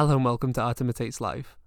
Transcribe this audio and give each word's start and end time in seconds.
Hello 0.00 0.16
and 0.16 0.24
welcome 0.24 0.54
to 0.54 0.62
Art 0.62 0.80
Imitates 0.80 1.20
Life. 1.20 1.58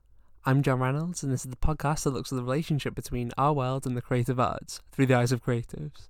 I'm 0.43 0.63
John 0.63 0.79
Reynolds, 0.79 1.21
and 1.21 1.31
this 1.31 1.45
is 1.45 1.51
the 1.51 1.55
podcast 1.55 2.01
that 2.01 2.15
looks 2.15 2.31
at 2.31 2.35
the 2.35 2.43
relationship 2.43 2.95
between 2.95 3.31
our 3.37 3.53
world 3.53 3.85
and 3.85 3.95
the 3.95 4.01
creative 4.01 4.39
arts 4.39 4.81
through 4.91 5.05
the 5.05 5.13
eyes 5.13 5.31
of 5.31 5.45
creatives. 5.45 6.09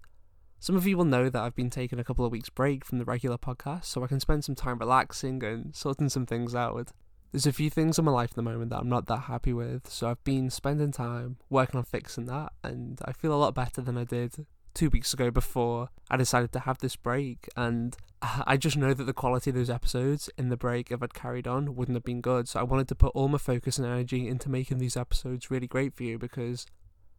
Some 0.58 0.78
of 0.78 0.88
you 0.88 0.96
will 0.96 1.04
know 1.04 1.28
that 1.28 1.44
I've 1.44 1.54
been 1.54 1.70
taking 1.70 2.00
a 2.00 2.04
couple 2.06 2.24
of 2.24 2.32
weeks' 2.32 2.48
break 2.48 2.86
from 2.86 2.98
the 2.98 3.04
regular 3.04 3.38
podcast 3.38 3.84
so 3.84 4.06
I 4.06 4.08
can 4.08 4.22
spend 4.22 4.46
some 4.46 4.56
time 4.56 4.80
relaxing 4.80 5.44
and 5.44 5.76
sorting 5.76 6.08
some 6.08 6.26
things 6.26 6.56
out. 6.56 6.94
There's 7.34 7.46
a 7.46 7.52
few 7.52 7.70
things 7.70 8.00
in 8.00 8.06
my 8.06 8.12
life 8.14 8.30
at 8.30 8.36
the 8.38 8.42
moment 8.42 8.70
that 8.70 8.80
I'm 8.80 8.88
not 8.88 9.08
that 9.08 9.24
happy 9.24 9.52
with, 9.52 9.90
so 9.90 10.08
I've 10.08 10.24
been 10.24 10.50
spending 10.50 10.94
time 10.94 11.40
working 11.50 11.78
on 11.78 11.84
fixing 11.84 12.28
that, 12.28 12.54
and 12.64 13.02
I 13.04 13.12
feel 13.12 13.34
a 13.34 13.36
lot 13.36 13.54
better 13.54 13.82
than 13.82 13.98
I 13.98 14.06
did 14.06 14.46
two 14.74 14.90
weeks 14.90 15.14
ago 15.14 15.32
before 15.32 15.90
I 16.10 16.18
decided 16.18 16.52
to 16.54 16.60
have 16.60 16.80
this 16.80 16.96
break. 16.96 17.48
And 17.56 17.96
I 18.22 18.58
just 18.58 18.78
know 18.78 18.94
that 18.94 19.04
the 19.04 19.14
quality 19.14 19.50
of 19.50 19.56
those 19.56 19.70
episodes 19.70 20.30
in 20.38 20.50
the 20.50 20.58
break, 20.58 20.92
if 20.92 21.02
I'd 21.02 21.14
carried 21.14 21.48
on, 21.48 21.76
wouldn't 21.76 21.96
have 21.96 22.04
been 22.04 22.22
good. 22.22 22.48
So 22.48 22.60
I 22.60 22.64
wanted 22.64 22.88
to 22.90 22.96
put 22.96 23.12
all 23.16 23.28
my 23.28 23.38
focus 23.38 23.78
and 23.78 23.88
energy 23.88 24.28
into 24.28 24.50
making 24.50 24.80
these 24.80 24.98
episodes 24.98 25.52
really 25.52 25.68
great 25.68 25.96
for 25.96 26.04
you 26.04 26.18
because 26.18 26.66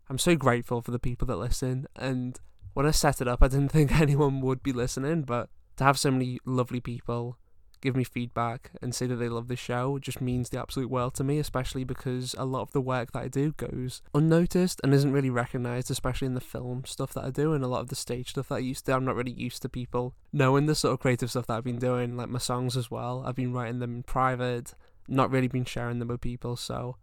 I'm 0.08 0.18
so 0.18 0.36
grateful 0.36 0.82
for 0.82 0.90
the 0.90 0.98
people 0.98 1.26
that 1.28 1.36
listen. 1.36 1.86
And 1.96 2.38
when 2.74 2.86
I 2.86 2.90
set 2.90 3.20
it 3.20 3.28
up, 3.28 3.42
I 3.42 3.48
didn't 3.48 3.68
think 3.72 3.98
anyone 3.98 4.40
would 4.40 4.62
be 4.62 4.72
listening, 4.72 5.22
but 5.22 5.48
to 5.76 5.84
have 5.84 5.98
so 5.98 6.10
many 6.10 6.38
lovely 6.44 6.80
people 6.80 7.38
give 7.84 7.94
me 7.94 8.02
feedback 8.02 8.70
and 8.80 8.94
say 8.94 9.06
that 9.06 9.16
they 9.16 9.28
love 9.28 9.46
the 9.46 9.56
show 9.56 9.98
just 9.98 10.20
means 10.20 10.48
the 10.48 10.58
absolute 10.58 10.90
world 10.90 11.14
to 11.14 11.22
me, 11.22 11.38
especially 11.38 11.84
because 11.84 12.34
a 12.38 12.46
lot 12.46 12.62
of 12.62 12.72
the 12.72 12.80
work 12.80 13.12
that 13.12 13.22
I 13.22 13.28
do 13.28 13.52
goes 13.52 14.00
unnoticed 14.14 14.80
and 14.82 14.94
isn't 14.94 15.12
really 15.12 15.28
recognized, 15.28 15.90
especially 15.90 16.26
in 16.26 16.34
the 16.34 16.40
film 16.40 16.84
stuff 16.86 17.12
that 17.12 17.24
I 17.24 17.30
do 17.30 17.52
and 17.52 17.62
a 17.62 17.68
lot 17.68 17.82
of 17.82 17.88
the 17.88 17.94
stage 17.94 18.30
stuff 18.30 18.48
that 18.48 18.54
I 18.54 18.60
used 18.60 18.86
to. 18.86 18.94
I'm 18.94 19.04
not 19.04 19.16
really 19.16 19.32
used 19.32 19.60
to 19.62 19.68
people 19.68 20.14
knowing 20.32 20.64
the 20.64 20.74
sort 20.74 20.94
of 20.94 21.00
creative 21.00 21.30
stuff 21.30 21.46
that 21.46 21.58
I've 21.58 21.64
been 21.64 21.78
doing, 21.78 22.16
like 22.16 22.30
my 22.30 22.38
songs 22.38 22.74
as 22.74 22.90
well. 22.90 23.22
I've 23.26 23.36
been 23.36 23.52
writing 23.52 23.80
them 23.80 23.96
in 23.96 24.02
private, 24.02 24.74
not 25.06 25.30
really 25.30 25.48
been 25.48 25.66
sharing 25.66 25.98
them 25.98 26.08
with 26.08 26.22
people, 26.22 26.56
so 26.56 26.96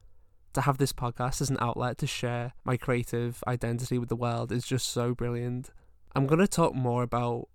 to 0.53 0.61
have 0.61 0.79
this 0.79 0.93
podcast 0.93 1.41
as 1.41 1.51
an 1.51 1.57
outlet 1.61 1.99
to 1.99 2.07
share 2.07 2.53
my 2.65 2.75
creative 2.75 3.43
identity 3.45 3.99
with 3.99 4.09
the 4.09 4.15
world 4.15 4.51
is 4.51 4.65
just 4.65 4.89
so 4.89 5.13
brilliant. 5.13 5.69
I'm 6.15 6.25
going 6.25 6.39
to 6.39 6.47
talk 6.47 6.73
more 6.73 7.03
about 7.03 7.49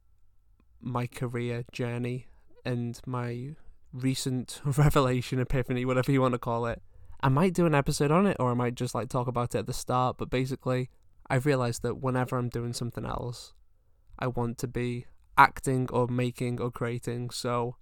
my 0.81 1.09
career 1.09 1.65
journey 1.73 2.29
and 2.67 3.01
my 3.07 3.55
recent 3.93 4.61
revelation, 4.65 5.39
epiphany, 5.39 5.85
whatever 5.85 6.13
you 6.13 6.21
want 6.21 6.33
to 6.33 6.39
call 6.39 6.67
it. 6.67 6.83
I 7.21 7.29
might 7.29 7.55
do 7.55 7.65
an 7.65 7.75
episode 7.75 8.11
on 8.11 8.27
it 8.27 8.37
or 8.39 8.51
I 8.51 8.55
might 8.55 8.75
just 8.75 8.95
like 8.95 9.09
talk 9.09 9.27
about 9.27 9.55
it 9.55 9.59
at 9.61 9.67
the 9.67 9.73
start, 9.73 10.17
but 10.19 10.29
basically, 10.29 10.91
I've 11.29 11.47
realized 11.47 11.83
that 11.83 11.97
whenever 11.97 12.37
I'm 12.37 12.49
doing 12.49 12.73
something 12.73 13.07
else, 13.07 13.55
I 14.19 14.27
want 14.27 14.59
to 14.59 14.69
be 14.69 15.07
acting 15.39 15.89
or 15.93 16.07
making 16.09 16.61
or 16.61 16.71
creating. 16.71 17.31
So 17.31 17.77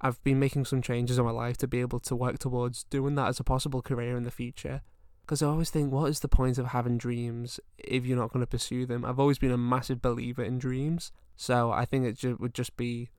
I've 0.00 0.22
been 0.24 0.38
making 0.38 0.64
some 0.64 0.82
changes 0.82 1.18
in 1.18 1.24
my 1.24 1.30
life 1.30 1.56
to 1.58 1.68
be 1.68 1.80
able 1.80 2.00
to 2.00 2.16
work 2.16 2.38
towards 2.38 2.84
doing 2.84 3.14
that 3.16 3.28
as 3.28 3.40
a 3.40 3.44
possible 3.44 3.82
career 3.82 4.16
in 4.16 4.24
the 4.24 4.30
future. 4.30 4.82
Because 5.20 5.42
I 5.42 5.46
always 5.46 5.70
think, 5.70 5.92
what 5.92 6.10
is 6.10 6.20
the 6.20 6.28
point 6.28 6.58
of 6.58 6.66
having 6.66 6.98
dreams 6.98 7.60
if 7.78 8.04
you're 8.04 8.18
not 8.18 8.32
going 8.32 8.42
to 8.42 8.50
pursue 8.50 8.86
them? 8.86 9.04
I've 9.04 9.20
always 9.20 9.38
been 9.38 9.52
a 9.52 9.58
massive 9.58 10.02
believer 10.02 10.42
in 10.42 10.58
dreams. 10.58 11.12
So 11.36 11.70
I 11.70 11.84
think 11.84 12.04
it 12.04 12.18
ju- 12.18 12.36
would 12.40 12.54
just 12.54 12.76
be 12.76 13.10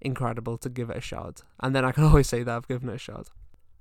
incredible 0.00 0.58
to 0.58 0.68
give 0.68 0.90
it 0.90 0.96
a 0.96 1.00
shot. 1.00 1.42
And 1.60 1.74
then 1.74 1.84
I 1.84 1.92
can 1.92 2.04
always 2.10 2.28
say 2.28 2.42
that 2.42 2.54
I've 2.54 2.68
given 2.68 2.88
it 2.88 2.94
a 2.94 2.98
shot. 2.98 3.30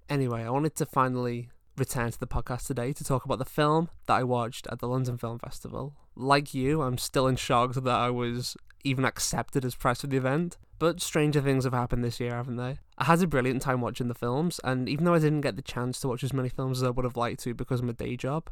Anyway, 0.10 0.44
I 0.44 0.50
wanted 0.50 0.76
to 0.76 0.86
finally 0.86 1.50
return 1.78 2.12
to 2.12 2.20
the 2.20 2.28
podcast 2.28 2.68
today 2.68 2.94
to 2.94 3.04
talk 3.04 3.26
about 3.26 3.40
the 3.40 3.46
film 3.46 3.90
that 4.08 4.16
I 4.16 4.24
watched 4.24 4.68
at 4.72 4.80
the 4.80 4.88
London 4.88 5.18
Film 5.18 5.40
Festival. 5.40 5.94
Like 6.16 6.54
you, 6.54 6.82
I'm 6.82 6.98
still 6.98 7.28
in 7.28 7.36
shock 7.36 7.74
that 7.74 7.88
I 7.88 8.10
was 8.10 8.56
even 8.84 9.04
accepted 9.04 9.66
as 9.66 9.76
press 9.76 10.02
for 10.02 10.08
the 10.08 10.18
event, 10.18 10.58
but 10.78 11.02
stranger 11.02 11.42
things 11.42 11.64
have 11.64 11.74
happened 11.74 12.04
this 12.04 12.20
year, 12.20 12.36
haven't 12.36 12.58
they? 12.58 12.78
I 12.98 13.06
had 13.06 13.22
a 13.22 13.28
brilliant 13.28 13.62
time 13.62 13.82
watching 13.82 14.08
the 14.08 14.14
films, 14.14 14.60
and 14.64 14.88
even 14.88 15.06
though 15.06 15.14
I 15.14 15.20
didn't 15.20 15.42
get 15.42 15.56
the 15.56 15.62
chance 15.62 16.00
to 16.00 16.08
watch 16.08 16.24
as 16.24 16.34
many 16.34 16.50
films 16.50 16.80
as 16.80 16.88
I 16.88 16.92
would 16.92 17.04
have 17.04 17.18
liked 17.18 17.42
to 17.42 17.54
because 17.54 17.80
of 17.80 17.88
my 17.88 17.94
day 17.94 18.16
job, 18.16 18.50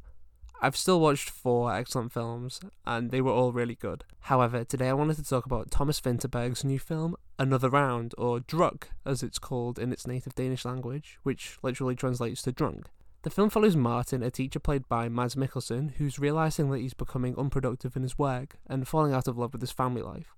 I've 0.64 0.78
still 0.78 1.02
watched 1.02 1.30
four 1.30 1.76
excellent 1.76 2.14
films, 2.14 2.62
and 2.86 3.12
they 3.12 3.20
were 3.20 3.34
all 3.34 3.52
really 3.52 3.76
good. 3.76 4.06
However, 4.22 4.64
today 4.64 4.88
I 4.88 4.94
wanted 4.94 5.18
to 5.18 5.24
talk 5.26 5.46
about 5.46 5.70
Thomas 5.70 6.00
Vinterberg's 6.00 6.64
new 6.64 6.80
film, 6.80 7.18
Another 7.38 7.70
Round, 7.70 8.16
or 8.18 8.40
Druk, 8.40 8.86
as 9.06 9.24
it's 9.24 9.40
called 9.40 9.78
in 9.78 9.92
its 9.92 10.08
native 10.08 10.36
Danish 10.36 10.64
language, 10.64 11.20
which 11.24 11.58
literally 11.64 11.96
translates 11.96 12.44
to 12.44 12.54
drunk. 12.54 12.88
The 13.24 13.30
film 13.30 13.50
follows 13.50 13.76
Martin, 13.76 14.24
a 14.24 14.32
teacher 14.32 14.58
played 14.58 14.88
by 14.88 15.10
Mads 15.10 15.36
Mikkelsen, 15.36 15.96
who's 15.96 16.18
realizing 16.18 16.72
that 16.72 16.80
he's 16.80 16.94
becoming 16.94 17.38
unproductive 17.38 17.98
in 17.98 18.04
his 18.04 18.18
work 18.18 18.56
and 18.66 18.88
falling 18.88 19.12
out 19.12 19.28
of 19.28 19.38
love 19.38 19.52
with 19.52 19.62
his 19.62 19.72
family 19.74 20.02
life. 20.02 20.34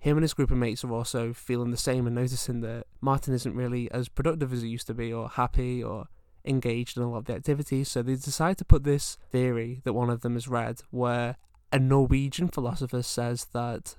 Him 0.00 0.16
and 0.16 0.24
his 0.24 0.34
group 0.34 0.50
of 0.50 0.58
mates 0.58 0.82
are 0.82 0.92
also 0.92 1.32
feeling 1.32 1.70
the 1.70 1.76
same 1.76 2.08
and 2.08 2.16
noticing 2.16 2.60
that 2.62 2.88
Martin 3.00 3.34
isn't 3.34 3.54
really 3.54 3.88
as 3.92 4.08
productive 4.08 4.52
as 4.52 4.62
he 4.62 4.68
used 4.68 4.88
to 4.88 4.94
be, 4.94 5.12
or 5.12 5.28
happy, 5.28 5.80
or 5.80 6.08
engaged 6.46 6.96
in 6.96 7.02
a 7.02 7.10
lot 7.10 7.18
of 7.18 7.24
the 7.26 7.34
activities. 7.34 7.88
So 7.88 8.02
they 8.02 8.14
decide 8.14 8.58
to 8.58 8.64
put 8.64 8.84
this 8.84 9.18
theory 9.30 9.80
that 9.84 9.92
one 9.92 10.10
of 10.10 10.20
them 10.20 10.34
has 10.34 10.48
read, 10.48 10.80
where 10.90 11.36
a 11.72 11.78
Norwegian 11.78 12.48
philosopher 12.48 13.02
says 13.02 13.46
that 13.52 13.96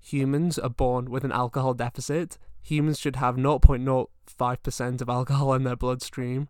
humans 0.00 0.58
are 0.58 0.70
born 0.70 1.10
with 1.10 1.24
an 1.24 1.32
alcohol 1.32 1.74
deficit. 1.74 2.38
Humans 2.62 2.98
should 2.98 3.16
have 3.16 3.36
0.05% 3.36 5.00
of 5.00 5.08
alcohol 5.08 5.54
in 5.54 5.64
their 5.64 5.76
bloodstream 5.76 6.48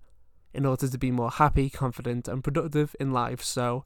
in 0.53 0.67
order 0.67 0.89
to 0.89 0.99
be 0.99 1.11
more 1.11 1.31
happy, 1.31 1.71
confident, 1.71 2.27
and 2.27 2.43
productive 2.43 2.97
in 2.99 3.13
life. 3.13 3.43
So 3.43 3.85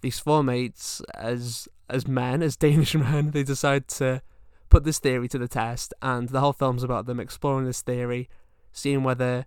these 0.00 0.18
four 0.18 0.44
mates, 0.44 1.02
as 1.14 1.68
as 1.90 2.06
men, 2.06 2.42
as 2.42 2.56
Danish 2.66 2.94
men, 2.94 3.30
they 3.30 3.42
decide 3.42 3.88
to 3.88 4.22
put 4.68 4.84
this 4.84 4.98
theory 4.98 5.28
to 5.28 5.38
the 5.38 5.48
test, 5.48 5.94
and 6.02 6.28
the 6.28 6.40
whole 6.40 6.52
film's 6.52 6.82
about 6.82 7.06
them 7.06 7.20
exploring 7.20 7.64
this 7.64 7.82
theory, 7.82 8.28
seeing 8.72 9.02
whether 9.02 9.46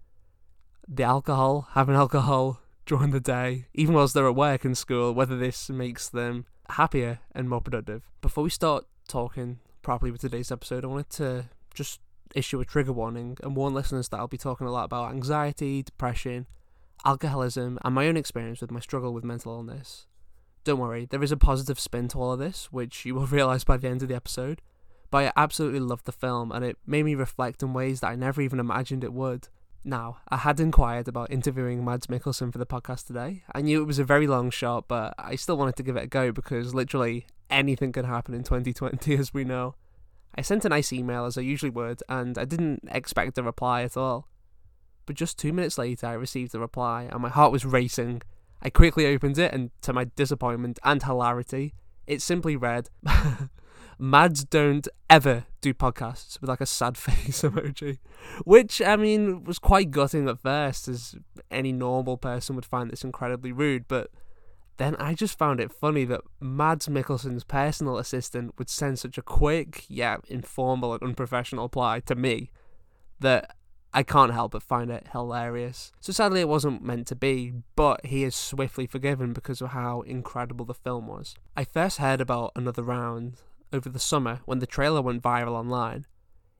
the 0.87 1.03
alcohol, 1.03 1.67
having 1.71 1.95
alcohol 1.95 2.59
during 2.85 3.11
the 3.11 3.19
day, 3.19 3.67
even 3.73 3.95
whilst 3.95 4.13
they're 4.13 4.27
at 4.27 4.35
work 4.35 4.65
and 4.65 4.77
school, 4.77 5.13
whether 5.13 5.37
this 5.37 5.69
makes 5.69 6.09
them 6.09 6.45
happier 6.69 7.19
and 7.33 7.49
more 7.49 7.61
productive. 7.61 8.03
Before 8.21 8.43
we 8.43 8.49
start 8.49 8.85
talking 9.07 9.59
properly 9.81 10.11
with 10.11 10.21
today's 10.21 10.51
episode, 10.51 10.83
I 10.83 10.87
wanted 10.87 11.09
to 11.11 11.49
just 11.73 11.99
issue 12.35 12.59
a 12.59 12.65
trigger 12.65 12.93
warning 12.93 13.37
and 13.43 13.55
warn 13.55 13.73
listeners 13.73 14.09
that 14.09 14.17
I'll 14.17 14.27
be 14.27 14.37
talking 14.37 14.67
a 14.67 14.71
lot 14.71 14.85
about 14.85 15.11
anxiety, 15.11 15.83
depression, 15.83 16.47
alcoholism, 17.05 17.77
and 17.83 17.95
my 17.95 18.07
own 18.07 18.17
experience 18.17 18.61
with 18.61 18.71
my 18.71 18.79
struggle 18.79 19.13
with 19.13 19.23
mental 19.23 19.53
illness. 19.53 20.07
Don't 20.63 20.79
worry, 20.79 21.05
there 21.05 21.23
is 21.23 21.31
a 21.31 21.37
positive 21.37 21.79
spin 21.79 22.07
to 22.09 22.19
all 22.21 22.33
of 22.33 22.39
this, 22.39 22.71
which 22.71 23.05
you 23.05 23.15
will 23.15 23.27
realise 23.27 23.63
by 23.63 23.77
the 23.77 23.87
end 23.87 24.01
of 24.01 24.09
the 24.09 24.15
episode. 24.15 24.61
But 25.09 25.25
I 25.25 25.33
absolutely 25.35 25.81
loved 25.81 26.05
the 26.05 26.11
film, 26.11 26.51
and 26.51 26.63
it 26.63 26.77
made 26.85 27.03
me 27.03 27.15
reflect 27.15 27.61
in 27.61 27.73
ways 27.73 27.99
that 27.99 28.11
I 28.11 28.15
never 28.15 28.41
even 28.41 28.59
imagined 28.59 29.03
it 29.03 29.11
would. 29.11 29.49
Now, 29.83 30.17
I 30.29 30.37
had 30.37 30.59
inquired 30.59 31.07
about 31.07 31.31
interviewing 31.31 31.83
Mads 31.83 32.05
Mikkelsen 32.07 32.51
for 32.51 32.59
the 32.59 32.67
podcast 32.67 33.07
today. 33.07 33.43
I 33.51 33.61
knew 33.61 33.81
it 33.81 33.87
was 33.87 33.97
a 33.97 34.03
very 34.03 34.27
long 34.27 34.51
shot, 34.51 34.87
but 34.87 35.15
I 35.17 35.35
still 35.35 35.57
wanted 35.57 35.75
to 35.77 35.83
give 35.83 35.95
it 35.95 36.03
a 36.03 36.07
go 36.07 36.31
because 36.31 36.75
literally 36.75 37.25
anything 37.49 37.91
could 37.91 38.05
happen 38.05 38.35
in 38.35 38.43
2020, 38.43 39.15
as 39.17 39.33
we 39.33 39.43
know. 39.43 39.75
I 40.35 40.41
sent 40.41 40.65
a 40.65 40.69
nice 40.69 40.93
email 40.93 41.25
as 41.25 41.37
I 41.37 41.41
usually 41.41 41.71
would, 41.71 42.03
and 42.07 42.37
I 42.37 42.45
didn't 42.45 42.83
expect 42.91 43.37
a 43.39 43.43
reply 43.43 43.81
at 43.81 43.97
all. 43.97 44.27
But 45.07 45.15
just 45.15 45.39
two 45.39 45.51
minutes 45.51 45.79
later, 45.79 46.05
I 46.05 46.13
received 46.13 46.53
a 46.53 46.59
reply, 46.59 47.09
and 47.11 47.21
my 47.21 47.29
heart 47.29 47.51
was 47.51 47.65
racing. 47.65 48.21
I 48.61 48.69
quickly 48.69 49.07
opened 49.07 49.39
it, 49.39 49.51
and 49.51 49.71
to 49.81 49.93
my 49.93 50.05
disappointment 50.15 50.77
and 50.83 51.01
hilarity, 51.01 51.73
it 52.05 52.21
simply 52.21 52.55
read, 52.55 52.89
Mads 54.03 54.43
don't 54.45 54.87
ever 55.11 55.45
do 55.61 55.75
podcasts 55.75 56.41
with 56.41 56.49
like 56.49 56.59
a 56.59 56.65
sad 56.65 56.97
face 56.97 57.43
emoji. 57.43 57.99
Which, 58.45 58.81
I 58.81 58.95
mean, 58.95 59.43
was 59.43 59.59
quite 59.59 59.91
gutting 59.91 60.27
at 60.27 60.39
first, 60.39 60.87
as 60.87 61.15
any 61.51 61.71
normal 61.71 62.17
person 62.17 62.55
would 62.55 62.65
find 62.65 62.89
this 62.89 63.03
incredibly 63.03 63.51
rude, 63.51 63.87
but 63.87 64.09
then 64.77 64.95
I 64.95 65.13
just 65.13 65.37
found 65.37 65.59
it 65.59 65.71
funny 65.71 66.03
that 66.05 66.21
Mads 66.39 66.87
Mikkelsen's 66.87 67.43
personal 67.43 67.99
assistant 67.99 68.55
would 68.57 68.71
send 68.71 68.97
such 68.97 69.19
a 69.19 69.21
quick, 69.21 69.85
yeah, 69.87 70.17
informal 70.27 70.95
and 70.95 71.03
unprofessional 71.03 71.65
reply 71.65 71.99
to 72.07 72.15
me 72.15 72.49
that 73.19 73.55
I 73.93 74.01
can't 74.01 74.33
help 74.33 74.53
but 74.53 74.63
find 74.63 74.89
it 74.89 75.09
hilarious. 75.11 75.91
So 75.99 76.11
sadly, 76.11 76.41
it 76.41 76.47
wasn't 76.47 76.81
meant 76.81 77.05
to 77.07 77.15
be, 77.15 77.53
but 77.75 78.03
he 78.07 78.23
is 78.23 78.35
swiftly 78.35 78.87
forgiven 78.87 79.31
because 79.31 79.61
of 79.61 79.69
how 79.69 80.01
incredible 80.01 80.65
the 80.65 80.73
film 80.73 81.05
was. 81.05 81.35
I 81.55 81.65
first 81.65 81.99
heard 81.99 82.19
about 82.19 82.53
Another 82.55 82.81
Round 82.81 83.35
over 83.73 83.89
the 83.89 83.99
summer 83.99 84.41
when 84.45 84.59
the 84.59 84.67
trailer 84.67 85.01
went 85.01 85.23
viral 85.23 85.53
online. 85.53 86.05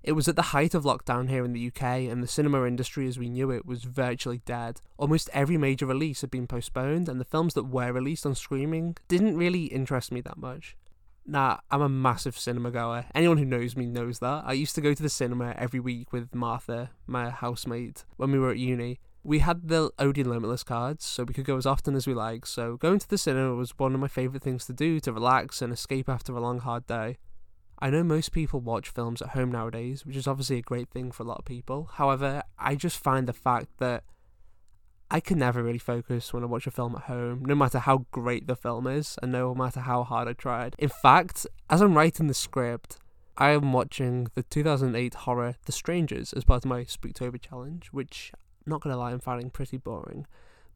It 0.04 0.13
was 0.13 0.28
at 0.28 0.36
the 0.36 0.42
height 0.42 0.74
of 0.74 0.84
lockdown 0.84 1.30
here 1.30 1.46
in 1.46 1.54
the 1.54 1.68
UK, 1.68 1.84
and 2.10 2.24
the 2.24 2.28
cinema 2.28 2.66
industry 2.66 3.08
as 3.08 3.19
we 3.19 3.30
knew 3.30 3.52
it 3.52 3.68
was 3.68 3.84
virtually 3.84 4.42
dead. 4.46 4.81
Almost 4.98 5.30
every 5.31 5.58
major 5.58 5.86
release 5.86 6.22
had 6.22 6.31
been 6.31 6.48
postponed, 6.48 7.08
and 7.08 7.19
the 7.19 7.25
films 7.25 7.54
that 7.54 7.66
were 7.66 7.94
released 7.94 8.25
on 8.25 8.34
streaming 8.34 8.98
didn't 9.08 9.38
really 9.38 9.66
interest 9.66 10.12
me 10.12 10.22
that 10.22 10.38
much. 10.38 10.75
Now, 11.24 11.60
I'm 11.69 11.84
a 11.84 11.90
massive 11.90 12.38
cinema 12.38 12.72
goer. 12.72 13.06
Anyone 13.13 13.38
who 13.38 13.46
knows 13.46 13.75
me 13.75 13.86
knows 13.86 14.19
that. 14.19 14.44
I 14.44 14.54
used 14.54 14.74
to 14.74 14.81
go 14.81 14.96
to 14.96 15.04
the 15.04 15.10
cinema 15.10 15.54
every 15.56 15.80
week 15.80 16.12
with 16.12 16.34
Martha, 16.34 16.90
my 17.06 17.30
housemate, 17.30 18.04
when 18.18 18.31
we 18.31 18.40
were 18.40 18.50
at 18.50 18.58
uni. 18.58 19.00
We 19.23 19.39
had 19.39 19.68
the 19.68 19.91
Odeon 20.00 20.29
Limitless 20.29 20.63
cards, 20.63 21.06
so 21.06 21.23
we 21.23 21.33
could 21.33 21.45
go 21.45 21.57
as 21.57 21.65
often 21.65 21.95
as 21.95 22.07
we 22.07 22.13
like. 22.13 22.45
So 22.45 22.77
going 22.77 23.00
to 23.00 23.07
the 23.07 23.18
cinema 23.18 23.53
was 23.56 23.77
one 23.77 23.94
of 23.94 24.00
my 24.00 24.07
favourite 24.07 24.41
things 24.41 24.65
to 24.65 24.73
do 24.73 25.00
to 25.01 25.13
relax 25.13 25.62
and 25.62 25.71
escape 25.71 26.09
after 26.09 26.33
a 26.33 26.39
long, 26.39 26.59
hard 26.59 26.88
day. 26.88 27.18
I 27.79 27.89
know 27.89 28.03
most 28.03 28.31
people 28.31 28.59
watch 28.59 28.89
films 28.89 29.21
at 29.21 29.29
home 29.29 29.51
nowadays, 29.51 30.06
which 30.06 30.15
is 30.15 30.27
obviously 30.27 30.57
a 30.57 30.62
great 30.62 30.89
thing 30.89 31.12
for 31.12 31.23
a 31.23 31.25
lot 31.25 31.39
of 31.39 31.45
people. 31.45 31.89
However, 31.94 32.44
I 32.57 32.75
just 32.75 32.97
find 32.97 33.27
the 33.27 33.33
fact 33.33 33.69
that 33.77 34.03
I 35.09 35.19
can 35.19 35.39
never 35.39 35.62
really 35.62 35.77
focus 35.77 36.31
when 36.31 36.44
I 36.44 36.45
watch 36.45 36.67
a 36.67 36.71
film 36.71 36.95
at 36.95 37.03
home, 37.03 37.44
no 37.45 37.53
matter 37.53 37.79
how 37.79 38.06
great 38.12 38.47
the 38.47 38.56
film 38.56 38.88
is, 38.88 39.17
and 39.21 39.31
no 39.31 39.53
matter 39.53 39.81
how 39.81 40.03
hard 40.03 40.27
I 40.27 40.33
tried. 40.33 40.75
In 40.79 40.89
fact, 40.89 41.45
as 41.69 41.81
I'm 41.81 41.97
writing 41.97 42.27
the 42.27 42.33
script, 42.33 42.97
I 43.38 43.50
am 43.50 43.74
watching 43.74 44.27
the 44.35 44.44
2008 44.44 45.13
horror 45.13 45.56
The 45.65 45.71
Strangers 45.71 46.33
as 46.33 46.44
part 46.44 46.63
of 46.63 46.69
my 46.69 46.83
Spooktober 46.83 47.41
challenge, 47.41 47.88
which, 47.91 48.31
not 48.66 48.81
gonna 48.81 48.98
lie, 48.98 49.12
I'm 49.12 49.19
finding 49.19 49.50
pretty 49.50 49.78
boring. 49.78 50.28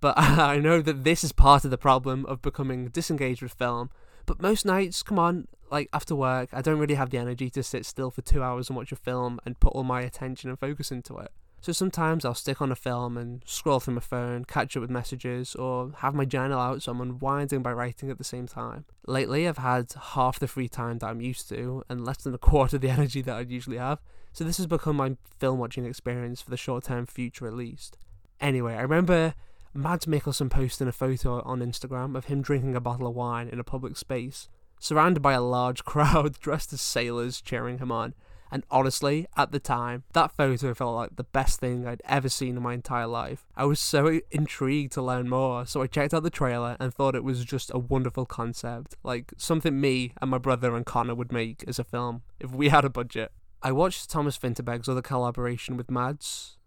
But 0.02 0.18
I 0.18 0.58
know 0.60 0.82
that 0.82 1.04
this 1.04 1.24
is 1.24 1.32
part 1.32 1.66
of 1.66 1.72
the 1.72 1.78
problem 1.78 2.26
of 2.26 2.42
becoming 2.42 2.90
disengaged 2.90 3.42
with 3.42 3.54
film. 3.54 3.90
But 4.26 4.42
most 4.42 4.66
nights, 4.66 5.04
come 5.04 5.20
on, 5.20 5.48
like 5.72 5.90
after 5.94 6.16
work, 6.16 6.50
I 6.52 6.62
don't 6.62 6.80
really 6.80 6.96
have 6.96 7.12
the 7.12 7.18
energy 7.18 7.50
to 7.52 7.64
sit 7.64 7.86
still 7.86 8.12
for 8.12 8.22
two 8.22 8.42
hours 8.42 8.70
and 8.70 8.78
watch 8.78 8.92
a 8.92 8.96
film 8.96 9.40
and 9.46 9.60
put 9.60 9.74
all 9.74 9.84
my 9.84 10.02
attention 10.02 10.50
and 10.50 10.60
focus 10.60 10.92
into 10.92 11.18
it. 11.18 11.32
So 11.65 11.71
sometimes 11.71 12.23
I'll 12.23 12.35
stick 12.35 12.62
on 12.62 12.71
a 12.71 12.75
film 12.75 13.17
and 13.17 13.41
scroll 13.44 13.79
through 13.79 13.95
my 13.95 14.00
phone, 14.00 14.45
catch 14.45 14.77
up 14.77 14.81
with 14.81 14.91
messages, 14.91 15.56
or 15.56 15.94
have 15.97 16.13
my 16.13 16.23
journal 16.23 16.59
out 16.59 16.83
so 16.83 16.91
I'm 16.91 17.01
unwinding 17.01 17.63
by 17.63 17.73
writing 17.73 18.12
at 18.12 18.19
the 18.19 18.23
same 18.23 18.45
time. 18.45 18.85
Lately, 19.07 19.47
I've 19.47 19.57
had 19.57 19.91
half 20.12 20.38
the 20.38 20.47
free 20.47 20.67
time 20.67 21.00
that 21.00 21.07
I'm 21.07 21.21
used 21.21 21.50
to 21.50 21.83
and 21.89 22.06
less 22.06 22.17
than 22.17 22.35
a 22.35 22.38
quarter 22.51 22.75
of 22.75 22.83
the 22.83 22.91
energy 22.91 23.23
that 23.23 23.35
I'd 23.35 23.50
usually 23.50 23.77
have. 23.77 24.00
So 24.31 24.44
this 24.44 24.57
has 24.57 24.67
become 24.67 24.97
my 24.97 25.17
film 25.39 25.57
watching 25.57 25.85
experience 25.85 26.39
for 26.39 26.51
the 26.51 26.56
short 26.56 26.83
term 26.83 27.07
future 27.07 27.47
at 27.47 27.56
least. 27.56 27.97
Anyway, 28.39 28.75
I 28.75 28.81
remember 28.81 29.33
Mads 29.73 30.06
Mikkelsen 30.06 30.51
posting 30.51 30.88
a 30.88 30.91
photo 30.91 31.41
on 31.41 31.62
Instagram 31.62 32.15
of 32.15 32.25
him 32.25 32.44
drinking 32.44 32.75
a 32.75 32.79
bottle 32.79 33.07
of 33.07 33.15
wine 33.15 33.47
in 33.47 33.59
a 33.59 33.63
public 33.63 33.97
space, 33.97 34.50
surrounded 34.79 35.21
by 35.23 35.33
a 35.33 35.41
large 35.41 35.83
crowd 35.83 36.39
dressed 36.39 36.73
as 36.73 36.81
sailors 36.81 37.41
cheering 37.41 37.79
him 37.79 37.91
on. 37.91 38.13
And 38.51 38.63
honestly, 38.69 39.27
at 39.36 39.51
the 39.51 39.59
time, 39.59 40.03
that 40.13 40.31
photo 40.31 40.74
felt 40.74 40.95
like 40.95 41.15
the 41.15 41.24
best 41.24 41.59
thing 41.59 41.88
I'd 41.88 42.01
ever 42.06 42.30
seen 42.30 42.57
in 42.57 42.63
my 42.63 42.74
entire 42.74 43.07
life. 43.07 43.45
I 43.56 43.65
was 43.65 43.80
so 43.80 44.19
intrigued 44.31 44.94
to 44.94 45.01
learn 45.01 45.30
more, 45.30 45.65
so 45.65 45.81
I 45.81 45.88
checked 45.88 46.13
out 46.13 46.24
the 46.24 46.30
trailer 46.30 46.77
and 46.80 46.94
thought 46.94 47.15
it 47.15 47.24
was 47.24 47.44
just 47.44 47.71
a 47.74 47.80
wonderful 47.80 48.25
concept, 48.25 48.95
like 49.03 49.33
something 49.38 49.80
me 49.80 50.13
and 50.21 50.30
my 50.30 50.38
brother 50.38 50.75
and 50.75 50.86
Connor 50.86 51.15
would 51.15 51.31
make 51.31 51.63
as 51.68 51.80
a 51.80 51.83
film 51.83 52.21
if 52.39 52.51
we 52.51 52.69
had 52.75 52.86
a 52.86 52.89
budget. 52.89 53.31
I 53.62 53.71
watched 53.71 54.09
Thomas 54.09 54.38
Vinterberg's 54.38 54.88
other 54.88 55.01
collaboration 55.01 55.75
with 55.75 55.89
Mads 55.89 56.57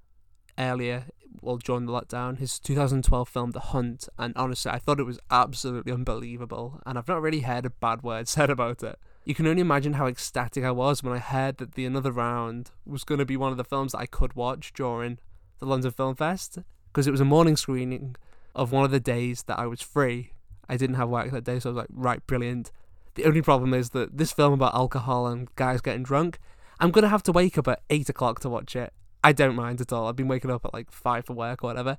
earlier, 0.58 1.06
well, 1.40 1.56
during 1.56 1.86
the 1.86 1.92
lockdown, 1.92 2.38
his 2.38 2.58
2012 2.58 3.28
film 3.28 3.50
The 3.52 3.60
Hunt, 3.60 4.08
and 4.19 4.36
honestly, 4.36 4.70
I 4.70 4.78
thought 4.78 5.00
it 5.00 5.04
was 5.04 5.20
absolutely 5.31 5.92
unbelievable, 5.92 6.81
and 6.84 6.98
I've 6.98 7.08
not 7.08 7.22
really 7.22 7.40
heard 7.40 7.66
a 7.66 7.70
bad 7.70 8.02
word 8.02 8.28
said 8.28 8.50
about 8.50 8.82
it. 8.82 8.98
You 9.28 9.34
can 9.34 9.46
only 9.46 9.60
imagine 9.60 9.92
how 9.92 10.06
ecstatic 10.06 10.64
I 10.64 10.70
was 10.70 11.02
when 11.02 11.12
I 11.12 11.19
heard 11.19 11.58
that 11.58 11.75
the 11.75 11.84
Another 11.84 12.10
Round 12.10 12.70
was 12.86 13.04
going 13.04 13.19
to 13.19 13.26
be 13.26 13.36
one 13.36 13.52
of 13.52 13.58
the 13.58 13.62
films 13.62 13.92
that 13.92 13.98
I 13.98 14.06
could 14.06 14.32
watch 14.32 14.72
during 14.72 15.19
the 15.58 15.66
London 15.66 15.90
Film 15.90 16.14
Fest 16.14 16.60
because 16.86 17.06
it 17.06 17.10
was 17.10 17.20
a 17.20 17.26
morning 17.26 17.54
screening 17.54 18.16
of 18.54 18.72
one 18.72 18.86
of 18.86 18.90
the 18.90 18.98
days 18.98 19.42
that 19.42 19.58
I 19.58 19.66
was 19.66 19.82
free. 19.82 20.32
I 20.66 20.78
didn't 20.78 20.96
have 20.96 21.10
work 21.10 21.30
that 21.30 21.44
day, 21.44 21.60
so 21.60 21.69
I 21.69 21.72
was 21.72 21.76
like, 21.76 21.88
right, 21.90 22.26
brilliant. 22.26 22.70
The 23.16 23.26
only 23.26 23.42
problem 23.42 23.75
is 23.75 23.90
that 23.90 24.16
this 24.16 24.32
film 24.32 24.54
about 24.54 24.75
alcohol 24.75 25.26
and 25.26 25.54
guys 25.56 25.82
getting 25.82 26.04
drunk, 26.04 26.38
I'm 26.81 26.90
going 26.90 27.02
to 27.02 27.10
have 27.10 27.22
to 27.24 27.32
wake 27.32 27.58
up 27.58 27.69
at 27.69 27.82
8 27.90 28.08
o'clock 28.08 28.40
to 28.40 28.48
watch 28.48 28.74
it. 28.74 28.94
I 29.22 29.32
don't 29.32 29.56
mind 29.56 29.82
at 29.82 29.92
all. 29.92 30.06
I've 30.06 30.16
been 30.16 30.28
waking 30.28 30.50
up 30.50 30.64
at 30.64 30.72
like 30.72 30.90
5 30.90 31.26
for 31.26 31.34
work 31.34 31.62
or 31.62 31.66
whatever. 31.66 31.98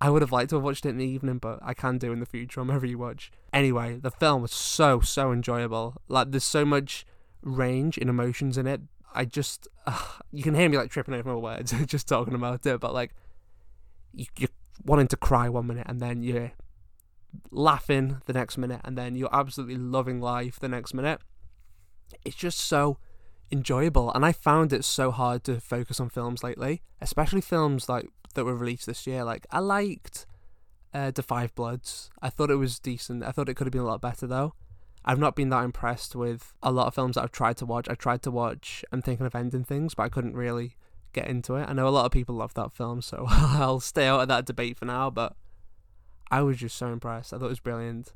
I 0.00 0.10
would 0.10 0.22
have 0.22 0.32
liked 0.32 0.50
to 0.50 0.56
have 0.56 0.62
watched 0.62 0.84
it 0.84 0.90
in 0.90 0.98
the 0.98 1.06
evening, 1.06 1.38
but 1.38 1.58
I 1.62 1.72
can 1.72 1.98
do 1.98 2.12
in 2.12 2.20
the 2.20 2.26
future 2.26 2.60
on 2.60 2.66
my 2.66 2.78
rewatch. 2.78 3.30
Anyway, 3.52 3.98
the 3.98 4.10
film 4.10 4.42
was 4.42 4.52
so 4.52 5.00
so 5.00 5.32
enjoyable. 5.32 5.94
Like 6.08 6.30
there's 6.30 6.44
so 6.44 6.64
much 6.64 7.06
range 7.42 7.96
in 7.96 8.08
emotions 8.08 8.58
in 8.58 8.66
it. 8.66 8.82
I 9.14 9.24
just 9.24 9.68
uh, 9.86 9.98
you 10.32 10.42
can 10.42 10.54
hear 10.54 10.68
me 10.68 10.76
like 10.76 10.90
tripping 10.90 11.14
over 11.14 11.30
my 11.30 11.36
words 11.36 11.74
just 11.86 12.08
talking 12.08 12.34
about 12.34 12.66
it, 12.66 12.80
but 12.80 12.92
like 12.92 13.14
you, 14.12 14.26
you're 14.38 14.50
wanting 14.84 15.08
to 15.08 15.16
cry 15.16 15.48
one 15.48 15.66
minute 15.66 15.86
and 15.88 16.00
then 16.00 16.22
you're 16.22 16.52
laughing 17.50 18.20
the 18.26 18.32
next 18.32 18.58
minute 18.58 18.80
and 18.84 18.96
then 18.96 19.14
you're 19.14 19.34
absolutely 19.34 19.76
loving 19.76 20.20
life 20.20 20.60
the 20.60 20.68
next 20.68 20.92
minute. 20.92 21.20
It's 22.24 22.36
just 22.36 22.58
so 22.58 22.98
enjoyable 23.50 24.12
and 24.12 24.26
I 24.26 24.32
found 24.32 24.72
it 24.72 24.84
so 24.84 25.10
hard 25.10 25.44
to 25.44 25.60
focus 25.60 26.00
on 26.00 26.10
films 26.10 26.42
lately, 26.42 26.82
especially 27.00 27.40
films 27.40 27.88
like 27.88 28.08
that 28.36 28.44
were 28.44 28.54
released 28.54 28.86
this 28.86 29.06
year. 29.06 29.24
Like 29.24 29.46
I 29.50 29.58
liked 29.58 30.26
uh, 30.94 31.10
Da 31.10 31.22
5 31.22 31.54
Bloods. 31.54 32.10
I 32.22 32.30
thought 32.30 32.50
it 32.50 32.56
was 32.56 32.78
decent. 32.78 33.24
I 33.24 33.32
thought 33.32 33.48
it 33.48 33.54
could 33.54 33.66
have 33.66 33.72
been 33.72 33.82
a 33.82 33.86
lot 33.86 34.00
better 34.00 34.26
though. 34.26 34.54
I've 35.04 35.18
not 35.18 35.36
been 35.36 35.50
that 35.50 35.64
impressed 35.64 36.16
with 36.16 36.52
a 36.62 36.72
lot 36.72 36.88
of 36.88 36.94
films 36.94 37.14
that 37.14 37.22
I've 37.22 37.32
tried 37.32 37.56
to 37.58 37.66
watch. 37.66 37.88
I 37.88 37.94
tried 37.94 38.22
to 38.22 38.30
watch 38.30 38.84
I'm 38.92 39.02
thinking 39.02 39.26
of 39.26 39.34
ending 39.34 39.64
things, 39.64 39.94
but 39.94 40.04
I 40.04 40.08
couldn't 40.08 40.36
really 40.36 40.76
get 41.12 41.28
into 41.28 41.56
it. 41.56 41.68
I 41.68 41.72
know 41.72 41.88
a 41.88 41.90
lot 41.90 42.06
of 42.06 42.12
people 42.12 42.34
love 42.34 42.54
that 42.54 42.72
film, 42.72 43.02
so 43.02 43.26
I'll 43.28 43.80
stay 43.80 44.06
out 44.06 44.20
of 44.20 44.28
that 44.28 44.46
debate 44.46 44.78
for 44.78 44.84
now, 44.84 45.10
but 45.10 45.34
I 46.30 46.42
was 46.42 46.58
just 46.58 46.76
so 46.76 46.88
impressed. 46.88 47.32
I 47.32 47.38
thought 47.38 47.46
it 47.46 47.50
was 47.50 47.60
brilliant. 47.60 48.12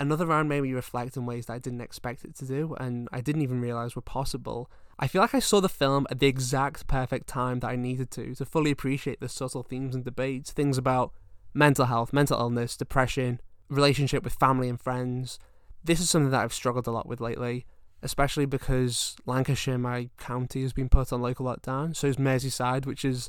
Another 0.00 0.26
round 0.26 0.48
made 0.48 0.62
me 0.62 0.72
reflect 0.72 1.16
in 1.16 1.26
ways 1.26 1.46
that 1.46 1.54
I 1.54 1.58
didn't 1.58 1.80
expect 1.80 2.24
it 2.24 2.36
to 2.36 2.44
do, 2.44 2.76
and 2.78 3.08
I 3.12 3.20
didn't 3.20 3.42
even 3.42 3.60
realize 3.60 3.96
were 3.96 4.02
possible. 4.02 4.70
I 4.98 5.08
feel 5.08 5.20
like 5.20 5.34
I 5.34 5.40
saw 5.40 5.60
the 5.60 5.68
film 5.68 6.06
at 6.10 6.20
the 6.20 6.28
exact 6.28 6.86
perfect 6.86 7.26
time 7.26 7.60
that 7.60 7.68
I 7.68 7.76
needed 7.76 8.10
to 8.12 8.34
to 8.36 8.44
fully 8.44 8.70
appreciate 8.70 9.20
the 9.20 9.28
subtle 9.28 9.64
themes 9.64 9.96
and 9.96 10.04
debates, 10.04 10.52
things 10.52 10.78
about 10.78 11.12
mental 11.52 11.86
health, 11.86 12.12
mental 12.12 12.38
illness, 12.38 12.76
depression, 12.76 13.40
relationship 13.68 14.22
with 14.22 14.34
family 14.34 14.68
and 14.68 14.80
friends. 14.80 15.40
This 15.82 16.00
is 16.00 16.08
something 16.08 16.30
that 16.30 16.42
I've 16.42 16.54
struggled 16.54 16.86
a 16.86 16.92
lot 16.92 17.06
with 17.06 17.20
lately, 17.20 17.66
especially 18.02 18.46
because 18.46 19.16
Lancashire, 19.26 19.78
my 19.78 20.10
county, 20.16 20.62
has 20.62 20.72
been 20.72 20.88
put 20.88 21.12
on 21.12 21.22
local 21.22 21.46
lockdown. 21.46 21.96
So 21.96 22.06
is 22.06 22.16
Merseyside, 22.16 22.86
which 22.86 23.04
is 23.04 23.28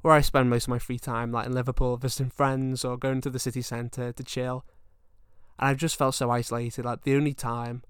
where 0.00 0.14
I 0.14 0.22
spend 0.22 0.48
most 0.48 0.64
of 0.64 0.70
my 0.70 0.78
free 0.78 0.98
time, 0.98 1.32
like 1.32 1.46
in 1.46 1.52
Liverpool, 1.52 1.98
visiting 1.98 2.30
friends 2.30 2.84
or 2.84 2.96
going 2.96 3.20
to 3.22 3.30
the 3.30 3.38
city 3.38 3.62
centre 3.62 4.12
to 4.12 4.24
chill. 4.24 4.64
And 5.58 5.68
I've 5.68 5.76
just 5.76 5.96
felt 5.96 6.14
so 6.14 6.30
isolated. 6.30 6.84
Like 6.84 7.02
the 7.02 7.14
only 7.14 7.34
time 7.34 7.82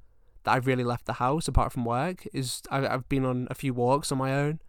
that 0.44 0.53
I've 0.53 0.67
really 0.67 0.85
left 0.85 1.06
the 1.06 1.15
house 1.15 1.49
apart 1.49 1.73
from 1.73 1.85
work 1.85 2.26
is 2.32 2.62
I've 2.70 3.09
been 3.09 3.25
on 3.25 3.49
a 3.50 3.55
few 3.55 3.75
walks 3.75 4.11
on 4.12 4.19
my 4.19 4.35
own. 4.35 4.60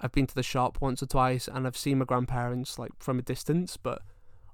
I've 0.00 0.12
been 0.12 0.26
to 0.26 0.34
the 0.34 0.42
shop 0.42 0.78
once 0.80 1.02
or 1.02 1.06
twice 1.06 1.46
and 1.46 1.66
I've 1.66 1.76
seen 1.76 1.98
my 1.98 2.06
grandparents 2.06 2.78
like 2.78 2.92
from 2.98 3.18
a 3.18 3.22
distance, 3.22 3.76
but 3.76 4.02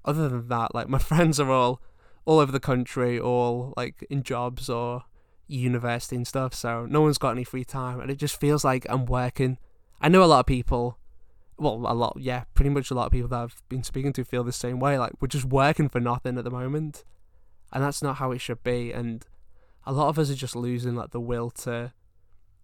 other 0.05 0.29
than 0.29 0.49
that, 0.49 0.75
like 0.75 0.89
my 0.89 0.99
friends 1.11 1.39
are 1.39 1.51
all 1.51 1.81
all 2.25 2.41
over 2.41 2.51
the 2.51 2.59
country, 2.59 3.21
all 3.21 3.73
like 3.77 4.05
in 4.11 4.25
jobs 4.25 4.69
or 4.69 5.05
university 5.47 6.17
and 6.17 6.27
stuff, 6.27 6.53
so 6.53 6.87
no 6.87 7.01
one's 7.03 7.19
got 7.19 7.31
any 7.31 7.45
free 7.45 7.65
time 7.65 8.01
and 8.01 8.11
it 8.11 8.17
just 8.17 8.41
feels 8.41 8.65
like 8.65 8.85
I'm 8.89 9.07
working. 9.07 9.59
I 10.01 10.09
know 10.09 10.25
a 10.25 10.27
lot 10.27 10.41
of 10.41 10.47
people 10.47 10.99
well, 11.59 11.83
a 11.87 11.95
lot, 11.95 12.17
yeah, 12.21 12.45
pretty 12.55 12.71
much 12.71 12.91
a 12.91 12.95
lot 12.95 13.07
of 13.07 13.13
people 13.13 13.29
that 13.29 13.41
I've 13.41 13.63
been 13.69 13.83
speaking 13.83 14.13
to 14.15 14.25
feel 14.25 14.45
the 14.45 14.53
same 14.53 14.79
way. 14.79 14.99
Like, 14.99 15.13
we're 15.21 15.29
just 15.29 15.47
working 15.47 15.89
for 15.89 16.01
nothing 16.01 16.37
at 16.37 16.45
the 16.45 16.51
moment. 16.51 17.05
And 17.73 17.83
that's 17.83 18.03
not 18.03 18.17
how 18.17 18.33
it 18.33 18.41
should 18.41 18.63
be. 18.63 18.93
And 18.93 19.25
a 19.85 19.93
lot 19.93 20.09
of 20.09 20.19
us 20.19 20.31
are 20.31 20.35
just 20.35 20.57
losing 20.57 20.95
like 20.95 21.11
the 21.11 21.21
will 21.21 21.51
to 21.51 21.93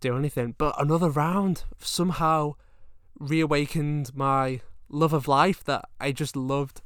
do 0.00 0.16
anything. 0.16 0.54
But 0.58 0.74
another 0.80 1.10
round 1.10 1.64
somehow 1.78 2.54
reawakened 3.18 4.14
my 4.14 4.60
love 4.88 5.12
of 5.12 5.28
life 5.28 5.64
that 5.64 5.84
I 6.00 6.12
just 6.12 6.36
loved 6.36 6.82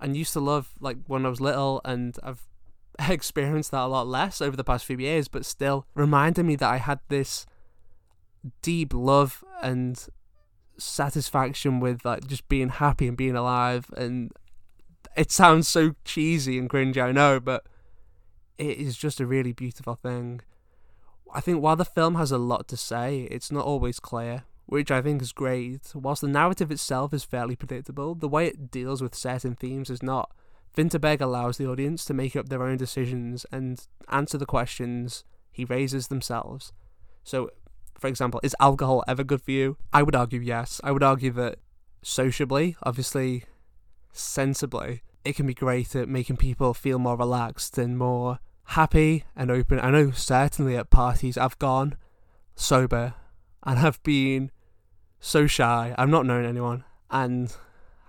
and 0.00 0.16
used 0.16 0.32
to 0.34 0.40
love 0.40 0.70
like 0.80 0.98
when 1.06 1.26
I 1.26 1.28
was 1.28 1.40
little 1.40 1.80
and 1.84 2.16
I've 2.22 2.42
experienced 3.08 3.70
that 3.72 3.84
a 3.84 3.86
lot 3.86 4.06
less 4.06 4.40
over 4.40 4.56
the 4.56 4.64
past 4.64 4.84
few 4.84 4.98
years, 4.98 5.28
but 5.28 5.44
still 5.44 5.86
reminded 5.94 6.44
me 6.44 6.56
that 6.56 6.70
I 6.70 6.76
had 6.76 7.00
this 7.08 7.46
deep 8.62 8.94
love 8.94 9.44
and 9.62 10.06
satisfaction 10.78 11.80
with 11.80 12.04
like 12.04 12.26
just 12.26 12.48
being 12.48 12.70
happy 12.70 13.06
and 13.06 13.16
being 13.16 13.36
alive 13.36 13.86
and 13.96 14.32
it 15.16 15.30
sounds 15.30 15.68
so 15.68 15.94
cheesy 16.04 16.58
and 16.58 16.68
cringy, 16.68 17.02
I 17.02 17.12
know, 17.12 17.40
but 17.40 17.64
it 18.58 18.78
is 18.78 18.96
just 18.96 19.20
a 19.20 19.26
really 19.26 19.52
beautiful 19.52 19.94
thing. 19.94 20.40
I 21.32 21.40
think 21.40 21.62
while 21.62 21.76
the 21.76 21.84
film 21.84 22.16
has 22.16 22.32
a 22.32 22.38
lot 22.38 22.68
to 22.68 22.76
say, 22.76 23.28
it's 23.30 23.52
not 23.52 23.64
always 23.64 24.00
clear, 24.00 24.44
which 24.66 24.90
I 24.90 25.00
think 25.00 25.22
is 25.22 25.32
great. 25.32 25.92
Whilst 25.94 26.22
the 26.22 26.28
narrative 26.28 26.70
itself 26.70 27.14
is 27.14 27.24
fairly 27.24 27.56
predictable, 27.56 28.14
the 28.14 28.28
way 28.28 28.46
it 28.46 28.70
deals 28.70 29.00
with 29.00 29.14
certain 29.14 29.54
themes 29.54 29.90
is 29.90 30.02
not. 30.02 30.30
Vinterberg 30.76 31.20
allows 31.20 31.56
the 31.56 31.66
audience 31.68 32.04
to 32.04 32.14
make 32.14 32.36
up 32.36 32.48
their 32.48 32.62
own 32.62 32.76
decisions 32.76 33.44
and 33.50 33.86
answer 34.08 34.38
the 34.38 34.46
questions 34.46 35.24
he 35.50 35.64
raises 35.64 36.08
themselves. 36.08 36.72
So, 37.24 37.50
for 37.98 38.06
example, 38.06 38.40
is 38.42 38.56
alcohol 38.60 39.04
ever 39.08 39.24
good 39.24 39.42
for 39.42 39.50
you? 39.50 39.76
I 39.92 40.02
would 40.02 40.14
argue 40.14 40.40
yes. 40.40 40.80
I 40.84 40.92
would 40.92 41.02
argue 41.02 41.32
that 41.32 41.58
sociably, 42.02 42.76
obviously, 42.82 43.44
sensibly, 44.12 45.02
it 45.24 45.36
can 45.36 45.46
be 45.46 45.54
great 45.54 45.94
at 45.94 46.08
making 46.08 46.36
people 46.36 46.74
feel 46.74 46.98
more 46.98 47.16
relaxed 47.16 47.78
and 47.78 47.98
more 47.98 48.38
happy 48.64 49.24
and 49.36 49.50
open. 49.50 49.80
I 49.80 49.90
know 49.90 50.10
certainly 50.12 50.76
at 50.76 50.90
parties 50.90 51.36
I've 51.36 51.58
gone 51.58 51.96
sober 52.54 53.14
and 53.62 53.78
have 53.78 54.02
been 54.02 54.50
so 55.18 55.46
shy. 55.46 55.94
I've 55.98 56.08
not 56.08 56.26
known 56.26 56.44
anyone 56.44 56.84
and 57.10 57.54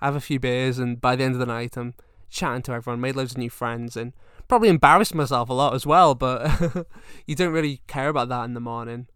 I 0.01 0.05
have 0.05 0.15
a 0.15 0.22
few 0.22 0.39
beers 0.39 0.79
and 0.79 1.01
by 1.01 1.15
the 1.15 1.24
end 1.24 1.34
of 1.34 1.39
the 1.39 1.46
night 1.46 1.77
I'm 1.77 1.96
chatting 2.29 2.62
to 2.63 2.74
everyone, 2.74 3.01
made 3.01 3.15
loads 3.15 3.31
of 3.31 3.38
new 3.38 3.50
friends 3.50 3.98
and 3.98 4.13
probably 4.48 4.70
embarrassed 4.70 5.15
myself 5.15 5.50
a 5.50 5.53
lot 5.53 5.74
as 5.74 5.86
well, 5.86 6.15
but 6.15 6.88
you 7.25 7.36
don't 7.36 7.53
really 7.53 7.81
care 7.88 8.10
about 8.10 8.29
that 8.29 8.46
in 8.46 8.53
the 8.53 8.60
morning. 8.60 9.08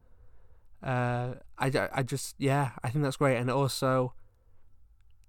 Uh, 0.84 1.36
I, 1.58 1.72
I 1.94 2.04
just, 2.04 2.36
yeah, 2.38 2.72
I 2.84 2.90
think 2.90 3.04
that's 3.04 3.18
great. 3.18 3.38
And 3.38 3.50
also 3.50 4.14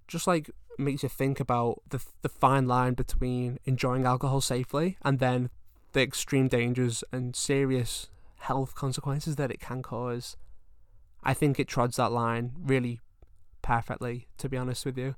just 0.08 0.26
like 0.26 0.50
makes 0.78 1.02
you 1.02 1.08
think 1.08 1.40
about 1.40 1.82
the, 1.88 2.04
the 2.22 2.28
fine 2.28 2.66
line 2.66 2.94
between 2.94 3.58
enjoying 3.64 4.04
alcohol 4.04 4.40
safely 4.40 4.96
and 5.02 5.18
then 5.18 5.50
the 5.92 6.02
extreme 6.02 6.48
dangers 6.48 7.02
and 7.12 7.34
serious 7.34 8.08
health 8.40 8.74
consequences 8.74 9.36
that 9.36 9.50
it 9.50 9.60
can 9.60 9.82
cause. 9.82 10.36
I 11.22 11.34
think 11.34 11.58
it 11.58 11.68
trods 11.68 11.96
that 11.96 12.12
line 12.12 12.52
really 12.58 13.00
perfectly, 13.62 14.28
to 14.38 14.48
be 14.48 14.56
honest 14.56 14.84
with 14.84 14.96
you. 14.96 15.16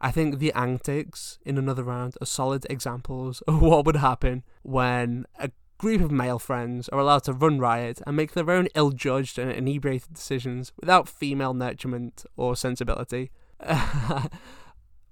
I 0.00 0.10
think 0.10 0.38
the 0.38 0.52
antics 0.52 1.38
in 1.44 1.58
another 1.58 1.82
round 1.82 2.16
are 2.20 2.26
solid 2.26 2.66
examples 2.70 3.42
of 3.48 3.60
what 3.60 3.84
would 3.84 3.96
happen 3.96 4.44
when 4.62 5.26
a 5.38 5.50
group 5.78 6.00
of 6.00 6.10
male 6.10 6.38
friends 6.38 6.88
are 6.88 6.98
allowed 6.98 7.24
to 7.24 7.32
run 7.32 7.58
riot 7.58 8.00
and 8.06 8.16
make 8.16 8.32
their 8.32 8.50
own 8.50 8.68
ill 8.74 8.90
judged 8.90 9.38
and 9.38 9.50
inebriated 9.50 10.12
decisions 10.12 10.72
without 10.80 11.08
female 11.08 11.54
nurturement 11.54 12.26
or 12.36 12.56
sensibility. 12.56 13.30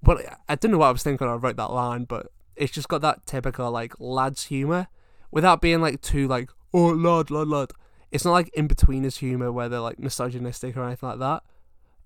but 0.03 0.39
I 0.49 0.55
don't 0.55 0.71
know 0.71 0.79
what 0.79 0.89
I 0.89 0.93
was 0.93 1.03
thinking 1.03 1.27
when 1.27 1.35
I 1.35 1.39
wrote 1.39 1.57
that 1.57 1.73
line, 1.73 2.05
but 2.05 2.29
it's 2.55 2.73
just 2.73 2.89
got 2.89 3.03
that 3.03 3.27
typical 3.27 3.71
like 3.71 3.95
lads 3.99 4.45
humor 4.45 4.89
without 5.31 5.61
being 5.61 5.81
like 5.81 6.01
too 6.01 6.27
like 6.27 6.51
oh 6.73 6.89
lad 6.89 7.31
lad 7.31 7.49
lad. 7.49 7.71
It's 8.11 8.25
not 8.25 8.33
like 8.33 8.53
Inbetweeners 8.57 9.19
humor 9.19 9.51
where 9.51 9.69
they're 9.69 9.81
like 9.81 9.99
misogynistic 9.99 10.77
or 10.77 10.85
anything 10.85 11.09
like 11.09 11.19
that. 11.19 11.43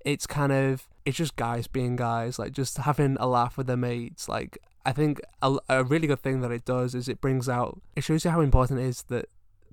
It's 0.04 0.26
kind 0.26 0.52
of 0.52 0.88
it's 1.04 1.16
just 1.16 1.36
guys 1.36 1.66
being 1.66 1.96
guys, 1.96 2.38
like 2.38 2.52
just 2.52 2.78
having 2.78 3.16
a 3.20 3.26
laugh 3.26 3.56
with 3.56 3.66
their 3.66 3.76
mates. 3.76 4.28
Like 4.28 4.58
I 4.84 4.92
think 4.92 5.20
a, 5.42 5.56
a 5.68 5.84
really 5.84 6.06
good 6.06 6.22
thing 6.22 6.40
that 6.40 6.50
it 6.50 6.64
does 6.64 6.94
is 6.94 7.08
it 7.08 7.20
brings 7.20 7.48
out 7.48 7.80
it 7.96 8.04
shows 8.04 8.24
you 8.24 8.30
how 8.30 8.40
important 8.40 8.80
it 8.80 8.84
is 8.84 9.02
that 9.04 9.26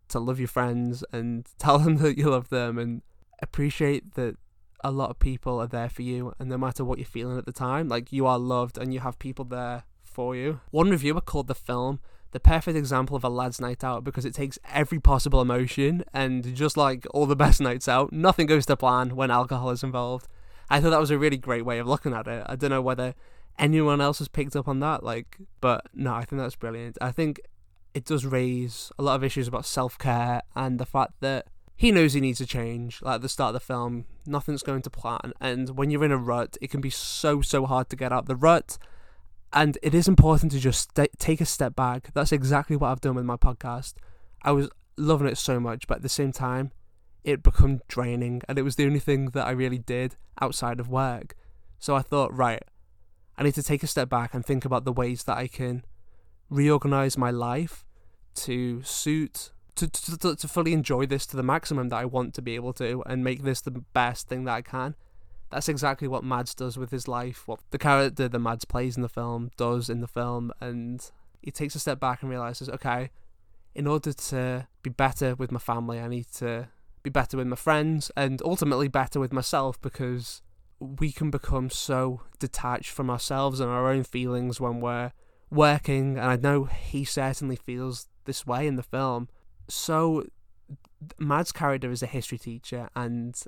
to 0.09 0.19
love 0.19 0.39
your 0.39 0.47
friends 0.47 1.03
and 1.11 1.47
tell 1.57 1.79
them 1.79 1.97
that 1.97 2.17
you 2.17 2.29
love 2.29 2.49
them 2.49 2.77
and 2.77 3.01
appreciate 3.41 4.15
that 4.15 4.35
a 4.83 4.91
lot 4.91 5.09
of 5.09 5.19
people 5.19 5.59
are 5.59 5.67
there 5.67 5.89
for 5.89 6.01
you 6.01 6.33
and 6.39 6.49
no 6.49 6.57
matter 6.57 6.85
what 6.85 6.97
you're 6.97 7.05
feeling 7.05 7.37
at 7.37 7.45
the 7.45 7.51
time 7.51 7.87
like 7.87 8.11
you 8.11 8.25
are 8.25 8.37
loved 8.37 8.77
and 8.77 8.93
you 8.93 8.99
have 8.99 9.17
people 9.19 9.45
there 9.45 9.83
for 10.03 10.35
you. 10.35 10.59
One 10.71 10.89
reviewer 10.89 11.21
called 11.21 11.47
the 11.47 11.55
film 11.55 11.99
the 12.31 12.39
perfect 12.39 12.77
example 12.77 13.15
of 13.15 13.23
a 13.23 13.29
lad's 13.29 13.61
night 13.61 13.83
out 13.83 14.03
because 14.03 14.25
it 14.25 14.33
takes 14.33 14.59
every 14.73 14.99
possible 14.99 15.41
emotion 15.41 16.03
and 16.13 16.53
just 16.53 16.75
like 16.75 17.07
all 17.11 17.25
the 17.25 17.35
best 17.35 17.61
nights 17.61 17.87
out 17.87 18.11
nothing 18.11 18.47
goes 18.47 18.65
to 18.65 18.75
plan 18.75 19.15
when 19.15 19.31
alcohol 19.31 19.69
is 19.69 19.83
involved. 19.83 20.27
I 20.69 20.81
thought 20.81 20.89
that 20.89 20.99
was 20.99 21.11
a 21.11 21.17
really 21.17 21.37
great 21.37 21.65
way 21.65 21.79
of 21.79 21.87
looking 21.87 22.13
at 22.13 22.27
it. 22.27 22.43
I 22.45 22.55
don't 22.55 22.69
know 22.69 22.81
whether 22.81 23.15
anyone 23.57 24.01
else 24.01 24.19
has 24.19 24.27
picked 24.27 24.55
up 24.55 24.67
on 24.67 24.79
that 24.81 25.03
like 25.03 25.37
but 25.61 25.87
no 25.91 26.13
i 26.13 26.23
think 26.23 26.39
that's 26.39 26.55
brilliant. 26.55 26.97
I 27.01 27.11
think 27.11 27.39
it 27.93 28.05
does 28.05 28.25
raise 28.25 28.91
a 28.99 29.01
lot 29.01 29.15
of 29.15 29.23
issues 29.23 29.47
about 29.47 29.65
self-care 29.65 30.41
and 30.55 30.79
the 30.79 30.85
fact 30.85 31.13
that 31.21 31.47
he 31.77 31.91
knows 31.91 32.13
he 32.13 32.21
needs 32.21 32.39
to 32.39 32.45
change. 32.47 33.01
Like 33.03 33.15
at 33.15 33.21
the 33.21 33.29
start 33.29 33.55
of 33.55 33.61
the 33.61 33.65
film, 33.65 34.05
nothing's 34.25 34.63
going 34.63 34.81
to 34.81 34.89
plan, 34.89 35.31
and 35.39 35.69
when 35.77 35.91
you're 35.91 36.03
in 36.03 36.11
a 36.11 36.17
rut, 36.17 36.57
it 36.59 36.71
can 36.71 36.81
be 36.81 36.89
so 36.89 37.41
so 37.41 37.65
hard 37.65 37.89
to 37.91 37.95
get 37.95 38.11
out 38.11 38.25
the 38.25 38.35
rut. 38.35 38.77
And 39.53 39.77
it 39.81 39.93
is 39.93 40.07
important 40.07 40.51
to 40.51 40.59
just 40.59 40.89
st- 40.97 41.17
take 41.19 41.39
a 41.39 41.45
step 41.45 41.75
back. 41.75 42.09
That's 42.13 42.33
exactly 42.33 42.75
what 42.75 42.89
I've 42.89 42.99
done 42.99 43.15
with 43.15 43.23
my 43.23 43.37
podcast. 43.37 43.93
I 44.41 44.51
was 44.51 44.69
loving 44.97 45.27
it 45.27 45.37
so 45.37 45.59
much, 45.59 45.87
but 45.87 45.97
at 45.97 46.01
the 46.01 46.09
same 46.09 46.33
time, 46.33 46.71
it 47.23 47.43
became 47.43 47.81
draining, 47.87 48.41
and 48.49 48.57
it 48.57 48.63
was 48.63 48.75
the 48.75 48.85
only 48.85 48.99
thing 48.99 49.27
that 49.27 49.45
I 49.45 49.51
really 49.51 49.77
did 49.77 50.15
outside 50.41 50.79
of 50.79 50.89
work. 50.89 51.35
So 51.79 51.95
I 51.95 52.01
thought, 52.01 52.35
right, 52.35 52.63
I 53.37 53.43
need 53.43 53.53
to 53.53 53.63
take 53.63 53.83
a 53.83 53.87
step 53.87 54.09
back 54.09 54.33
and 54.33 54.43
think 54.43 54.65
about 54.65 54.83
the 54.83 54.91
ways 54.91 55.23
that 55.23 55.37
I 55.37 55.47
can 55.47 55.85
reorganize 56.49 57.17
my 57.17 57.29
life 57.29 57.85
to 58.35 58.81
suit 58.81 59.51
to, 59.77 60.17
to, 60.17 60.35
to 60.35 60.47
fully 60.47 60.73
enjoy 60.73 61.05
this 61.05 61.25
to 61.27 61.37
the 61.37 61.43
maximum 61.43 61.89
that 61.89 61.97
I 61.97 62.05
want 62.05 62.33
to 62.35 62.41
be 62.41 62.55
able 62.55 62.73
to 62.73 63.03
and 63.05 63.23
make 63.23 63.43
this 63.43 63.61
the 63.61 63.71
best 63.71 64.27
thing 64.27 64.43
that 64.45 64.53
I 64.53 64.61
can. 64.61 64.95
That's 65.49 65.69
exactly 65.69 66.07
what 66.07 66.23
Mads 66.23 66.53
does 66.53 66.77
with 66.77 66.91
his 66.91 67.07
life, 67.07 67.47
what 67.47 67.59
the 67.71 67.77
character 67.77 68.27
that 68.27 68.39
Mads 68.39 68.65
plays 68.65 68.97
in 68.97 69.01
the 69.01 69.09
film 69.09 69.51
does 69.55 69.89
in 69.89 70.01
the 70.01 70.07
film, 70.07 70.51
and 70.59 71.09
he 71.41 71.51
takes 71.51 71.75
a 71.75 71.79
step 71.79 71.99
back 71.99 72.21
and 72.21 72.29
realizes, 72.29 72.69
okay, 72.69 73.11
in 73.73 73.87
order 73.87 74.11
to 74.11 74.67
be 74.83 74.89
better 74.89 75.35
with 75.35 75.51
my 75.51 75.59
family, 75.59 75.99
I 75.99 76.07
need 76.07 76.27
to 76.33 76.67
be 77.03 77.09
better 77.09 77.37
with 77.37 77.47
my 77.47 77.55
friends 77.55 78.11
and 78.17 78.41
ultimately 78.43 78.89
better 78.89 79.19
with 79.19 79.31
myself 79.31 79.79
because 79.81 80.41
we 80.79 81.11
can 81.11 81.31
become 81.31 81.69
so 81.69 82.21
detached 82.39 82.91
from 82.91 83.09
ourselves 83.09 83.59
and 83.59 83.69
our 83.69 83.89
own 83.89 84.03
feelings 84.03 84.59
when 84.59 84.81
we're 84.81 85.13
working, 85.49 86.17
and 86.17 86.29
I 86.29 86.35
know 86.35 86.65
he 86.65 87.05
certainly 87.05 87.55
feels 87.55 88.07
this 88.25 88.45
way 88.45 88.67
in 88.67 88.75
the 88.75 88.83
film 88.83 89.29
so 89.67 90.25
Mads' 91.17 91.51
character 91.51 91.91
is 91.91 92.03
a 92.03 92.07
history 92.07 92.37
teacher, 92.37 92.89
and 92.95 93.39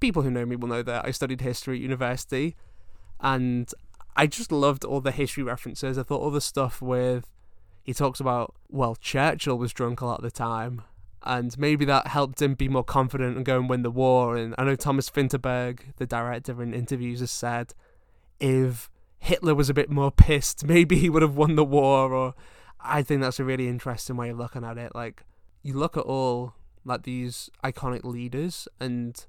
people 0.00 0.22
who 0.22 0.30
know 0.30 0.46
me 0.46 0.56
will 0.56 0.68
know 0.68 0.82
that 0.82 1.04
I 1.04 1.10
studied 1.10 1.40
history 1.40 1.76
at 1.76 1.82
university, 1.82 2.56
and 3.20 3.72
I 4.16 4.26
just 4.26 4.52
loved 4.52 4.84
all 4.84 5.00
the 5.00 5.12
history 5.12 5.42
references. 5.42 5.98
I 5.98 6.02
thought 6.02 6.20
all 6.20 6.30
the 6.30 6.40
stuff 6.40 6.80
with 6.80 7.30
he 7.84 7.92
talks 7.92 8.18
about 8.18 8.54
well, 8.70 8.96
Churchill 8.96 9.58
was 9.58 9.72
drunk 9.72 10.00
a 10.00 10.06
lot 10.06 10.18
of 10.18 10.24
the 10.24 10.30
time, 10.30 10.82
and 11.22 11.56
maybe 11.58 11.84
that 11.84 12.08
helped 12.08 12.40
him 12.40 12.54
be 12.54 12.68
more 12.68 12.84
confident 12.84 13.36
and 13.36 13.44
go 13.44 13.58
and 13.58 13.68
win 13.68 13.82
the 13.82 13.90
war. 13.90 14.36
And 14.36 14.54
I 14.56 14.64
know 14.64 14.74
Thomas 14.74 15.10
Vinterberg, 15.10 15.80
the 15.96 16.06
director 16.06 16.62
in 16.62 16.74
interviews, 16.74 17.20
has 17.20 17.30
said 17.30 17.74
if 18.40 18.90
Hitler 19.18 19.54
was 19.54 19.68
a 19.68 19.74
bit 19.74 19.90
more 19.90 20.10
pissed, 20.10 20.64
maybe 20.66 20.96
he 20.96 21.10
would 21.10 21.22
have 21.22 21.36
won 21.36 21.56
the 21.56 21.64
war, 21.64 22.12
or 22.12 22.34
I 22.84 23.02
think 23.02 23.22
that's 23.22 23.40
a 23.40 23.44
really 23.44 23.68
interesting 23.68 24.16
way 24.16 24.28
of 24.28 24.38
looking 24.38 24.64
at 24.64 24.78
it. 24.78 24.94
Like 24.94 25.24
you 25.62 25.74
look 25.74 25.96
at 25.96 26.04
all 26.04 26.54
like 26.84 27.02
these 27.02 27.50
iconic 27.64 28.04
leaders 28.04 28.68
and 28.78 29.24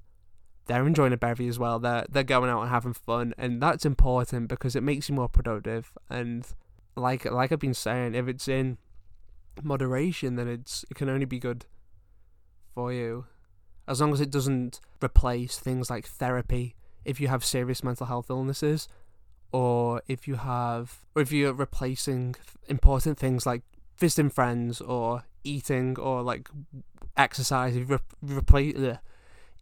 they're 0.66 0.86
enjoying 0.86 1.12
a 1.12 1.16
bevy 1.16 1.48
as 1.48 1.58
well. 1.58 1.78
They're 1.78 2.04
they're 2.08 2.22
going 2.22 2.50
out 2.50 2.60
and 2.60 2.70
having 2.70 2.92
fun 2.92 3.34
and 3.38 3.62
that's 3.62 3.86
important 3.86 4.48
because 4.48 4.76
it 4.76 4.82
makes 4.82 5.08
you 5.08 5.14
more 5.14 5.28
productive 5.28 5.92
and 6.10 6.46
like 6.96 7.24
like 7.24 7.50
I've 7.50 7.58
been 7.58 7.74
saying, 7.74 8.14
if 8.14 8.28
it's 8.28 8.46
in 8.46 8.78
moderation 9.62 10.36
then 10.36 10.48
it's 10.48 10.84
it 10.90 10.94
can 10.94 11.08
only 11.08 11.24
be 11.24 11.38
good 11.38 11.64
for 12.74 12.92
you. 12.92 13.26
As 13.88 14.00
long 14.00 14.12
as 14.12 14.20
it 14.20 14.30
doesn't 14.30 14.80
replace 15.02 15.58
things 15.58 15.88
like 15.88 16.06
therapy 16.06 16.74
if 17.04 17.20
you 17.20 17.28
have 17.28 17.44
serious 17.44 17.84
mental 17.84 18.06
health 18.06 18.26
illnesses 18.28 18.88
or 19.56 20.02
if 20.06 20.28
you 20.28 20.34
have, 20.34 20.98
or 21.14 21.22
if 21.22 21.32
you're 21.32 21.54
replacing 21.54 22.34
important 22.68 23.18
things 23.18 23.46
like 23.46 23.62
visiting 23.96 24.28
friends 24.28 24.82
or 24.82 25.22
eating 25.44 25.98
or 25.98 26.22
like 26.22 26.50
exercise, 27.16 27.74
if 27.74 27.88
you 27.88 27.96
re- 27.96 28.36
replace, 28.36 28.76
uh, 28.76 28.98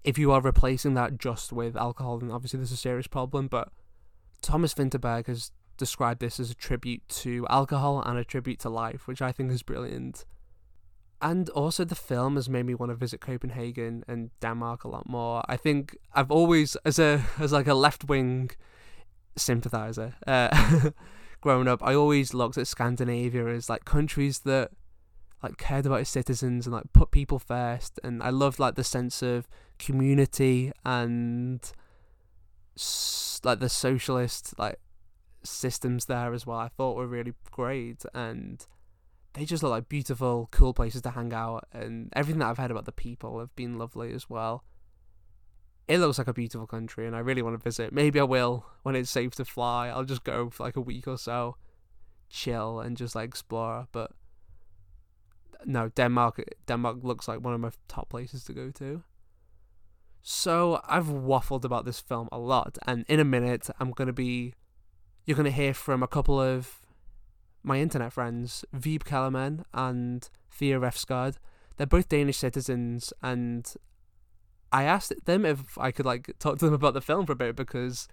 if 0.03 0.19
you 0.19 0.33
are 0.33 0.41
replacing 0.41 0.95
that 0.95 1.17
just 1.17 1.53
with 1.53 1.77
alcohol, 1.77 2.19
then 2.19 2.33
obviously 2.33 2.57
there's 2.57 2.73
a 2.73 2.77
serious 2.77 3.07
problem. 3.07 3.47
But 3.47 3.69
Thomas 4.43 4.75
Vinterberg 4.75 5.29
has 5.29 5.53
described 5.77 6.21
this 6.21 6.41
as 6.41 6.51
a 6.51 6.57
tribute 6.57 7.09
to 7.23 7.47
alcohol 7.49 8.03
and 8.05 8.19
a 8.19 8.25
tribute 8.25 8.59
to 8.61 8.69
life, 8.69 9.07
which 9.07 9.23
I 9.23 9.31
think 9.31 9.53
is 9.53 9.63
brilliant. 9.63 10.25
And 11.23 11.49
also, 11.51 11.85
the 11.85 11.95
film 11.95 12.35
has 12.35 12.49
made 12.49 12.67
me 12.67 12.75
want 12.75 12.91
to 12.91 12.97
visit 12.97 13.21
Copenhagen 13.21 14.03
and 14.09 14.31
Denmark 14.41 14.83
a 14.83 14.89
lot 14.89 15.09
more. 15.09 15.45
I 15.49 15.57
think 15.57 15.97
I've 16.13 16.33
always, 16.33 16.75
as 16.85 16.99
a 16.99 17.23
as 17.39 17.53
like 17.53 17.69
a 17.69 17.75
left 17.75 18.09
wing 18.09 18.51
sympathizer. 19.37 20.15
Uh, 20.27 20.91
growing 21.41 21.69
up, 21.69 21.83
I 21.83 21.95
always 21.95 22.35
looked 22.35 22.59
at 22.59 22.67
Scandinavia 22.67 23.47
as 23.49 23.69
like 23.69 23.85
countries 23.85 24.41
that 24.41 24.71
like 25.43 25.59
cared 25.59 25.87
about 25.87 26.01
its 26.01 26.11
citizens 26.11 26.67
and 26.67 26.75
like 26.75 26.93
put 26.93 27.11
people 27.11 27.39
first, 27.39 28.01
and 28.03 28.23
I 28.23 28.31
loved 28.31 28.59
like 28.59 28.75
the 28.75 28.85
sense 28.85 29.23
of 29.23 29.49
community 29.79 30.73
and 30.85 31.61
like 33.45 33.61
the 33.61 33.69
socialist 33.69 34.55
like 34.59 34.81
systems 35.43 36.07
there 36.07 36.33
as 36.33 36.47
well. 36.47 36.59
I 36.59 36.69
thought 36.69 36.97
were 36.97 37.07
really 37.07 37.35
great 37.51 38.05
and. 38.15 38.65
They 39.37 39.45
just 39.45 39.65
look 39.65 39.71
like 39.71 39.89
beautiful, 39.89 40.49
cool 40.53 40.73
places 40.73 41.03
to 41.03 41.11
hang 41.11 41.35
out, 41.35 41.67
and 41.73 42.09
everything 42.15 42.39
that 42.39 42.47
I've 42.47 42.59
heard 42.59 42.71
about 42.71 42.85
the 42.85 42.93
people 42.93 43.41
have 43.41 43.53
been 43.57 43.77
lovely 43.79 44.13
as 44.13 44.31
well 44.31 44.63
it 45.87 45.99
looks 45.99 46.19
like 46.19 46.29
a 46.29 46.33
beautiful 46.33 46.67
country 46.67 47.07
and 47.07 47.15
I 47.15 47.19
really 47.19 47.43
want 47.43 47.59
to 47.59 47.63
visit. 47.63 47.93
Maybe 47.93 48.19
I 48.19 48.25
will 48.25 48.67
when 48.83 48.97
it's 48.97 49.11
safe 49.11 49.35
to 49.37 49.45
fly. 49.45 49.89
I'll 49.89 50.05
just 50.05 50.25
go 50.25 50.51
for 50.51 50.65
like 50.65 50.77
a 50.77 50.81
week 50.81 51.07
or 51.07 51.19
so, 51.19 51.57
chill 52.31 52.81
and 52.81 52.97
just 52.97 53.15
like 53.15 53.29
explore. 53.29 53.89
But 53.93 54.13
no, 55.67 55.91
Denmark 55.91 56.43
Denmark 56.67 56.99
looks 57.03 57.29
like 57.29 57.41
one 57.41 57.55
of 57.55 57.61
my 57.61 57.71
top 57.89 58.09
places 58.09 58.45
to 58.45 58.53
go 58.53 58.71
to. 58.71 59.03
So 60.23 60.81
I've 60.89 61.07
waffled 61.07 61.65
about 61.65 61.85
this 61.85 62.01
film 62.01 62.29
a 62.33 62.39
lot 62.39 62.79
and 62.87 63.05
in 63.09 63.21
a 63.21 63.25
minute 63.25 63.69
I'm 63.79 63.91
going 63.91 64.07
to 64.07 64.13
be 64.15 64.55
you're 65.27 65.37
going 65.37 65.45
to 65.45 65.51
hear 65.51 65.75
from 65.75 66.03
a 66.03 66.09
couple 66.09 66.41
of 66.41 66.81
my 67.63 67.79
internet 67.79 68.13
friends, 68.13 68.65
Veeb 68.75 69.05
Kellerman 69.05 69.65
and 69.73 70.29
Thea 70.51 70.79
Refsgaard. 70.79 71.37
They're 71.77 71.87
both 71.87 72.09
Danish 72.09 72.39
citizens 72.39 73.13
and 73.23 73.75
I 74.75 74.83
asked 74.83 75.13
them 75.25 75.47
if 75.47 75.79
I 75.79 75.93
could 75.93 76.05
like 76.05 76.35
talk 76.41 76.59
to 76.59 76.65
them 76.65 76.75
about 76.75 76.95
the 76.95 77.01
film 77.01 77.27
for 77.27 77.33
a 77.33 77.37
bit 77.37 77.55
because 77.55 78.09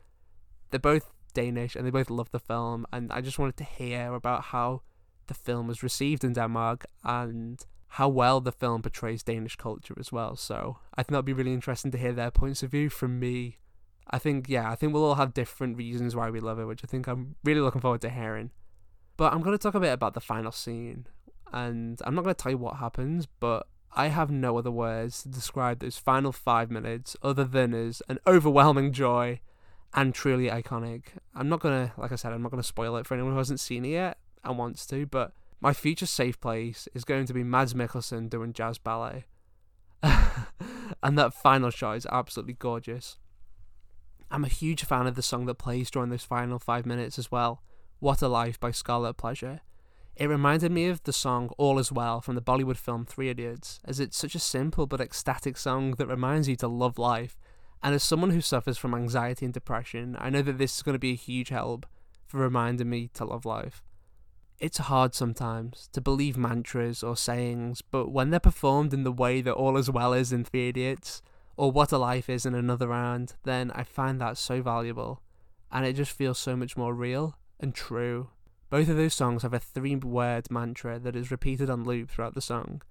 they're 0.70 0.80
both 0.80 1.12
Danish 1.34 1.76
and 1.76 1.86
they 1.86 1.90
both 1.90 2.12
love 2.12 2.30
the 2.32 2.40
film, 2.40 2.86
and 2.94 3.12
I 3.12 3.20
just 3.22 3.40
wanted 3.40 3.58
to 3.58 3.64
hear 3.64 4.14
about 4.14 4.44
how 4.46 4.84
the 5.26 5.34
film 5.34 5.68
was 5.68 5.82
received 5.82 6.24
in 6.24 6.34
Denmark 6.34 6.86
and 7.04 7.66
how 7.96 8.10
well 8.10 8.40
the 8.40 8.52
film 8.52 8.84
portrays 8.84 9.24
Danish 9.24 9.56
culture 9.56 9.96
as 10.00 10.12
well. 10.12 10.36
So 10.36 10.78
I 10.94 11.02
think 11.02 11.14
that'd 11.14 11.26
be 11.26 11.34
really 11.34 11.54
interesting 11.54 11.90
to 11.92 11.98
hear 11.98 12.14
their 12.14 12.32
points 12.32 12.62
of 12.62 12.70
view 12.70 12.90
from 12.90 13.20
me. 13.20 13.58
I 14.12 14.20
think, 14.20 14.48
yeah, 14.48 14.70
I 14.70 14.76
think 14.76 14.94
we'll 14.94 15.06
all 15.06 15.16
have 15.16 15.34
different 15.34 15.78
reasons 15.78 16.16
why 16.16 16.30
we 16.30 16.40
love 16.40 16.60
it, 16.60 16.66
which 16.66 16.84
I 16.84 16.88
think 16.88 17.08
I'm 17.08 17.38
really 17.44 17.62
looking 17.62 17.82
forward 17.82 18.02
to 18.02 18.10
hearing. 18.10 18.52
But 19.18 19.34
I'm 19.34 19.42
to 19.44 19.58
talk 19.58 19.76
a 19.76 19.80
bit 19.80 19.94
about 19.94 20.14
the 20.14 20.22
final 20.22 20.52
scene. 20.52 21.08
And 21.52 22.00
I'm 22.06 22.14
not 22.14 22.24
to 22.26 22.34
tell 22.34 22.52
you 22.52 22.58
what 22.58 22.78
happens, 22.78 23.26
but 23.26 23.68
I 23.94 24.08
have 24.08 24.32
no 24.32 24.58
other 24.58 24.72
words 24.72 25.24
to 25.24 25.30
describe 25.30 25.80
those 25.80 25.98
final 25.98 26.32
five 26.32 26.72
minutes 26.72 27.18
other 27.22 27.44
than 27.44 27.74
as 27.74 28.02
an 28.08 28.20
overwhelming 28.26 28.94
joy 28.94 29.42
and 29.94 30.14
truly 30.14 30.48
iconic. 30.48 31.04
I'm 31.36 31.50
not 31.50 31.62
to, 31.62 31.92
like 31.98 32.12
I 32.12 32.16
said, 32.16 32.32
I'm 32.32 32.42
not 32.42 32.52
to 32.52 32.64
spoil 32.64 32.96
it 32.98 33.06
for 33.06 33.16
anyone 33.16 33.34
who 33.34 33.38
hasn't 33.38 33.60
seen 33.60 33.84
it 33.84 33.90
yet 33.90 34.18
and 34.44 34.58
wants 34.58 34.86
to, 34.88 35.06
but 35.06 35.34
my 35.60 35.74
future 35.74 36.06
safe 36.06 36.40
place 36.40 36.88
is 36.94 37.04
going 37.04 37.26
to 37.26 37.34
be 37.34 37.44
Mads 37.44 37.74
Mikkelsen 37.74 38.30
doing 38.30 38.54
jazz 38.54 38.78
ballet. 38.78 39.26
and 40.02 41.18
that 41.18 41.34
final 41.34 41.70
shot 41.70 41.98
is 41.98 42.08
absolutely 42.12 42.54
gorgeous. 42.54 43.18
I'm 44.32 44.46
a 44.46 44.50
huge 44.50 44.86
fan 44.86 45.08
of 45.08 45.16
the 45.16 45.22
song 45.22 45.46
that 45.48 45.56
plays 45.56 45.92
during 45.92 46.10
those 46.10 46.24
final 46.24 46.58
five 46.58 46.86
minutes 46.86 47.20
as 47.20 47.32
well. 47.32 47.62
What 48.00 48.22
a 48.22 48.30
Life 48.30 48.60
by 48.60 48.72
Scarlet 48.72 49.16
Pleasure. 49.16 49.62
It 50.22 50.30
reminded 50.30 50.72
me 50.72 50.86
of 50.86 51.02
the 51.02 51.14
song 51.14 51.50
All 51.58 51.80
Is 51.80 51.92
Well 51.92 52.22
from 52.22 52.36
the 52.36 52.44
Bollywood 52.44 52.78
film 52.78 53.06
Three 53.06 53.30
Idiots, 53.30 53.80
as 53.84 54.00
it's 54.00 54.16
such 54.16 54.36
a 54.36 54.40
simple 54.40 54.86
but 54.86 55.02
ecstatic 55.02 55.58
song 55.58 55.96
that 55.96 56.06
reminds 56.06 56.48
you 56.48 56.56
to 56.58 56.68
love 56.68 57.00
life. 57.00 57.40
And 57.82 57.96
as 57.96 58.04
someone 58.04 58.30
who 58.30 58.40
suffers 58.40 58.78
from 58.78 58.94
anxiety 58.94 59.46
and 59.46 59.52
depression, 59.52 60.16
I 60.20 60.30
know 60.30 60.44
that 60.44 60.60
this 60.60 60.76
is 60.76 60.84
going 60.84 60.94
to 60.94 61.00
be 61.00 61.14
a 61.14 61.16
huge 61.16 61.50
help 61.50 61.88
for 62.28 62.38
reminding 62.38 62.88
me 62.88 63.10
to 63.16 63.26
love 63.26 63.46
life. 63.46 63.82
It's 64.60 64.78
hard 64.78 65.16
sometimes 65.16 65.90
to 65.92 66.02
believe 66.02 66.38
mantras 66.38 67.02
or 67.02 67.18
sayings, 67.18 67.82
but 67.82 68.12
when 68.12 68.30
they're 68.30 68.40
performed 68.40 68.94
in 68.94 69.04
the 69.04 69.12
way 69.12 69.42
that 69.42 69.56
All 69.56 69.76
Is 69.76 69.90
Well 69.90 70.14
is 70.14 70.32
in 70.32 70.44
Three 70.44 70.70
Idiots, 70.70 71.24
or 71.58 71.72
What 71.72 71.92
a 71.92 71.98
Life 71.98 72.30
is 72.30 72.46
in 72.46 72.54
Another 72.54 72.90
Round, 72.90 73.34
then 73.44 73.72
I 73.72 73.82
find 73.82 74.22
that 74.22 74.38
so 74.38 74.62
valuable, 74.62 75.24
and 75.72 75.84
it 75.84 75.94
just 75.94 76.12
feels 76.12 76.38
so 76.38 76.56
much 76.56 76.78
more 76.78 76.94
real 76.94 77.40
and 77.60 77.74
true. 77.74 78.30
Both 78.72 78.88
of 78.88 78.96
those 78.96 79.14
songs 79.14 79.44
have 79.44 79.54
a 79.54 79.60
three 79.60 79.98
word 79.98 80.50
mantra 80.50 80.98
that 80.98 81.16
is 81.16 81.30
repeated 81.30 81.70
on 81.70 81.84
loop 81.84 82.10
throughout 82.10 82.36
the 82.36 82.42
song. 82.42 82.82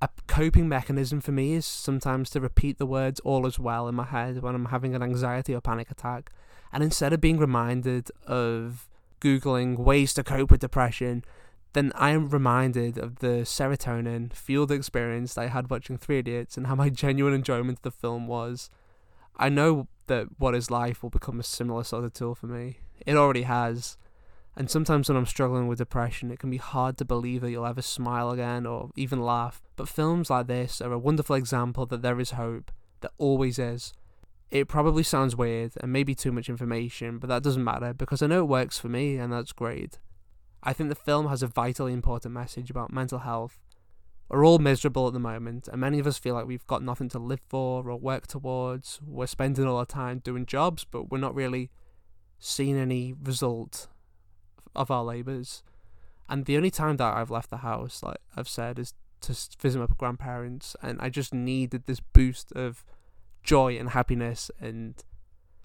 A 0.00 0.08
coping 0.26 0.66
mechanism 0.66 1.20
for 1.20 1.30
me 1.30 1.52
is 1.52 1.66
sometimes 1.66 2.30
to 2.30 2.40
repeat 2.40 2.78
the 2.78 2.86
words 2.86 3.20
all 3.20 3.46
is 3.46 3.58
well 3.58 3.86
in 3.86 3.94
my 3.94 4.04
head 4.04 4.42
when 4.42 4.54
I'm 4.54 4.66
having 4.66 4.94
an 4.94 5.02
anxiety 5.02 5.54
or 5.54 5.60
panic 5.60 5.90
attack, 5.90 6.32
and 6.72 6.82
instead 6.82 7.12
of 7.12 7.20
being 7.20 7.38
reminded 7.38 8.10
of 8.26 8.88
Googling 9.20 9.78
ways 9.78 10.14
to 10.14 10.24
cope 10.24 10.50
with 10.50 10.60
depression, 10.60 11.22
then 11.74 11.92
I 11.94 12.10
am 12.10 12.30
reminded 12.30 12.96
of 12.96 13.18
the 13.18 13.44
serotonin 13.44 14.32
fueled 14.32 14.72
experience 14.72 15.34
that 15.34 15.42
I 15.42 15.48
had 15.48 15.68
watching 15.68 15.98
Three 15.98 16.20
Idiots 16.20 16.56
and 16.56 16.66
how 16.66 16.76
my 16.76 16.88
genuine 16.88 17.34
enjoyment 17.34 17.80
of 17.80 17.82
the 17.82 17.90
film 17.90 18.26
was. 18.26 18.70
I 19.36 19.50
know 19.50 19.88
that 20.06 20.28
What 20.38 20.54
is 20.54 20.70
Life 20.70 21.02
will 21.02 21.10
become 21.10 21.38
a 21.38 21.42
similar 21.42 21.84
sort 21.84 22.04
of 22.04 22.14
tool 22.14 22.34
for 22.34 22.46
me. 22.46 22.78
It 23.04 23.16
already 23.16 23.42
has. 23.42 23.98
And 24.56 24.70
sometimes 24.70 25.08
when 25.08 25.18
I'm 25.18 25.26
struggling 25.26 25.68
with 25.68 25.78
depression, 25.78 26.30
it 26.30 26.38
can 26.38 26.48
be 26.48 26.56
hard 26.56 26.96
to 26.98 27.04
believe 27.04 27.42
that 27.42 27.50
you'll 27.50 27.66
ever 27.66 27.82
smile 27.82 28.30
again 28.30 28.64
or 28.64 28.90
even 28.96 29.20
laugh. 29.20 29.60
But 29.76 29.88
films 29.88 30.30
like 30.30 30.46
this 30.46 30.80
are 30.80 30.92
a 30.92 30.98
wonderful 30.98 31.36
example 31.36 31.84
that 31.86 32.00
there 32.00 32.18
is 32.18 32.30
hope. 32.30 32.72
There 33.00 33.10
always 33.18 33.58
is. 33.58 33.92
It 34.50 34.68
probably 34.68 35.02
sounds 35.02 35.36
weird 35.36 35.72
and 35.80 35.92
maybe 35.92 36.14
too 36.14 36.32
much 36.32 36.48
information, 36.48 37.18
but 37.18 37.28
that 37.28 37.42
doesn't 37.42 37.64
matter 37.64 37.92
because 37.92 38.22
I 38.22 38.28
know 38.28 38.40
it 38.40 38.48
works 38.48 38.78
for 38.78 38.88
me 38.88 39.16
and 39.18 39.30
that's 39.30 39.52
great. 39.52 39.98
I 40.62 40.72
think 40.72 40.88
the 40.88 40.94
film 40.94 41.28
has 41.28 41.42
a 41.42 41.48
vitally 41.48 41.92
important 41.92 42.32
message 42.32 42.70
about 42.70 42.92
mental 42.92 43.18
health. 43.18 43.58
We're 44.28 44.46
all 44.46 44.58
miserable 44.58 45.06
at 45.06 45.12
the 45.12 45.20
moment, 45.20 45.68
and 45.68 45.80
many 45.80 46.00
of 46.00 46.06
us 46.06 46.18
feel 46.18 46.34
like 46.34 46.46
we've 46.46 46.66
got 46.66 46.82
nothing 46.82 47.08
to 47.10 47.18
live 47.20 47.42
for 47.48 47.88
or 47.88 47.96
work 47.96 48.26
towards. 48.26 49.00
We're 49.06 49.26
spending 49.26 49.66
all 49.66 49.76
our 49.76 49.86
time 49.86 50.18
doing 50.18 50.46
jobs, 50.46 50.84
but 50.84 51.10
we're 51.10 51.18
not 51.18 51.36
really 51.36 51.70
seeing 52.40 52.76
any 52.76 53.14
result 53.22 53.86
of 54.76 54.90
our 54.90 55.04
labours. 55.04 55.62
And 56.28 56.44
the 56.44 56.56
only 56.56 56.70
time 56.70 56.96
that 56.96 57.14
I've 57.14 57.30
left 57.30 57.50
the 57.50 57.58
house, 57.58 58.02
like 58.02 58.18
I've 58.36 58.48
said, 58.48 58.78
is 58.78 58.94
to 59.22 59.32
visit 59.60 59.78
my 59.78 59.86
grandparents, 59.96 60.76
and 60.82 61.00
I 61.00 61.08
just 61.08 61.32
needed 61.32 61.84
this 61.86 62.00
boost 62.00 62.52
of 62.52 62.84
joy 63.42 63.76
and 63.76 63.90
happiness 63.90 64.50
and 64.60 64.94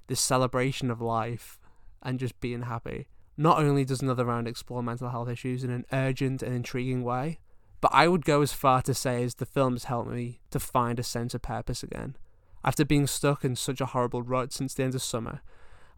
this 0.08 0.22
celebration 0.22 0.92
of 0.92 1.02
life 1.02 1.60
and 2.02 2.20
just 2.20 2.40
being 2.40 2.64
happy. 2.64 3.08
Not 3.38 3.60
only 3.60 3.86
does 3.86 4.02
Another 4.02 4.26
Round 4.26 4.48
explore 4.48 4.84
mental 4.84 5.10
health 5.10 5.30
issues 5.30 5.64
in 5.64 5.72
an 5.72 5.86
urgent 5.92 6.44
and 6.44 6.54
intriguing 6.54 7.04
way, 7.04 7.40
but 7.80 7.92
I 7.94 8.08
would 8.08 8.26
go 8.26 8.42
as 8.42 8.54
far 8.54 8.82
to 8.84 8.94
say 8.94 9.24
as 9.24 9.36
the 9.36 9.46
film 9.46 9.74
has 9.74 9.86
helped 9.86 10.12
me 10.12 10.42
to 10.52 10.60
find 10.60 11.00
a 11.00 11.04
sense 11.04 11.34
of 11.34 11.42
purpose 11.42 11.82
again. 11.82 12.16
After 12.64 12.86
being 12.86 13.08
stuck 13.08 13.44
in 13.44 13.56
such 13.56 13.82
a 13.82 13.88
horrible 13.88 14.22
rut 14.22 14.54
since 14.54 14.76
the 14.76 14.84
end 14.84 14.94
of 14.94 15.02
summer, 15.02 15.42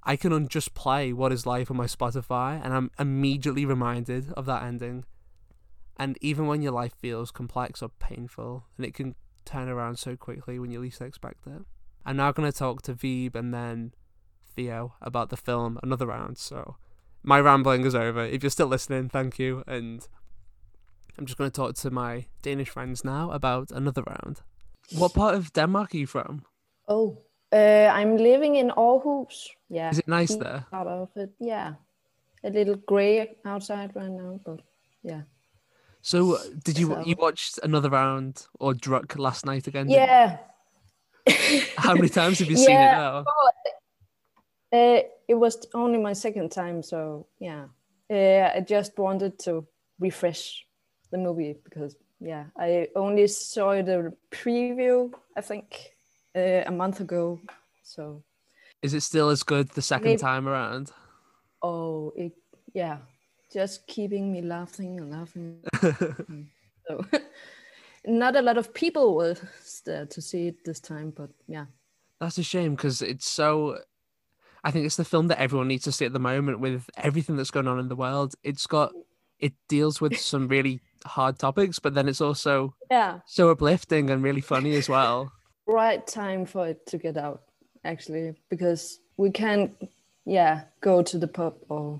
I 0.05 0.15
can 0.15 0.47
just 0.47 0.73
play 0.73 1.13
What 1.13 1.31
Is 1.31 1.45
Life 1.45 1.71
on 1.71 1.77
my 1.77 1.85
Spotify 1.85 2.59
and 2.63 2.73
I'm 2.73 2.91
immediately 2.99 3.65
reminded 3.65 4.31
of 4.33 4.45
that 4.45 4.63
ending. 4.63 5.05
And 5.97 6.17
even 6.21 6.47
when 6.47 6.61
your 6.61 6.71
life 6.71 6.93
feels 6.93 7.31
complex 7.31 7.81
or 7.81 7.89
painful, 7.99 8.65
and 8.77 8.85
it 8.85 8.93
can 8.93 9.15
turn 9.45 9.69
around 9.69 9.97
so 9.99 10.15
quickly 10.15 10.59
when 10.59 10.71
you 10.71 10.79
least 10.79 11.01
expect 11.01 11.45
it. 11.47 11.61
I'm 12.05 12.17
now 12.17 12.31
going 12.31 12.51
to 12.51 12.57
talk 12.57 12.81
to 12.83 12.93
Veeb 12.93 13.35
and 13.35 13.53
then 13.53 13.93
Theo 14.55 14.95
about 15.01 15.29
the 15.29 15.37
film 15.37 15.79
Another 15.83 16.07
Round. 16.07 16.37
So 16.37 16.75
my 17.23 17.39
rambling 17.39 17.85
is 17.85 17.95
over. 17.95 18.25
If 18.25 18.43
you're 18.43 18.49
still 18.49 18.67
listening, 18.67 19.09
thank 19.09 19.39
you. 19.39 19.63
And 19.67 20.05
I'm 21.17 21.25
just 21.25 21.37
going 21.37 21.49
to 21.49 21.55
talk 21.55 21.75
to 21.75 21.91
my 21.91 22.25
Danish 22.41 22.69
friends 22.69 23.05
now 23.05 23.31
about 23.31 23.71
Another 23.71 24.03
Round. 24.03 24.41
What 24.91 25.13
part 25.13 25.35
of 25.35 25.53
Denmark 25.53 25.93
are 25.93 25.97
you 25.97 26.07
from? 26.07 26.43
Oh, 26.87 27.21
uh, 27.53 27.91
I'm 27.93 28.17
living 28.17 28.55
in 28.55 28.71
Aarhus. 28.71 29.49
Yeah. 29.69 29.91
Is 29.91 29.99
it 29.99 30.07
nice 30.07 30.35
there? 30.35 30.65
Out 30.73 30.87
of 30.87 31.09
it, 31.15 31.31
yeah. 31.39 31.73
A 32.43 32.49
little 32.49 32.75
grey 32.75 33.35
outside 33.45 33.91
right 33.95 34.09
now, 34.09 34.39
but 34.43 34.61
yeah. 35.03 35.21
So, 36.01 36.37
did 36.63 36.77
you 36.77 36.87
so. 36.87 37.03
you 37.05 37.15
watched 37.17 37.59
another 37.63 37.89
round 37.89 38.45
or 38.59 38.73
Druk 38.73 39.17
last 39.17 39.45
night 39.45 39.67
again? 39.67 39.89
Yeah, 39.89 40.37
how 41.77 41.93
many 41.93 42.09
times 42.09 42.39
have 42.39 42.49
you 42.49 42.57
seen 42.57 42.71
it 42.71 42.91
now? 42.91 43.23
uh, 44.73 44.99
it 45.27 45.35
was 45.35 45.65
only 45.73 45.99
my 45.99 46.13
second 46.13 46.51
time, 46.51 46.83
so 46.83 47.27
yeah. 47.39 47.65
Uh, 48.09 48.51
I 48.55 48.59
just 48.67 48.97
wanted 48.99 49.39
to 49.39 49.65
refresh 49.99 50.65
the 51.11 51.17
movie 51.17 51.55
because 51.63 51.95
yeah, 52.19 52.45
I 52.57 52.89
only 52.97 53.27
saw 53.27 53.81
the 53.81 54.13
preview. 54.29 55.11
I 55.37 55.41
think 55.41 55.92
uh, 56.35 56.63
a 56.65 56.71
month 56.71 56.99
ago. 56.99 57.39
So, 57.83 58.23
is 58.81 58.93
it 58.93 59.01
still 59.01 59.29
as 59.29 59.43
good 59.43 59.69
the 59.69 59.81
second 59.81 60.11
maybe, 60.11 60.21
time 60.21 60.47
around? 60.47 60.91
Oh, 61.61 62.13
it 62.15 62.33
yeah, 62.73 62.97
just 63.51 63.87
keeping 63.87 64.31
me 64.31 64.41
laughing 64.41 64.99
and 64.99 65.11
laughing. 65.11 65.59
so 66.87 67.05
not 68.05 68.35
a 68.35 68.41
lot 68.41 68.57
of 68.57 68.73
people 68.73 69.15
were 69.15 69.35
there 69.85 70.05
to 70.05 70.21
see 70.21 70.47
it 70.47 70.65
this 70.65 70.79
time, 70.79 71.13
but 71.15 71.29
yeah. 71.47 71.65
That's 72.19 72.37
a 72.37 72.43
shame 72.43 72.75
because 72.75 73.01
it's 73.01 73.29
so. 73.29 73.79
I 74.65 74.71
think 74.71 74.85
it's 74.85 74.95
the 74.95 75.03
film 75.03 75.27
that 75.27 75.41
everyone 75.41 75.67
needs 75.67 75.83
to 75.83 75.91
see 75.91 76.05
at 76.05 76.13
the 76.13 76.19
moment 76.19 76.61
with 76.61 76.89
everything 76.95 77.35
that's 77.35 77.51
going 77.51 77.67
on 77.67 77.79
in 77.79 77.89
the 77.89 77.97
world. 77.97 78.33
It's 78.43 78.65
got 78.65 78.93
it 79.39 79.51
deals 79.67 79.99
with 79.99 80.17
some 80.17 80.47
really 80.47 80.79
hard 81.05 81.37
topics, 81.37 81.79
but 81.79 81.93
then 81.93 82.07
it's 82.07 82.21
also 82.21 82.73
yeah 82.91 83.19
so 83.25 83.49
uplifting 83.49 84.09
and 84.09 84.23
really 84.23 84.41
funny 84.41 84.75
as 84.75 84.87
well. 84.87 85.33
Right 85.65 86.05
time 86.05 86.45
for 86.45 86.67
it 86.67 86.85
to 86.87 86.97
get 86.97 87.17
out, 87.17 87.43
actually, 87.83 88.35
because 88.49 88.99
we 89.17 89.31
can't 89.31 89.71
yeah 90.25 90.63
go 90.81 91.01
to 91.03 91.17
the 91.17 91.27
pub 91.27 91.55
or 91.69 91.99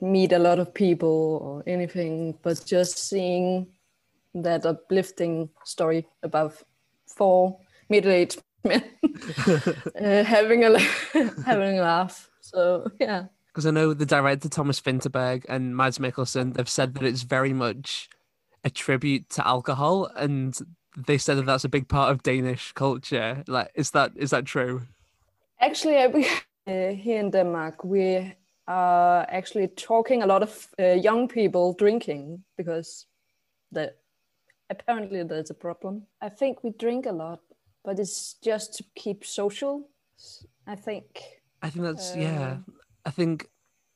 meet 0.00 0.32
a 0.32 0.38
lot 0.38 0.58
of 0.58 0.72
people 0.72 1.38
or 1.42 1.62
anything, 1.66 2.38
but 2.42 2.62
just 2.64 2.98
seeing 2.98 3.66
that 4.34 4.66
uplifting 4.66 5.48
story 5.64 6.06
about 6.22 6.54
four 7.06 7.58
middle-aged 7.88 8.42
men 8.64 8.84
uh, 10.00 10.24
having 10.24 10.64
a 10.64 10.78
having 11.44 11.78
a 11.78 11.82
laugh. 11.82 12.28
So 12.40 12.90
yeah. 13.00 13.26
Because 13.48 13.66
I 13.66 13.70
know 13.70 13.94
the 13.94 14.04
director 14.04 14.50
Thomas 14.50 14.80
Vinterberg 14.80 15.46
and 15.48 15.74
Mads 15.74 15.98
Mikkelsen, 15.98 16.54
they've 16.54 16.68
said 16.68 16.94
that 16.94 17.04
it's 17.04 17.22
very 17.22 17.54
much 17.54 18.10
a 18.64 18.70
tribute 18.70 19.30
to 19.30 19.46
alcohol, 19.46 20.10
and 20.14 20.58
they 20.96 21.18
said 21.18 21.36
that 21.36 21.46
that's 21.46 21.64
a 21.64 21.68
big 21.68 21.88
part 21.88 22.10
of 22.10 22.22
Danish 22.22 22.72
culture. 22.72 23.44
Like, 23.46 23.70
is 23.74 23.90
that 23.90 24.12
is 24.16 24.30
that 24.30 24.46
true? 24.46 24.82
Actually, 25.60 25.96
uh, 26.66 26.92
here 26.92 27.20
in 27.20 27.30
Denmark, 27.30 27.84
we 27.84 28.34
are 28.66 29.26
actually 29.28 29.68
talking 29.68 30.22
a 30.22 30.26
lot 30.26 30.42
of 30.42 30.68
uh, 30.80 30.92
young 30.92 31.28
people 31.28 31.74
drinking 31.74 32.42
because 32.56 33.06
the 33.72 33.92
apparently 34.70 35.22
there's 35.22 35.50
a 35.50 35.54
problem. 35.54 36.02
I 36.20 36.28
think 36.28 36.64
we 36.64 36.70
drink 36.70 37.06
a 37.06 37.12
lot, 37.12 37.40
but 37.84 37.98
it's 37.98 38.34
just 38.42 38.74
to 38.78 38.84
keep 38.94 39.24
social. 39.24 39.88
I 40.66 40.74
think. 40.74 41.22
I 41.62 41.70
think 41.70 41.84
that's 41.84 42.12
uh, 42.12 42.18
yeah. 42.18 42.56
I 43.04 43.10
think 43.10 43.48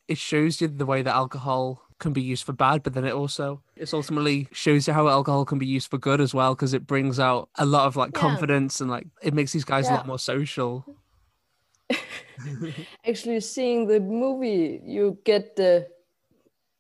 it 0.07 0.19
shows 0.19 0.61
you 0.61 0.69
the 0.69 0.87
way 0.87 1.03
that 1.03 1.15
alcohol 1.15 1.83
can 2.01 2.13
be 2.13 2.21
used 2.23 2.45
for 2.45 2.53
bad, 2.53 2.83
but 2.83 2.95
then 2.95 3.05
it 3.05 3.13
also 3.15 3.63
it's 3.77 3.95
ultimately 3.95 4.49
shows 4.53 4.89
you 4.89 4.93
how 4.95 5.07
alcohol 5.09 5.45
can 5.45 5.59
be 5.59 5.67
used 5.67 5.89
for 5.91 5.99
good 5.99 6.21
as 6.21 6.35
well 6.35 6.55
because 6.55 6.75
it 6.75 6.87
brings 6.87 7.21
out 7.21 7.49
a 7.57 7.65
lot 7.65 7.87
of 7.87 7.95
like 7.97 8.11
Yeah. 8.13 8.21
confidence 8.21 8.81
and 8.81 8.91
like 8.91 9.07
it 9.23 9.35
makes 9.35 9.53
these 9.53 9.65
guys 9.65 9.89
a 9.89 9.93
lot 9.95 10.07
more 10.07 10.19
social. 10.19 10.85
Actually, 13.07 13.41
seeing 13.41 13.87
the 13.87 14.01
movie, 14.01 14.81
you 14.85 15.19
get 15.25 15.57
the 15.57 15.89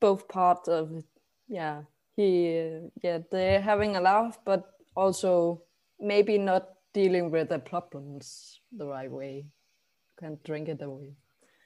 both 0.00 0.28
parts 0.28 0.68
of 0.68 0.92
it. 0.92 1.04
Yeah, 1.48 1.82
he, 2.16 2.58
uh, 2.58 2.88
yeah, 3.02 3.18
they're 3.30 3.60
having 3.60 3.96
a 3.96 4.00
laugh, 4.00 4.38
but 4.44 4.64
also 4.96 5.62
maybe 5.98 6.38
not 6.38 6.68
dealing 6.94 7.30
with 7.30 7.48
the 7.48 7.58
problems 7.58 8.60
the 8.72 8.86
right 8.86 9.10
way. 9.10 9.46
Can't 10.18 10.42
drink 10.44 10.68
it 10.68 10.82
away. 10.82 11.14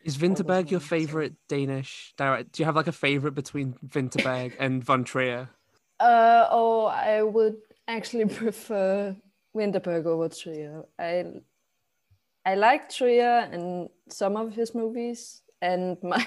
Is 0.05 0.17
Vinterberg 0.19 0.71
your 0.71 0.81
so- 0.81 0.87
favorite 0.87 1.35
Danish 1.49 2.15
director? 2.17 2.49
Do 2.53 2.63
you 2.63 2.67
have 2.67 2.77
like 2.77 2.87
a 2.87 2.93
favorite 2.93 3.35
between 3.35 3.75
Vinterberg 3.87 4.53
and 4.59 4.85
Von 4.85 5.05
Trier? 5.05 5.49
Uh, 6.01 6.47
oh, 6.51 6.87
I 6.87 7.23
would 7.23 7.57
actually 7.89 8.27
prefer 8.43 9.17
Vinterberg 9.57 10.07
over 10.07 10.29
Trier. 10.29 10.85
I 10.99 11.25
I 12.45 12.55
like 12.57 12.91
Trier 12.91 13.49
and 13.51 13.89
some 14.09 14.37
of 14.37 14.55
his 14.55 14.75
movies, 14.75 15.43
and 15.63 15.97
my 16.03 16.27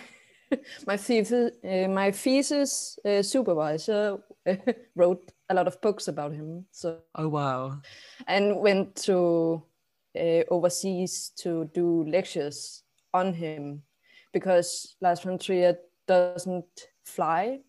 my 0.87 0.97
thesis, 0.97 1.51
uh, 1.63 1.87
my 1.89 2.11
thesis 2.11 2.97
uh, 3.05 3.21
supervisor 3.21 4.17
wrote 4.95 5.31
a 5.49 5.53
lot 5.53 5.67
of 5.67 5.79
books 5.81 6.07
about 6.07 6.33
him. 6.33 6.65
So 6.71 6.99
Oh 7.15 7.27
wow. 7.27 7.81
and 8.27 8.59
went 8.61 8.95
to 9.05 9.61
uh, 10.17 10.43
overseas 10.49 11.31
to 11.43 11.69
do 11.73 12.03
lectures 12.09 12.83
on 13.17 13.33
him 13.33 13.83
because 14.33 14.95
Lars 15.01 15.19
von 15.21 15.37
Trier 15.37 15.77
doesn't 16.07 16.65
fly. 17.05 17.59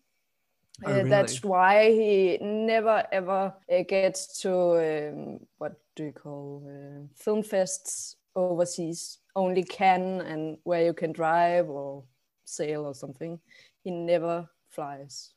Oh, 0.85 0.91
Uh, 0.91 1.03
That's 1.03 1.43
why 1.43 1.91
he 1.91 2.37
never 2.41 3.03
ever 3.11 3.53
uh, 3.71 3.83
gets 3.87 4.39
to 4.41 4.51
um, 4.79 5.39
what 5.57 5.73
do 5.95 6.03
you 6.05 6.13
call 6.13 6.63
uh, 6.65 7.07
film 7.15 7.43
fests 7.43 8.15
overseas? 8.35 9.19
Only 9.35 9.63
Cannes 9.63 10.21
and 10.21 10.57
where 10.63 10.85
you 10.85 10.93
can 10.93 11.11
drive 11.11 11.69
or 11.69 12.03
sail 12.45 12.85
or 12.85 12.93
something. 12.93 13.39
He 13.83 13.91
never 13.91 14.47
flies. 14.69 15.33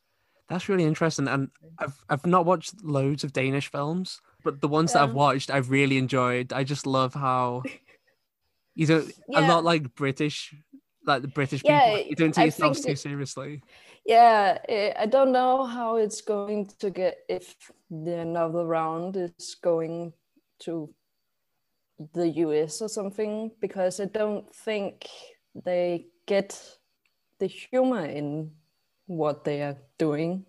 That's 0.49 0.69
really 0.69 0.83
interesting. 0.83 1.27
And 1.27 1.49
I've 1.77 1.97
I've 2.09 2.25
not 2.25 2.45
watched 2.45 2.83
loads 2.83 3.23
of 3.23 3.31
Danish 3.33 3.71
films, 3.71 4.21
but 4.43 4.61
the 4.61 4.67
ones 4.67 4.93
that 4.93 5.03
I've 5.03 5.15
watched 5.15 5.49
I've 5.49 5.69
really 5.71 5.97
enjoyed. 5.97 6.53
I 6.53 6.63
just 6.63 6.85
love 6.85 7.13
how 7.13 7.63
you 8.75 8.87
don't 8.87 9.11
yeah. 9.29 9.39
a 9.39 9.41
lot 9.47 9.63
like 9.63 9.93
British 9.95 10.55
like 11.05 11.21
the 11.21 11.27
British 11.27 11.63
Yeah, 11.63 11.79
people. 11.95 12.09
You 12.09 12.15
don't 12.15 12.33
take 12.33 12.41
I 12.41 12.45
yourselves 12.45 12.81
too 12.81 12.91
it- 12.91 12.99
seriously. 12.99 13.61
Yeah, 14.05 14.57
eh, 14.67 14.93
I 14.99 15.05
don't 15.05 15.31
know 15.31 15.65
how 15.65 15.95
it's 15.95 16.21
going 16.21 16.65
to 16.79 16.89
get 16.89 17.19
if 17.29 17.55
the 17.89 18.19
another 18.19 18.65
round 18.65 19.15
is 19.15 19.55
going 19.61 20.13
to 20.59 20.93
the 22.13 22.27
US 22.27 22.81
or 22.81 22.89
something 22.89 23.51
because 23.61 23.99
I 23.99 24.05
don't 24.05 24.53
think 24.53 25.07
they 25.63 26.07
get 26.25 26.59
the 27.39 27.47
humor 27.47 28.05
in 28.05 28.51
what 29.05 29.43
they 29.43 29.61
are 29.61 29.77
doing. 29.97 30.45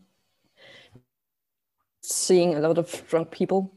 Seeing 2.03 2.55
a 2.55 2.61
lot 2.61 2.79
of 2.79 3.07
drunk 3.09 3.31
people, 3.31 3.73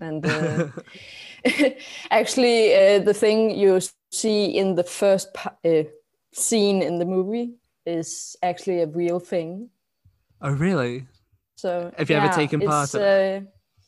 and 0.00 0.24
uh, 0.26 0.68
actually, 2.10 2.74
uh, 2.74 2.98
the 3.00 3.14
thing 3.14 3.50
you 3.58 3.80
see 4.12 4.46
in 4.46 4.74
the 4.74 4.84
first 4.84 5.32
pa- 5.34 5.54
uh, 5.64 5.84
scene 6.32 6.82
in 6.82 6.98
the 6.98 7.04
movie 7.04 7.54
is 7.86 8.36
actually 8.42 8.80
a 8.82 8.86
real 8.86 9.20
thing. 9.20 9.70
Oh 10.40 10.50
really? 10.50 11.06
So 11.56 11.92
Have 11.96 12.10
you 12.10 12.16
ever 12.16 12.28
taken 12.28 12.60
part 12.60 12.94
in 12.94 13.00
uh, 13.00 13.40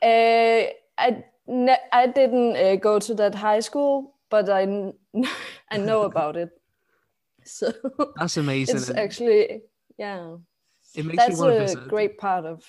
uh, 0.03 0.67
I 0.99 1.25
ne- 1.47 1.87
I 1.93 2.07
didn't 2.07 2.57
uh, 2.57 2.77
go 2.77 2.99
to 2.99 3.15
that 3.15 3.35
high 3.35 3.61
school, 3.61 4.15
but 4.29 4.49
I 4.49 4.93
I 5.71 5.77
know 5.77 6.03
about 6.03 6.37
it. 6.37 6.51
So 7.45 7.73
That's 8.17 8.37
amazing. 8.37 8.77
it's 8.77 8.91
actually 8.91 9.63
yeah, 9.97 10.37
it 10.95 11.07
makes 11.07 11.17
that's 11.17 11.31
me 11.31 11.37
want 11.37 11.57
to 11.57 11.63
a 11.63 11.67
visit. 11.67 11.89
great 11.89 12.19
part 12.19 12.45
of 12.45 12.63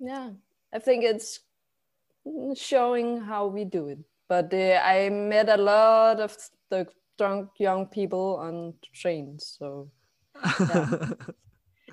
yeah. 0.00 0.30
I 0.72 0.78
think 0.80 1.04
it's 1.04 1.40
showing 2.54 3.20
how 3.20 3.46
we 3.46 3.64
do 3.64 3.88
it. 3.88 3.98
But 4.28 4.52
uh, 4.52 4.80
I 4.82 5.10
met 5.10 5.48
a 5.48 5.56
lot 5.56 6.20
of 6.20 6.36
the 6.70 6.86
drunk 7.18 7.50
young 7.58 7.86
people 7.86 8.36
on 8.40 8.74
trains, 8.94 9.56
so 9.58 9.90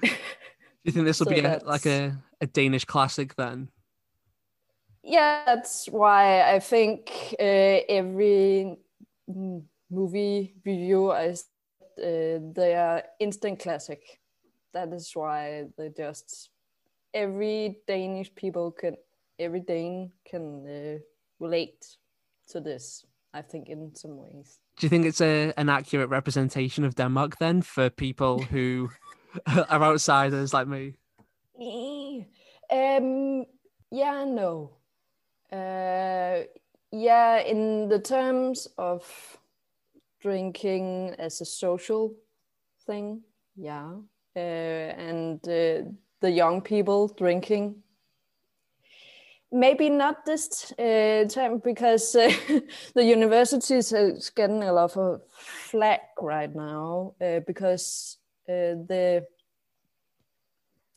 Do 0.01 0.89
you 0.89 0.91
think 0.91 1.05
this 1.05 1.19
will 1.19 1.27
So 1.27 1.31
be 1.31 1.39
a, 1.41 1.61
like 1.63 1.85
a, 1.85 2.17
a 2.41 2.47
Danish 2.47 2.85
classic 2.85 3.35
then? 3.35 3.69
yeah 5.03 5.43
that's 5.45 5.87
why 5.87 6.41
i 6.43 6.59
think 6.59 7.11
uh, 7.39 7.81
every 7.89 8.77
movie 9.89 10.53
review 10.65 11.11
i 11.11 11.29
uh, 11.29 12.39
they 12.55 12.75
are 12.75 13.03
instant 13.19 13.59
classic 13.59 14.01
that 14.73 14.93
is 14.93 15.11
why 15.15 15.65
they 15.77 15.89
just 15.89 16.49
every 17.13 17.77
danish 17.87 18.33
people 18.35 18.71
can 18.71 18.95
every 19.41 19.59
dane 19.59 20.11
can 20.29 20.65
uh, 20.67 20.99
relate 21.39 21.97
to 22.47 22.61
this 22.61 23.05
i 23.33 23.41
think 23.41 23.69
in 23.69 23.91
some 23.95 24.17
ways 24.17 24.61
Do 24.79 24.85
you 24.85 24.89
think 24.89 25.05
it's 25.05 25.21
a 25.21 25.53
an 25.57 25.69
accurate 25.69 26.09
representation 26.09 26.85
of 26.85 26.95
Denmark 26.95 27.37
then 27.37 27.61
for 27.61 27.89
people 27.89 28.39
who 28.53 28.89
are 29.69 29.83
outsiders 29.83 30.53
like 30.53 30.67
me? 30.67 30.95
Eh, 31.59 32.23
Um, 32.71 33.45
yeah, 33.91 34.23
no. 34.25 34.69
Uh, 35.51 36.45
yeah, 36.91 37.39
in 37.45 37.89
the 37.89 37.99
terms 37.99 38.67
of 38.77 39.03
drinking 40.21 41.15
as 41.19 41.41
a 41.41 41.45
social 41.45 42.13
thing, 42.87 43.23
yeah. 43.55 43.91
Uh, 44.35 44.39
and 44.39 45.39
uh, 45.47 45.83
the 46.21 46.31
young 46.31 46.61
people 46.61 47.07
drinking. 47.17 47.83
Maybe 49.51 49.89
not 49.89 50.25
this 50.25 50.71
uh, 50.79 51.25
time 51.27 51.59
because 51.59 52.15
uh, 52.15 52.31
the 52.95 53.03
universities 53.03 53.91
is 53.91 54.29
getting 54.29 54.63
a 54.63 54.73
lot 54.73 54.95
of 54.95 55.21
flack 55.29 56.01
right 56.21 56.53
now 56.53 57.13
uh, 57.21 57.41
because 57.45 58.17
uh, 58.47 58.79
the 58.87 59.25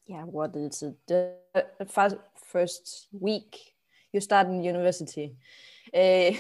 yeah, 0.06 0.22
what 0.24 0.54
is 0.56 0.82
it? 0.82 0.96
The 1.06 1.36
first, 1.88 3.08
week 3.12 3.74
you 4.12 4.20
start 4.20 4.46
in 4.46 4.62
university. 4.62 5.34
Uh, 5.92 6.32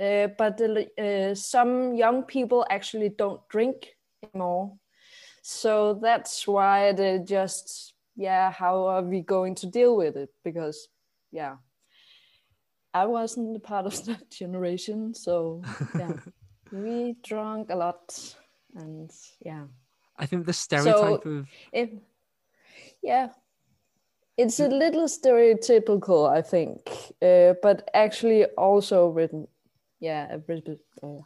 uh, 0.00 0.28
but 0.38 0.60
uh, 0.60 1.34
some 1.34 1.94
young 1.94 2.22
people 2.22 2.64
actually 2.70 3.10
don't 3.10 3.46
drink 3.48 3.96
anymore. 4.22 4.72
So 5.42 5.98
that's 6.00 6.46
why 6.46 6.92
they 6.92 7.18
just, 7.18 7.94
yeah, 8.16 8.50
how 8.50 8.86
are 8.86 9.02
we 9.02 9.20
going 9.20 9.54
to 9.56 9.66
deal 9.66 9.96
with 9.96 10.16
it? 10.16 10.30
Because, 10.44 10.88
yeah, 11.32 11.56
I 12.94 13.06
wasn't 13.06 13.56
a 13.56 13.60
part 13.60 13.86
of 13.86 14.04
that 14.06 14.30
generation. 14.30 15.14
So, 15.14 15.62
yeah, 15.98 16.12
we 16.72 17.16
drank 17.24 17.70
a 17.70 17.76
lot. 17.76 18.34
And, 18.74 19.10
yeah. 19.44 19.64
I 20.18 20.26
think 20.26 20.46
the 20.46 20.52
stereotype 20.52 21.24
of 21.24 21.46
If 21.72 21.90
yeah, 23.02 23.28
it's 24.36 24.60
a 24.60 24.68
little 24.68 25.06
stereotypical, 25.06 26.28
I 26.28 26.42
think, 26.42 26.80
uh, 27.22 27.54
but 27.62 27.88
actually 27.94 28.44
also 28.56 29.08
written, 29.08 29.46
yeah, 30.00 30.26
a 30.34 30.38
rep- 30.38 30.78
uh, 31.02 31.22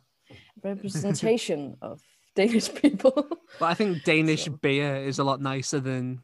representation 0.63 1.77
of 1.83 2.01
Danish 2.35 2.73
people. 2.75 3.27
but 3.59 3.67
I 3.67 3.75
think 3.75 4.05
Danish 4.05 4.45
So- 4.45 4.53
beer 4.53 4.97
is 4.97 5.19
a 5.19 5.25
lot 5.25 5.41
nicer 5.41 5.81
than 5.81 6.21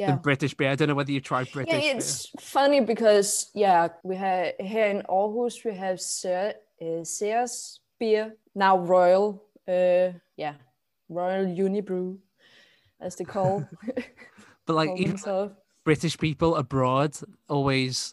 yeah. 0.00 0.06
than 0.10 0.18
British 0.18 0.54
beer. 0.54 0.70
I 0.70 0.74
don't 0.74 0.88
know 0.88 0.94
whether 0.94 1.12
you've 1.12 1.22
tried 1.22 1.52
British 1.52 1.74
Yeah, 1.74 1.80
beer. 1.80 1.96
it's 1.96 2.30
funny 2.40 2.80
because 2.80 3.50
yeah, 3.54 3.88
we 4.02 4.16
have 4.16 4.54
here 4.58 4.86
in 4.86 5.02
Aarhus 5.02 5.64
we 5.64 5.74
have 5.74 6.00
Ser, 6.00 6.54
uh, 6.82 7.04
Ceres 7.04 7.80
beer 7.98 8.34
now 8.54 8.78
Royal, 8.78 9.44
uh, 9.68 10.08
yeah, 10.36 10.54
Royal 11.08 11.44
Unibrew, 11.46 12.18
as 13.00 13.16
they 13.16 13.24
call, 13.24 13.62
But 14.66 14.74
like 14.74 14.90
even 14.96 15.10
themselves. 15.12 15.54
British 15.84 16.16
people 16.18 16.56
abroad 16.56 17.16
always 17.48 18.12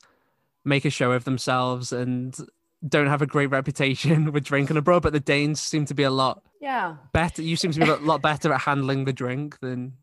make 0.66 0.86
a 0.86 0.90
show 0.90 1.12
of 1.14 1.24
themselves 1.24 1.94
and 1.94 2.36
don't 2.88 3.08
have 3.08 3.22
a 3.22 3.26
great 3.26 3.48
reputation 3.52 4.32
with 4.34 4.44
drinking 4.44 4.78
abroad, 4.78 5.04
but 5.04 5.14
the 5.14 5.20
Danes 5.20 5.60
seem 5.62 5.86
to 5.86 5.94
be 5.94 6.04
a 6.04 6.12
lot 6.12 6.44
Yeah, 6.62 6.98
better. 7.14 7.42
You 7.42 7.56
seem 7.56 7.72
to 7.72 7.80
be 7.80 7.90
a 7.90 7.96
lot 7.96 8.22
better 8.22 8.52
at 8.54 8.62
handling 8.62 9.06
the 9.06 9.14
drink 9.14 9.60
than 9.60 9.94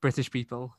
British 0.00 0.30
people. 0.30 0.74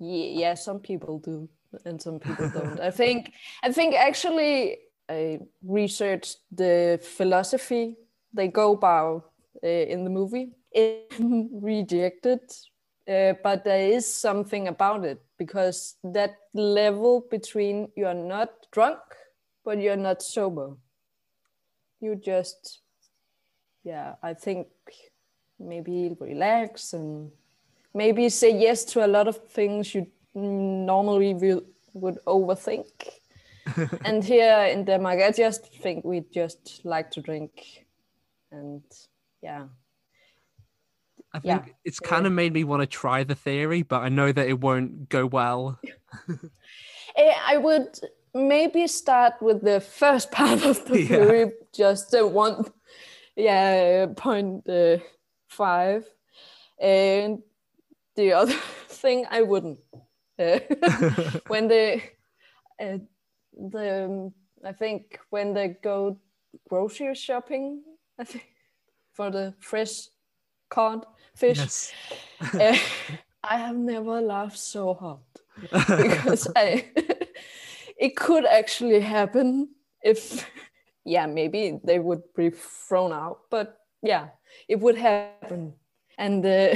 Ye- 0.00 0.40
yeah 0.40 0.54
some 0.54 0.80
people 0.80 1.18
do 1.18 1.48
and 1.84 2.00
some 2.02 2.18
people 2.18 2.48
don't. 2.50 2.80
I 2.80 2.90
think 2.90 3.32
i 3.62 3.70
think 3.72 3.94
actually 3.94 4.78
i 5.08 5.38
researched 5.62 6.38
the 6.50 6.98
philosophy 7.02 7.96
they 8.32 8.48
go 8.48 8.74
by 8.76 9.20
uh, 9.62 9.68
in 9.68 10.04
the 10.04 10.10
movie. 10.10 10.52
It 10.72 11.12
rejected 11.52 12.40
uh, 13.08 13.34
but 13.42 13.64
there 13.64 13.88
is 13.88 14.06
something 14.06 14.68
about 14.68 15.04
it 15.04 15.20
because 15.36 15.96
that 16.04 16.36
level 16.54 17.26
between 17.30 17.88
you're 17.96 18.14
not 18.14 18.50
drunk 18.72 18.98
but 19.64 19.78
you're 19.78 19.96
not 19.96 20.22
sober. 20.22 20.76
You 22.00 22.16
just 22.16 22.80
yeah 23.84 24.14
i 24.22 24.34
think 24.34 24.66
maybe 25.58 26.16
relax 26.20 26.92
and 26.92 27.30
maybe 27.94 28.28
say 28.28 28.50
yes 28.56 28.84
to 28.84 29.04
a 29.04 29.08
lot 29.08 29.28
of 29.28 29.36
things 29.48 29.94
you 29.94 30.06
normally 30.34 31.34
will, 31.34 31.62
would 31.94 32.18
overthink 32.26 32.86
and 34.04 34.24
here 34.24 34.68
in 34.72 34.84
denmark 34.84 35.20
i 35.20 35.30
just 35.30 35.66
think 35.82 36.04
we 36.04 36.20
just 36.32 36.80
like 36.84 37.10
to 37.10 37.20
drink 37.20 37.86
and 38.52 38.82
yeah 39.42 39.64
I 41.32 41.38
think 41.38 41.66
Yeah. 41.66 41.72
it's 41.84 42.00
kind 42.00 42.26
of 42.26 42.32
made 42.32 42.52
me 42.52 42.64
want 42.64 42.82
to 42.82 42.86
try 42.86 43.24
the 43.24 43.36
theory, 43.36 43.82
but 43.84 44.02
I 44.02 44.08
know 44.08 44.32
that 44.32 44.48
it 44.48 44.60
won't 44.60 45.08
go 45.08 45.26
well. 45.26 45.78
Eh, 47.16 47.34
I 47.52 47.56
would 47.56 47.98
maybe 48.34 48.86
start 48.86 49.34
with 49.40 49.62
the 49.62 49.80
first 49.80 50.30
part 50.38 50.64
of 50.64 50.84
the 50.86 50.98
Yeah. 50.98 51.08
theory, 51.08 51.52
just 51.72 52.10
the 52.10 52.26
one, 52.26 52.64
yeah, 53.36 54.06
point 54.16 54.68
uh, 54.68 54.98
five, 55.48 56.04
and 56.80 57.42
the 58.20 58.32
other 58.32 58.52
thing 58.88 59.26
I 59.30 59.42
wouldn't. 59.42 59.78
When 61.48 61.68
they, 61.68 62.02
uh, 62.80 62.98
the 63.52 64.04
um, 64.04 64.32
I 64.64 64.72
think 64.72 65.18
when 65.30 65.52
they 65.54 65.76
go 65.82 66.18
grocery 66.68 67.14
shopping, 67.14 67.82
I 68.18 68.24
think 68.24 68.44
for 69.12 69.30
the 69.30 69.54
fresh 69.60 70.08
caught 70.70 71.06
fish, 71.34 71.58
yes. 71.58 71.92
uh, 72.54 72.76
I 73.42 73.56
have 73.58 73.76
never 73.76 74.20
laughed 74.20 74.58
so 74.58 74.94
hard 74.94 75.20
because 75.88 76.48
I 76.56 76.88
it 77.98 78.16
could 78.16 78.46
actually 78.46 79.00
happen 79.00 79.68
if 80.02 80.46
yeah 81.04 81.26
maybe 81.26 81.80
they 81.84 81.98
would 81.98 82.22
be 82.34 82.50
thrown 82.50 83.12
out 83.12 83.40
but 83.50 83.78
yeah 84.02 84.28
it 84.68 84.80
would 84.80 84.96
happen 84.96 85.74
and 86.18 86.44
uh, 86.44 86.74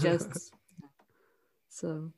just 0.00 0.52
so 1.68 2.12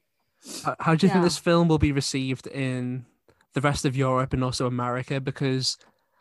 How, 0.64 0.76
how 0.80 0.94
do 0.94 1.06
you 1.06 1.12
think 1.12 1.24
this 1.24 1.38
film 1.38 1.68
will 1.68 1.78
be 1.78 1.92
received 1.92 2.46
in 2.46 3.06
the 3.54 3.60
rest 3.60 3.84
of 3.84 3.96
Europe 3.96 4.32
and 4.32 4.42
also 4.42 4.66
America? 4.66 5.20
Because 5.20 5.76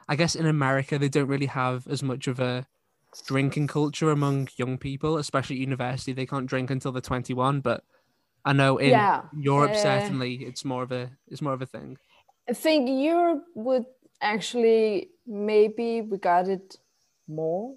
I 0.07 0.15
guess 0.15 0.35
in 0.35 0.45
America 0.45 0.97
they 0.97 1.09
don't 1.09 1.27
really 1.27 1.47
have 1.47 1.87
as 1.87 2.03
much 2.03 2.27
of 2.27 2.39
a 2.39 2.67
drinking 3.25 3.67
culture 3.67 4.11
among 4.11 4.49
young 4.57 4.77
people, 4.77 5.17
especially 5.17 5.57
at 5.57 5.61
university. 5.61 6.13
They 6.13 6.25
can't 6.25 6.47
drink 6.47 6.69
until 6.69 6.91
they're 6.91 7.01
21, 7.01 7.61
but 7.61 7.83
I 8.45 8.53
know 8.53 8.77
in 8.77 8.89
yeah 8.91 9.23
Europe 9.33 9.71
uh, 9.71 9.75
certainly 9.75 10.35
it's 10.35 10.63
more 10.63 10.83
of 10.83 10.91
a 10.91 11.11
it's 11.27 11.41
more 11.41 11.53
of 11.53 11.61
a 11.61 11.65
thing. 11.65 11.97
I 12.47 12.53
think 12.53 12.89
Europe 12.89 13.43
would 13.55 13.85
actually 14.21 15.11
maybe 15.27 16.01
regard 16.01 16.47
it 16.47 16.77
more 17.27 17.75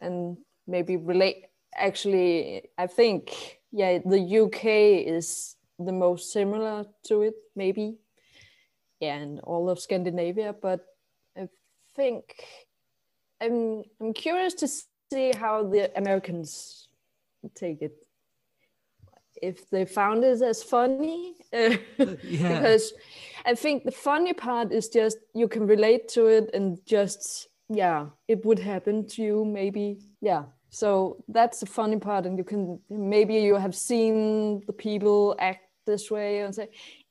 and 0.00 0.38
maybe 0.66 0.96
relate. 0.96 1.46
Actually, 1.76 2.68
I 2.78 2.86
think, 2.86 3.60
yeah, 3.72 3.98
the 4.04 4.40
UK 4.42 4.64
is 5.06 5.56
the 5.78 5.92
most 5.92 6.32
similar 6.32 6.86
to 7.04 7.22
it, 7.22 7.34
maybe. 7.56 7.96
And 9.00 9.40
all 9.40 9.68
of 9.68 9.80
Scandinavia. 9.80 10.54
But 10.60 10.80
I 11.36 11.48
think 11.94 12.44
I'm, 13.40 13.82
I'm 14.00 14.12
curious 14.12 14.54
to 14.54 14.68
see 14.68 15.32
how 15.32 15.64
the 15.64 15.96
Americans 15.96 16.88
take 17.54 17.82
it. 17.82 17.94
If 19.42 19.68
they 19.68 19.84
found 19.84 20.24
it 20.24 20.40
as 20.42 20.62
funny. 20.62 21.34
Yeah. 21.52 22.60
because 22.60 22.92
I 23.44 23.54
think 23.54 23.84
the 23.84 23.92
funny 23.92 24.32
part 24.32 24.72
is 24.72 24.88
just 24.88 25.18
you 25.34 25.46
can 25.48 25.66
relate 25.66 26.08
to 26.08 26.26
it 26.26 26.50
and 26.54 26.78
just 26.86 27.48
yeah, 27.68 28.06
it 28.28 28.44
would 28.44 28.58
happen 28.58 29.06
to 29.08 29.22
you 29.22 29.44
maybe. 29.44 29.98
Yeah. 30.20 30.44
So 30.74 31.22
that's 31.28 31.60
the 31.60 31.66
funny 31.66 31.98
part, 31.98 32.26
and 32.26 32.36
you 32.36 32.44
can 32.44 32.80
maybe 32.90 33.34
you 33.34 33.54
have 33.54 33.74
seen 33.74 34.62
the 34.66 34.72
people 34.72 35.36
act 35.38 35.68
this 35.86 36.10
way 36.10 36.40
and 36.40 36.54
say, 36.54 36.68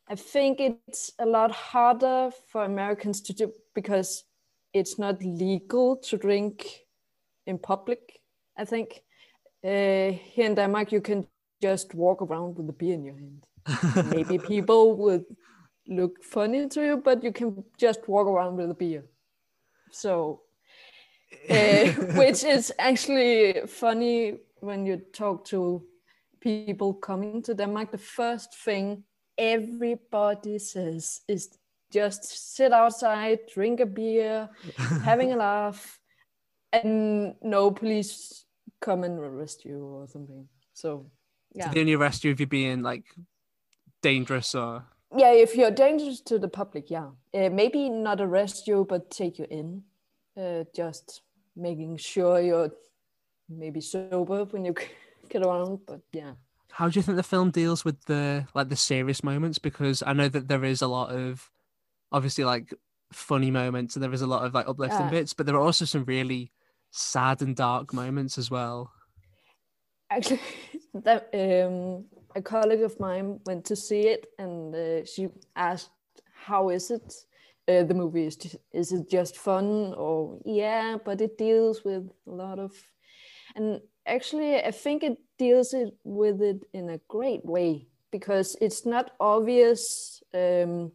I 0.09 0.15
think 0.15 0.59
it's 0.59 1.11
a 1.19 1.25
lot 1.25 1.51
harder 1.51 2.31
for 2.49 2.65
Americans 2.65 3.21
to 3.21 3.33
do 3.33 3.53
because 3.73 4.25
it's 4.73 4.99
not 4.99 5.23
legal 5.23 5.95
to 5.97 6.17
drink 6.17 6.67
in 7.47 7.57
public. 7.57 8.19
I 8.57 8.65
think 8.65 9.03
uh, 9.63 10.11
here 10.33 10.45
in 10.45 10.55
Denmark 10.55 10.91
you 10.91 11.01
can 11.01 11.25
just 11.61 11.95
walk 11.95 12.21
around 12.21 12.57
with 12.57 12.69
a 12.69 12.73
beer 12.73 12.95
in 12.95 13.05
your 13.05 13.15
hand 13.15 13.45
maybe 14.13 14.37
people 14.37 14.95
would 14.95 15.25
look 15.87 16.23
funny 16.23 16.67
to 16.67 16.85
you, 16.85 16.97
but 16.97 17.23
you 17.23 17.31
can 17.31 17.63
just 17.77 18.07
walk 18.07 18.27
around 18.27 18.57
with 18.57 18.71
a 18.71 18.73
beer. 18.73 19.05
So, 19.91 20.41
uh, 21.49 21.85
which 22.19 22.43
is 22.43 22.73
actually 22.79 23.61
funny 23.67 24.37
when 24.59 24.85
you 24.85 24.97
talk 24.97 25.45
to 25.45 25.83
people 26.39 26.93
coming 26.93 27.41
to 27.43 27.53
Denmark. 27.53 27.91
The 27.91 27.97
first 27.97 28.55
thing 28.55 29.03
everybody 29.37 30.59
says 30.59 31.21
is 31.27 31.57
just 31.91 32.55
sit 32.55 32.73
outside, 32.73 33.39
drink 33.53 33.79
a 33.79 33.85
beer, 33.85 34.49
having 35.03 35.33
a 35.33 35.37
laugh, 35.37 35.99
and 36.71 37.35
no 37.41 37.71
police 37.71 38.45
come 38.81 39.03
and 39.03 39.19
arrest 39.19 39.65
you 39.65 39.79
or 39.85 40.07
something. 40.07 40.47
So, 40.73 41.05
yeah. 41.53 41.71
They 41.71 41.81
only 41.81 41.93
arrest 41.93 42.23
you 42.23 42.31
if 42.31 42.39
you're 42.39 42.47
being 42.47 42.81
like 42.81 43.05
dangerous 44.03 44.53
or 44.53 44.83
yeah 45.17 45.31
if 45.31 45.55
you're 45.55 45.71
dangerous 45.71 46.21
to 46.21 46.37
the 46.37 46.47
public 46.47 46.91
yeah 46.91 47.09
uh, 47.33 47.49
maybe 47.49 47.89
not 47.89 48.21
arrest 48.21 48.67
you 48.67 48.85
but 48.87 49.09
take 49.09 49.39
you 49.39 49.47
in 49.49 49.81
uh, 50.37 50.63
just 50.75 51.21
making 51.55 51.97
sure 51.97 52.41
you're 52.41 52.71
maybe 53.49 53.81
sober 53.81 54.45
when 54.45 54.65
you 54.65 54.73
get 55.29 55.43
around 55.45 55.79
but 55.85 56.01
yeah 56.13 56.33
How 56.71 56.89
do 56.89 56.97
you 56.97 57.03
think 57.03 57.17
the 57.17 57.23
film 57.23 57.51
deals 57.51 57.85
with 57.85 58.03
the 58.05 58.47
like 58.55 58.69
the 58.69 58.75
serious 58.75 59.23
moments? 59.23 59.59
Because 59.59 60.01
I 60.05 60.13
know 60.13 60.27
that 60.29 60.47
there 60.47 60.63
is 60.65 60.81
a 60.81 60.87
lot 60.87 61.11
of 61.11 61.51
obviously 62.11 62.43
like 62.45 62.73
funny 63.11 63.51
moments 63.51 63.95
and 63.95 64.03
there 64.03 64.13
is 64.13 64.21
a 64.23 64.27
lot 64.27 64.43
of 64.45 64.53
like 64.53 64.67
uplifting 64.67 65.05
Yeah. 65.05 65.09
bits, 65.09 65.33
but 65.33 65.45
there 65.45 65.55
are 65.55 65.61
also 65.61 65.85
some 65.85 66.03
really 66.05 66.51
sad 66.91 67.41
and 67.41 67.55
dark 67.55 67.93
moments 67.93 68.37
as 68.37 68.49
well. 68.49 68.91
actually 70.09 70.39
that 70.93 71.29
um, 71.33 72.05
a 72.35 72.41
colleague 72.41 72.81
of 72.81 72.99
mine 72.99 73.39
went 73.45 73.65
to 73.65 73.75
see 73.75 74.01
it 74.07 74.27
and 74.39 74.75
uh, 74.75 75.05
she 75.05 75.27
asked 75.55 75.91
how 76.33 76.69
is 76.69 76.91
it 76.91 77.13
uh, 77.67 77.83
the 77.83 77.93
movie 77.93 78.25
is 78.25 78.35
just, 78.35 78.55
is 78.71 78.91
it 78.91 79.09
just 79.09 79.37
fun? 79.37 79.93
Or 79.95 80.39
yeah 80.45 80.97
but 81.03 81.21
it 81.21 81.37
deals 81.37 81.83
with 81.83 82.09
a 82.27 82.31
lot 82.31 82.59
of 82.59 82.71
and 83.55 83.81
actually 84.05 84.57
i 84.57 84.71
think 84.71 85.03
it 85.03 85.17
deals 85.37 85.73
it 85.73 85.95
with 86.03 86.41
it 86.41 86.63
in 86.73 86.89
a 86.89 86.99
great 87.07 87.45
way 87.45 87.87
because 88.11 88.55
it's 88.61 88.85
not 88.85 89.11
obvious 89.19 90.21
um, 90.33 90.91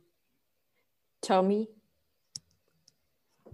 tommy. 1.20 1.68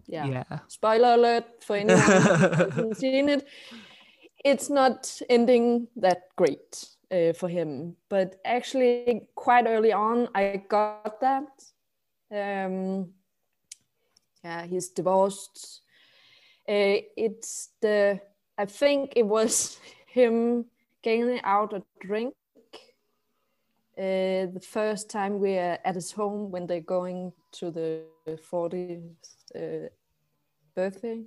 Yeah. 0.06 0.26
Yeah. 0.26 0.58
spoiler 0.68 1.14
alert 1.14 1.44
for 1.62 1.76
anyone 1.76 2.02
who 2.02 2.12
hasn't 2.12 2.96
seen 3.04 3.28
it. 3.30 3.48
It's 4.44 4.68
not 4.68 5.20
ending 5.30 5.88
that 5.96 6.24
great 6.36 6.84
uh, 7.10 7.32
for 7.32 7.48
him 7.48 7.96
but 8.08 8.36
actually 8.44 9.28
quite 9.34 9.66
early 9.66 9.92
on 9.92 10.28
i 10.34 10.62
got 10.68 11.20
that 11.20 11.48
um 12.30 13.08
yeah. 14.42 14.66
he's 14.66 14.88
divorced. 14.90 15.80
Uh, 16.66 16.96
it's 17.16 17.70
the 17.82 18.18
i 18.56 18.64
think 18.64 19.12
it 19.16 19.26
was 19.26 19.78
him 20.06 20.64
getting 21.02 21.40
out 21.44 21.74
a 21.74 21.82
drink 22.00 22.34
uh, 23.96 24.50
the 24.50 24.62
first 24.62 25.08
time 25.08 25.38
we're 25.38 25.78
at 25.84 25.94
his 25.94 26.10
home 26.10 26.50
when 26.50 26.66
they're 26.66 26.80
going 26.80 27.32
to 27.52 27.70
the 27.70 28.02
40th 28.26 29.02
uh, 29.54 29.88
birthday. 30.74 31.22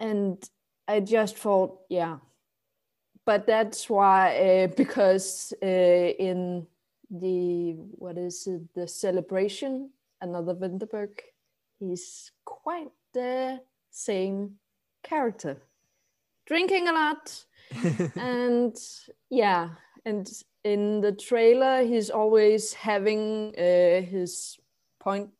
And 0.00 0.42
i 0.88 0.98
just 1.00 1.36
thought 1.36 1.78
yeah. 1.88 2.16
But 3.24 3.46
that's 3.46 3.88
why 3.88 4.64
uh, 4.64 4.66
because 4.74 5.52
uh, 5.62 5.66
in 5.66 6.66
the 7.12 7.74
what 7.98 8.16
is 8.16 8.46
it 8.46 8.62
the 8.74 8.88
celebration 8.88 9.90
another 10.20 10.54
Vinterberg 10.54 11.20
he's 11.78 12.32
quite 12.44 12.90
the 13.12 13.60
same 13.90 14.56
character. 15.02 15.56
Drinking 16.46 16.88
a 16.88 16.92
lot. 16.92 17.44
And 18.16 18.76
yeah 19.30 19.70
and 20.04 20.28
in 20.64 21.00
the 21.00 21.12
trailer 21.12 21.84
he's 21.84 22.10
always 22.10 22.72
having 22.72 23.54
uh, 23.56 24.02
his 24.02 24.58
point 25.00 25.30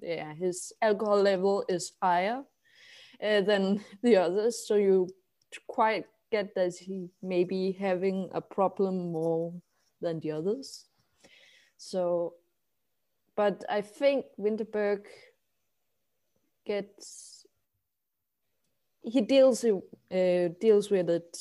yeah 0.00 0.34
his 0.34 0.72
alcohol 0.80 1.22
level 1.22 1.64
is 1.68 1.92
higher 2.02 2.42
uh, 3.22 3.40
than 3.42 3.84
the 4.02 4.16
others. 4.16 4.66
So 4.66 4.76
you 4.76 5.08
quite 5.66 6.06
get 6.30 6.54
that 6.54 6.74
he 6.74 7.10
may 7.22 7.44
be 7.44 7.72
having 7.72 8.30
a 8.32 8.40
problem 8.40 9.12
more 9.12 9.52
than 10.00 10.20
the 10.20 10.32
others. 10.32 10.89
So, 11.82 12.34
but 13.36 13.64
I 13.70 13.80
think 13.80 14.26
Vinterberg 14.38 15.06
gets 16.66 17.46
he 19.02 19.22
deals 19.22 19.64
uh, 19.64 20.48
deals 20.60 20.90
with 20.90 21.08
it. 21.08 21.38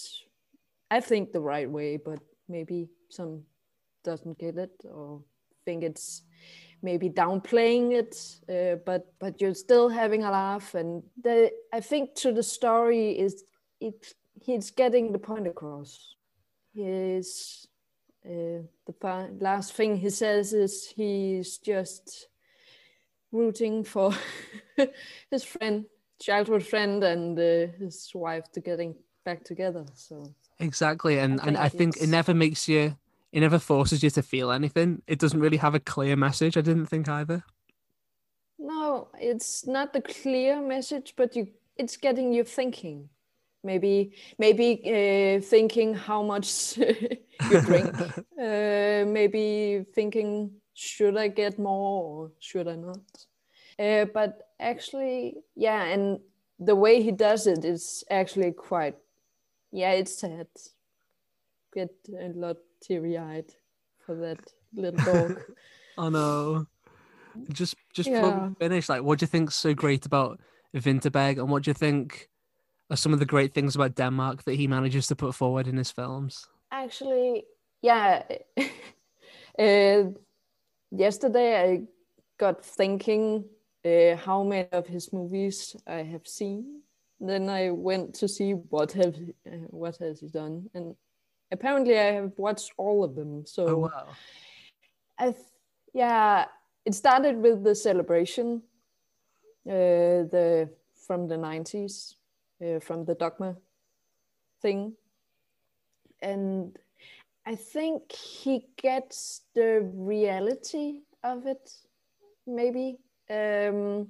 I 0.90 1.02
think 1.02 1.34
the 1.34 1.42
right 1.42 1.70
way, 1.70 1.98
but 1.98 2.20
maybe 2.48 2.88
some 3.10 3.44
doesn't 4.06 4.40
get 4.40 4.58
it 4.58 4.72
or 4.90 5.22
think 5.66 5.84
it's 5.84 6.22
maybe 6.82 7.10
downplaying 7.10 7.92
it, 7.92 8.16
uh, 8.48 8.78
but 8.86 9.14
but 9.20 9.42
you're 9.42 9.54
still 9.54 9.90
having 9.90 10.24
a 10.24 10.32
laugh. 10.32 10.74
And 10.74 11.04
the 11.22 11.52
I 11.74 11.82
think 11.82 12.16
to 12.22 12.32
the 12.32 12.44
story 12.44 13.20
is 13.20 13.44
it 13.82 14.16
he's 14.42 14.72
getting 14.72 15.12
the 15.12 15.20
point 15.20 15.48
across. 15.48 16.16
He's 16.74 17.68
uh, 18.30 18.62
the 18.86 19.30
last 19.40 19.74
thing 19.74 19.98
he 19.98 20.10
says 20.10 20.54
is 20.54 20.94
he's 20.96 21.58
just 21.58 22.28
rooting 23.32 23.84
for 23.84 24.14
his 25.32 25.44
friend, 25.44 25.86
childhood 26.22 26.66
friend, 26.66 27.04
and 27.04 27.38
uh, 27.40 27.68
his 27.80 28.12
wife 28.14 28.52
to 28.52 28.60
getting 28.60 28.96
back 29.26 29.44
together. 29.44 29.86
So 29.96 30.34
exactly, 30.60 31.18
and 31.18 31.42
I 31.42 31.48
and 31.48 31.58
I 31.58 31.70
think 31.70 31.98
it 31.98 32.08
never 32.08 32.34
makes 32.34 32.68
you 32.68 32.96
it 33.32 33.42
never 33.42 33.60
forces 33.60 34.04
you 34.04 34.10
to 34.12 34.22
feel 34.22 34.52
anything. 34.52 35.02
It 35.08 35.20
doesn't 35.20 35.40
really 35.40 35.58
have 35.58 35.76
a 35.76 35.80
clear 35.80 36.16
message. 36.16 36.58
I 36.58 36.62
didn't 36.62 36.88
think 36.88 37.08
either. 37.08 37.44
No, 38.58 39.08
it's 39.20 39.68
not 39.68 39.94
the 39.94 40.02
clear 40.02 40.62
message, 40.62 41.14
but 41.16 41.36
you 41.36 41.48
it's 41.78 41.98
getting 41.98 42.34
you 42.34 42.44
thinking. 42.44 43.10
Maybe 43.64 44.14
maybe 44.38 44.82
uh, 44.86 45.42
thinking 45.42 45.94
how 45.94 46.24
much 46.24 46.78
you 46.78 47.62
drink. 47.62 47.94
uh, 48.42 49.06
maybe 49.06 49.86
thinking 49.94 50.52
should 50.74 51.18
I 51.18 51.28
get 51.28 51.60
more 51.60 52.04
or 52.04 52.32
should 52.40 52.68
I 52.68 52.76
not? 52.76 53.26
Uh, 53.78 54.06
but 54.14 54.50
actually, 54.60 55.36
yeah, 55.56 55.84
and 55.84 56.20
the 56.60 56.76
way 56.76 57.02
he 57.02 57.12
does 57.12 57.48
it 57.48 57.66
is 57.66 58.04
actually 58.10 58.52
quite, 58.52 58.96
yeah, 59.72 59.92
it's 59.92 60.20
sad. 60.20 60.48
Get 61.74 61.92
a 62.18 62.30
lot 62.30 62.58
teary 62.82 63.18
eyed 63.18 63.54
for 64.06 64.16
that 64.16 64.40
little 64.74 65.04
dog. 65.04 65.42
oh 65.98 66.10
no. 66.10 66.66
Just 67.52 67.76
just 67.94 68.10
yeah. 68.10 68.50
finish, 68.60 68.90
like 68.90 69.04
what 69.04 69.20
do 69.20 69.24
you 69.24 69.28
think's 69.28 69.56
so 69.56 69.74
great 69.74 70.06
about 70.06 70.40
Vinterberg 70.76 71.40
and 71.40 71.50
what 71.50 71.64
do 71.64 71.70
you 71.70 71.76
think 71.76 72.30
are 72.90 72.98
some 72.98 73.14
of 73.14 73.20
the 73.20 73.26
great 73.26 73.54
things 73.54 73.76
about 73.76 73.96
Denmark 73.96 74.44
that 74.44 74.56
he 74.56 74.68
manages 74.68 75.08
to 75.08 75.16
put 75.16 75.36
forward 75.36 75.68
in 75.68 75.78
his 75.78 75.92
films? 75.92 76.48
Actually, 76.72 77.46
yeah. 77.82 78.24
uh, 79.60 80.04
yesterday 80.92 81.62
I 81.62 81.82
got 82.38 82.66
thinking 82.66 83.46
uh, 83.86 84.16
how 84.16 84.44
many 84.44 84.68
of 84.72 84.88
his 84.88 85.14
movies 85.14 85.76
I 85.86 86.04
have 86.04 86.28
seen. 86.28 86.82
Then 87.20 87.50
I 87.50 87.72
went 87.72 88.16
to 88.16 88.28
see 88.28 88.54
what 88.54 88.94
have 88.94 89.16
uh, 89.46 89.68
what 89.70 89.98
has 89.98 90.22
he 90.22 90.28
done, 90.28 90.70
and 90.74 90.96
apparently 91.52 92.00
I 92.00 92.14
have 92.14 92.32
watched 92.38 92.72
all 92.78 93.04
of 93.04 93.16
them. 93.16 93.46
So 93.46 93.68
oh, 93.68 93.78
wow. 93.78 94.08
I 95.18 95.32
th- 95.32 95.46
yeah, 95.94 96.46
it 96.86 96.96
started 96.96 97.38
with 97.38 97.64
the 97.64 97.76
celebration, 97.76 98.62
uh, 99.68 100.24
the 100.32 100.70
from 101.08 101.28
the 101.28 101.36
nineties, 101.36 102.16
uh, 102.62 102.80
from 102.80 103.06
the 103.06 103.16
dogma 103.16 103.56
thing, 104.62 104.96
and 106.22 106.78
I 107.46 107.56
think 107.56 108.12
he 108.12 108.68
gets 108.78 109.42
the 109.56 109.90
reality 109.94 111.02
of 111.24 111.46
it, 111.46 111.72
maybe. 112.46 113.00
Um, 113.30 114.10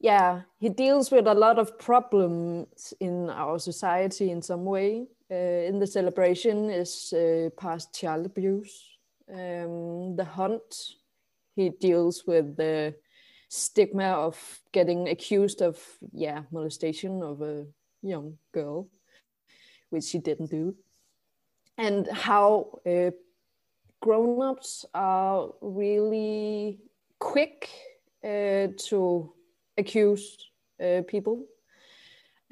yeah, 0.00 0.42
he 0.58 0.68
deals 0.68 1.10
with 1.10 1.26
a 1.26 1.34
lot 1.34 1.58
of 1.58 1.78
problems 1.78 2.92
in 2.98 3.30
our 3.30 3.58
society 3.58 4.30
in 4.30 4.42
some 4.42 4.64
way, 4.64 5.06
uh, 5.30 5.34
in 5.34 5.78
the 5.78 5.86
celebration 5.86 6.70
is 6.70 7.12
uh, 7.12 7.50
past 7.56 7.94
child 7.94 8.26
abuse. 8.26 8.98
Um, 9.32 10.16
the 10.16 10.24
hunt, 10.24 10.96
he 11.54 11.70
deals 11.70 12.24
with 12.26 12.56
the 12.56 12.94
stigma 13.52 14.04
of 14.04 14.60
getting 14.72 15.08
accused 15.08 15.60
of, 15.60 15.78
yeah, 16.12 16.42
molestation 16.50 17.22
of 17.22 17.42
a 17.42 17.66
young 18.00 18.38
girl, 18.52 18.88
which 19.90 20.04
she 20.04 20.18
didn't 20.18 20.50
do. 20.50 20.74
And 21.76 22.08
how 22.08 22.80
uh, 22.86 23.10
grown-ups 24.00 24.86
are 24.94 25.50
really 25.60 26.78
quick 27.18 27.68
uh, 28.24 28.68
to 28.88 29.32
accuse 29.76 30.36
uh, 30.82 31.02
people. 31.06 31.44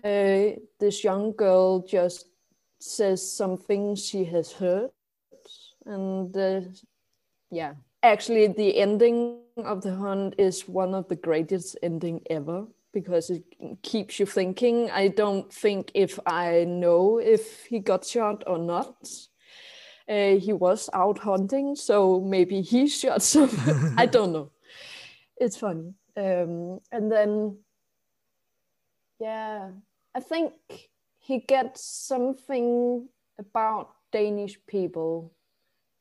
Uh, 0.04 0.60
this 0.78 1.02
young 1.02 1.32
girl 1.32 1.80
just 1.80 2.26
says 2.78 3.20
something 3.32 3.94
she 3.94 4.24
has 4.24 4.52
heard 4.52 4.90
and 5.86 6.36
uh, 6.36 6.60
yeah 7.50 7.74
actually 8.02 8.46
the 8.46 8.78
ending 8.78 9.40
of 9.64 9.82
the 9.82 9.94
hunt 9.94 10.34
is 10.38 10.68
one 10.68 10.94
of 10.94 11.08
the 11.08 11.16
greatest 11.16 11.76
ending 11.82 12.22
ever 12.28 12.66
because 12.92 13.30
it 13.30 13.44
keeps 13.82 14.18
you 14.18 14.26
thinking. 14.26 14.90
I 14.90 15.08
don't 15.08 15.52
think 15.52 15.90
if 15.94 16.18
i 16.26 16.64
know 16.64 17.18
if 17.18 17.66
he 17.66 17.78
got 17.78 18.04
shot 18.04 18.44
or 18.46 18.58
not. 18.58 19.08
Uh, 20.08 20.36
he 20.36 20.52
was 20.52 20.90
out 20.92 21.18
hunting 21.18 21.76
so 21.76 22.20
maybe 22.20 22.62
he 22.62 22.88
shot 23.00 23.22
some. 23.22 23.50
I 23.96 24.06
don't 24.06 24.32
know. 24.32 24.50
It's 25.36 25.56
funny. 25.56 25.94
Um, 26.16 26.80
and 26.90 27.10
then 27.10 27.56
yeah 29.20 29.68
i 30.14 30.20
think 30.20 30.52
he 31.18 31.38
gets 31.38 31.84
something 31.84 33.06
about 33.38 33.94
Danish 34.10 34.58
people 34.66 35.32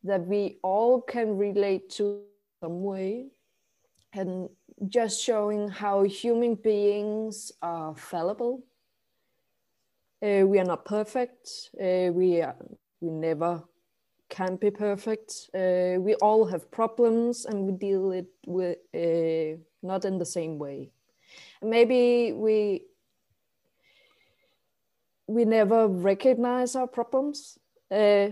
that 0.04 0.26
we 0.26 0.58
all 0.63 1.02
can 1.02 1.38
relate 1.38 1.89
to 1.89 2.22
some 2.63 2.82
way 2.82 3.28
and 4.13 4.50
just 4.88 5.22
showing 5.22 5.69
how 5.69 6.04
human 6.04 6.56
beings 6.56 7.52
are 7.62 7.95
fallible. 7.95 8.63
Uh, 10.22 10.45
we 10.45 10.60
are 10.60 10.65
not 10.65 10.86
perfect. 10.86 11.69
Uh, 11.82 12.12
we 12.12 12.41
are, 12.41 12.56
we 13.02 13.10
never 13.10 13.63
can 14.30 14.56
be 14.56 14.72
perfect. 14.72 15.50
Uh, 15.54 15.95
we 16.00 16.15
all 16.15 16.45
have 16.45 16.69
problems 16.72 17.45
and 17.45 17.65
we 17.65 17.72
deal 17.74 18.12
it 18.12 18.28
with 18.45 18.78
uh, 18.93 19.58
not 19.82 20.06
in 20.06 20.17
the 20.17 20.26
same 20.26 20.58
way. 20.60 20.91
Maybe 21.62 22.32
we 22.34 22.84
we 25.28 25.45
never 25.45 25.88
recognize 25.88 26.76
our 26.76 26.88
problems, 26.88 27.60
uh, 27.91 28.30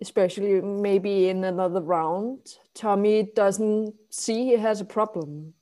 especially 0.00 0.60
maybe 0.60 1.28
in 1.28 1.44
another 1.44 1.80
round. 1.80 2.38
Tommy 2.74 3.30
doesn't 3.34 3.94
see 4.10 4.46
he 4.46 4.56
has 4.56 4.80
a 4.80 4.84
problem. 4.84 5.54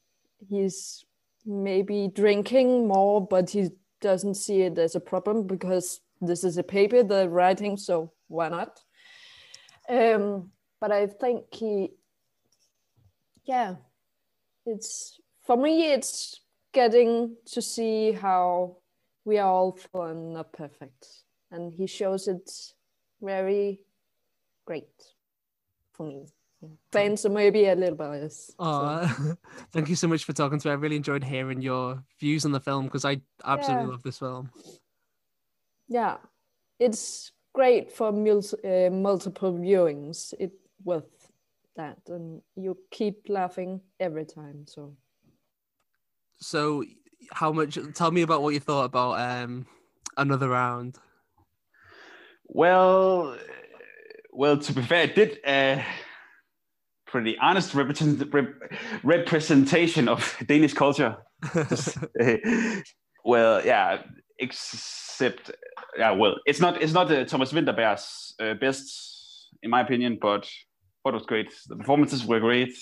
He's 0.48 1.04
maybe 1.44 2.08
drinking 2.14 2.86
more, 2.86 3.26
but 3.26 3.50
he 3.50 3.70
doesn't 4.00 4.34
see 4.34 4.62
it 4.62 4.78
as 4.78 4.94
a 4.94 5.00
problem 5.00 5.46
because 5.46 6.00
this 6.20 6.44
is 6.44 6.58
a 6.58 6.62
paper 6.62 7.02
they're 7.02 7.28
writing, 7.28 7.76
so 7.76 8.12
why 8.28 8.48
not? 8.48 8.80
Um, 9.88 10.50
but 10.80 10.92
I 10.92 11.06
think 11.06 11.44
he, 11.52 11.90
yeah, 13.44 13.76
it's 14.66 15.20
for 15.44 15.56
me, 15.56 15.92
it's 15.92 16.40
getting 16.72 17.36
to 17.46 17.62
see 17.62 18.12
how 18.12 18.76
we 19.24 19.38
are 19.38 19.50
all 19.50 19.72
fallen 19.72 20.34
not 20.34 20.52
perfect 20.52 21.06
and 21.50 21.72
he 21.72 21.86
shows 21.86 22.28
it 22.28 22.50
very 23.22 23.80
great 24.66 24.88
for 25.92 26.06
me 26.06 26.26
fans 26.90 27.24
are 27.24 27.30
maybe 27.30 27.66
a 27.66 27.74
little 27.74 27.94
biased 27.94 28.54
oh 28.58 29.06
so. 29.16 29.36
thank 29.72 29.88
you 29.88 29.96
so 29.96 30.08
much 30.08 30.24
for 30.24 30.32
talking 30.32 30.58
to 30.58 30.68
me 30.68 30.72
i 30.72 30.74
really 30.74 30.96
enjoyed 30.96 31.24
hearing 31.24 31.62
your 31.62 32.02
views 32.20 32.44
on 32.44 32.52
the 32.52 32.60
film 32.60 32.84
because 32.84 33.04
i 33.04 33.20
absolutely 33.44 33.84
yeah. 33.84 33.90
love 33.90 34.02
this 34.02 34.18
film 34.18 34.50
yeah 35.88 36.16
it's 36.78 37.32
great 37.54 37.90
for 37.90 38.12
mul- 38.12 38.42
uh, 38.64 38.90
multiple 38.90 39.52
viewings 39.54 40.34
it 40.38 40.52
worth 40.84 41.30
that 41.76 41.98
and 42.08 42.42
you 42.56 42.76
keep 42.90 43.28
laughing 43.28 43.80
every 44.00 44.24
time 44.24 44.66
so 44.66 44.94
so 46.38 46.84
how 47.30 47.52
much? 47.52 47.78
Tell 47.94 48.10
me 48.10 48.22
about 48.22 48.42
what 48.42 48.54
you 48.54 48.60
thought 48.60 48.84
about 48.84 49.18
um, 49.20 49.66
another 50.16 50.48
round. 50.48 50.98
Well, 52.48 53.36
well, 54.36 54.58
to 54.58 54.72
be 54.72 54.82
fair, 54.82 55.04
it 55.04 55.14
did 55.14 55.38
a 55.46 55.80
uh, 55.80 55.82
pretty 57.06 57.36
honest 57.38 57.74
represent, 57.74 58.32
rep, 58.32 58.48
representation 59.02 60.08
of 60.08 60.36
Danish 60.46 60.74
culture. 60.74 61.16
Just, 61.68 61.98
uh, 62.20 62.36
well, 63.24 63.64
yeah, 63.64 64.02
except 64.38 65.50
yeah, 65.98 66.10
well, 66.10 66.36
it's 66.46 66.60
not 66.60 66.82
it's 66.82 66.92
not 66.92 67.10
uh, 67.10 67.24
Thomas 67.24 67.52
Vinterberg's 67.52 68.34
uh, 68.40 68.54
best 68.54 69.50
in 69.62 69.70
my 69.70 69.80
opinion, 69.80 70.18
but 70.20 70.48
what 71.02 71.14
was 71.14 71.24
great. 71.24 71.52
The 71.68 71.76
performances 71.76 72.24
were 72.24 72.40
great, 72.40 72.76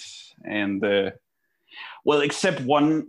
and 0.44 0.84
uh, 0.84 1.10
well, 2.04 2.20
except 2.20 2.60
one 2.60 3.08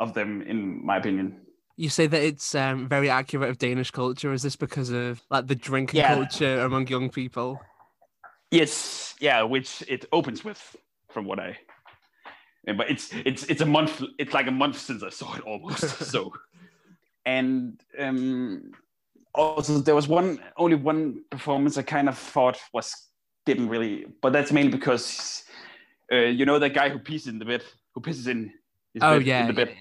of 0.00 0.14
them, 0.14 0.42
in 0.42 0.84
my 0.84 0.96
opinion. 0.96 1.40
You 1.76 1.88
say 1.88 2.06
that 2.06 2.22
it's 2.22 2.54
um, 2.54 2.88
very 2.88 3.08
accurate 3.08 3.48
of 3.48 3.56
Danish 3.58 3.90
culture. 3.90 4.32
Is 4.32 4.42
this 4.42 4.56
because 4.56 4.90
of 4.90 5.22
like 5.30 5.46
the 5.46 5.54
drinking 5.54 5.98
Yeah. 5.98 6.14
culture 6.14 6.60
among 6.60 6.88
young 6.88 7.08
people? 7.08 7.60
Yes, 8.50 9.14
yeah, 9.20 9.42
which 9.42 9.82
it 9.88 10.06
opens 10.12 10.44
with, 10.44 10.76
from 11.10 11.24
what 11.24 11.38
I. 11.38 11.58
yeah, 12.66 12.74
But 12.74 12.90
it's 12.90 13.12
it's 13.24 13.44
it's 13.44 13.60
a 13.60 13.66
month. 13.66 14.02
It's 14.18 14.34
like 14.34 14.48
a 14.48 14.52
month 14.52 14.78
since 14.78 15.02
I 15.02 15.10
saw 15.10 15.34
it 15.36 15.42
almost. 15.42 15.88
so, 16.12 16.32
and 17.24 17.80
um, 17.98 18.72
also 19.34 19.78
there 19.78 19.94
was 19.94 20.08
one 20.08 20.40
only 20.56 20.76
one 20.76 21.24
performance 21.30 21.78
I 21.78 21.82
kind 21.82 22.08
of 22.08 22.18
thought 22.18 22.58
was 22.72 22.94
didn't 23.46 23.68
really, 23.68 24.06
but 24.22 24.32
that's 24.32 24.52
mainly 24.52 24.72
because 24.72 25.44
uh, 26.12 26.16
you 26.16 26.44
know 26.44 26.58
that 26.58 26.74
guy 26.74 26.88
who 26.90 26.98
pisses 26.98 27.28
in 27.28 27.38
the 27.38 27.44
bed, 27.44 27.62
who 27.94 28.00
pisses 28.00 28.26
in 28.28 28.52
his 28.94 29.02
Oh 29.02 29.18
bed, 29.18 29.26
yeah, 29.26 29.40
in 29.40 29.46
the 29.46 29.52
yeah, 29.52 29.64
bed. 29.64 29.76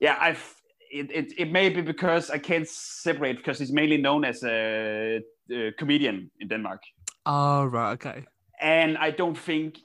Yeah, 0.00 0.16
I've. 0.20 0.56
It, 0.92 1.10
it, 1.12 1.32
it 1.38 1.52
may 1.52 1.68
be 1.68 1.82
because 1.82 2.30
I 2.30 2.38
can't 2.38 2.66
separate 2.68 3.36
because 3.36 3.60
he's 3.60 3.72
mainly 3.72 3.96
known 3.96 4.24
as 4.24 4.42
a, 4.42 5.20
a 5.52 5.72
comedian 5.78 6.32
in 6.40 6.48
Denmark 6.48 6.82
Oh 7.32 7.64
right, 7.66 7.92
okay. 7.92 8.24
and 8.60 8.98
I 8.98 9.12
don't 9.12 9.38
think 9.38 9.78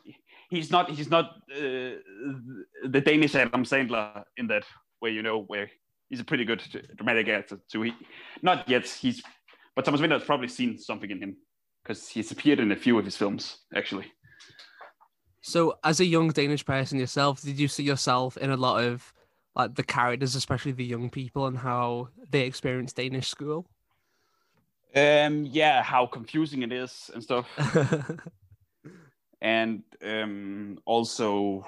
he's 0.50 0.72
not 0.72 0.90
he's 0.90 1.12
not 1.12 1.26
uh, 1.56 2.02
the 2.94 3.02
Danish 3.06 3.36
Adam 3.36 3.64
Sandler 3.64 4.24
in 4.38 4.48
that 4.48 4.64
way, 5.00 5.12
you 5.12 5.22
know, 5.22 5.44
where 5.44 5.70
he's 6.10 6.20
a 6.20 6.24
pretty 6.24 6.44
good 6.44 6.64
dramatic 6.96 7.28
actor. 7.28 7.60
So 7.68 7.84
he 7.84 7.94
not 8.42 8.68
yet 8.68 8.88
he's, 8.88 9.22
but 9.76 9.86
Thomas 9.86 10.02
Winter 10.02 10.18
has 10.18 10.26
probably 10.26 10.48
seen 10.48 10.80
something 10.80 11.12
in 11.12 11.22
him 11.22 11.38
because 11.84 12.08
he's 12.08 12.32
appeared 12.32 12.60
in 12.60 12.72
a 12.72 12.76
few 12.76 12.98
of 12.98 13.06
his 13.06 13.16
films 13.16 13.60
actually. 13.76 14.12
So, 15.42 15.78
as 15.84 16.00
a 16.00 16.06
young 16.06 16.30
Danish 16.30 16.66
person 16.66 16.98
yourself, 16.98 17.44
did 17.44 17.60
you 17.60 17.68
see 17.68 17.84
yourself 17.84 18.38
in 18.38 18.50
a 18.50 18.58
lot 18.58 18.84
of 18.84 19.14
like 19.56 19.76
the 19.76 19.84
characters, 19.84 20.34
especially 20.34 20.72
the 20.72 20.84
young 20.84 21.12
people, 21.12 21.46
and 21.46 21.60
how 21.60 22.10
they 22.32 22.42
experience 22.42 22.92
Danish 22.94 23.30
school? 23.30 23.68
Um, 24.96 25.46
yeah, 25.46 25.84
how 25.84 26.06
confusing 26.06 26.62
it 26.64 26.72
is 26.72 27.12
and 27.14 27.22
stuff, 27.22 27.48
and 29.42 29.84
um, 30.04 30.80
also. 30.86 31.66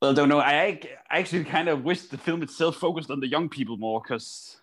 Well, 0.00 0.10
I 0.10 0.14
don't 0.14 0.28
know. 0.28 0.40
I, 0.40 0.78
I 1.10 1.18
actually 1.18 1.44
kind 1.44 1.68
of 1.68 1.82
wish 1.82 2.02
the 2.02 2.18
film 2.18 2.42
itself 2.42 2.76
focused 2.76 3.10
on 3.10 3.18
the 3.18 3.26
young 3.26 3.48
people 3.48 3.78
more, 3.78 4.00
because 4.00 4.60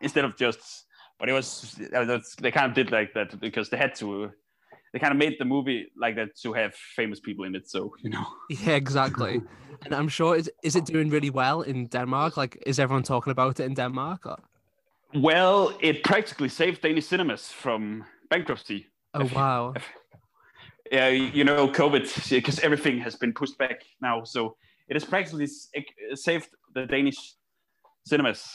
instead 0.00 0.24
of 0.24 0.36
just, 0.36 0.86
but 1.18 1.28
it 1.28 1.32
was 1.32 1.76
uh, 1.94 2.18
they 2.40 2.50
kind 2.50 2.66
of 2.66 2.74
did 2.74 2.90
like 2.90 3.12
that 3.14 3.38
because 3.40 3.68
they 3.68 3.76
had 3.76 3.94
to. 3.96 4.30
They 4.92 4.98
kind 4.98 5.12
of 5.12 5.18
made 5.18 5.36
the 5.38 5.44
movie 5.44 5.88
like 5.94 6.16
that 6.16 6.34
to 6.42 6.54
have 6.54 6.74
famous 6.74 7.20
people 7.20 7.44
in 7.44 7.54
it. 7.54 7.68
So 7.68 7.94
you 8.02 8.08
know. 8.08 8.26
yeah, 8.48 8.76
exactly. 8.76 9.42
And 9.84 9.94
I'm 9.94 10.08
sure 10.08 10.36
is 10.36 10.50
is 10.62 10.76
it 10.76 10.86
doing 10.86 11.10
really 11.10 11.30
well 11.30 11.60
in 11.62 11.88
Denmark? 11.88 12.38
Like, 12.38 12.62
is 12.64 12.78
everyone 12.78 13.02
talking 13.02 13.30
about 13.30 13.60
it 13.60 13.66
in 13.66 13.74
Denmark? 13.74 14.24
Or... 14.24 14.38
Well, 15.14 15.76
it 15.80 16.04
practically 16.04 16.48
saved 16.48 16.82
Danish 16.82 17.06
cinemas 17.06 17.50
from 17.50 18.04
bankruptcy. 18.30 18.86
Oh 19.14 19.28
wow! 19.34 19.74
Yeah, 20.92 21.08
you 21.08 21.44
know, 21.44 21.68
COVID, 21.68 22.30
because 22.30 22.60
everything 22.60 22.98
has 22.98 23.16
been 23.16 23.32
pushed 23.32 23.58
back 23.58 23.82
now. 24.00 24.24
So 24.24 24.56
it 24.88 24.94
has 24.94 25.04
practically 25.04 25.46
saved 26.14 26.48
the 26.74 26.86
Danish 26.86 27.34
cinemas. 28.04 28.46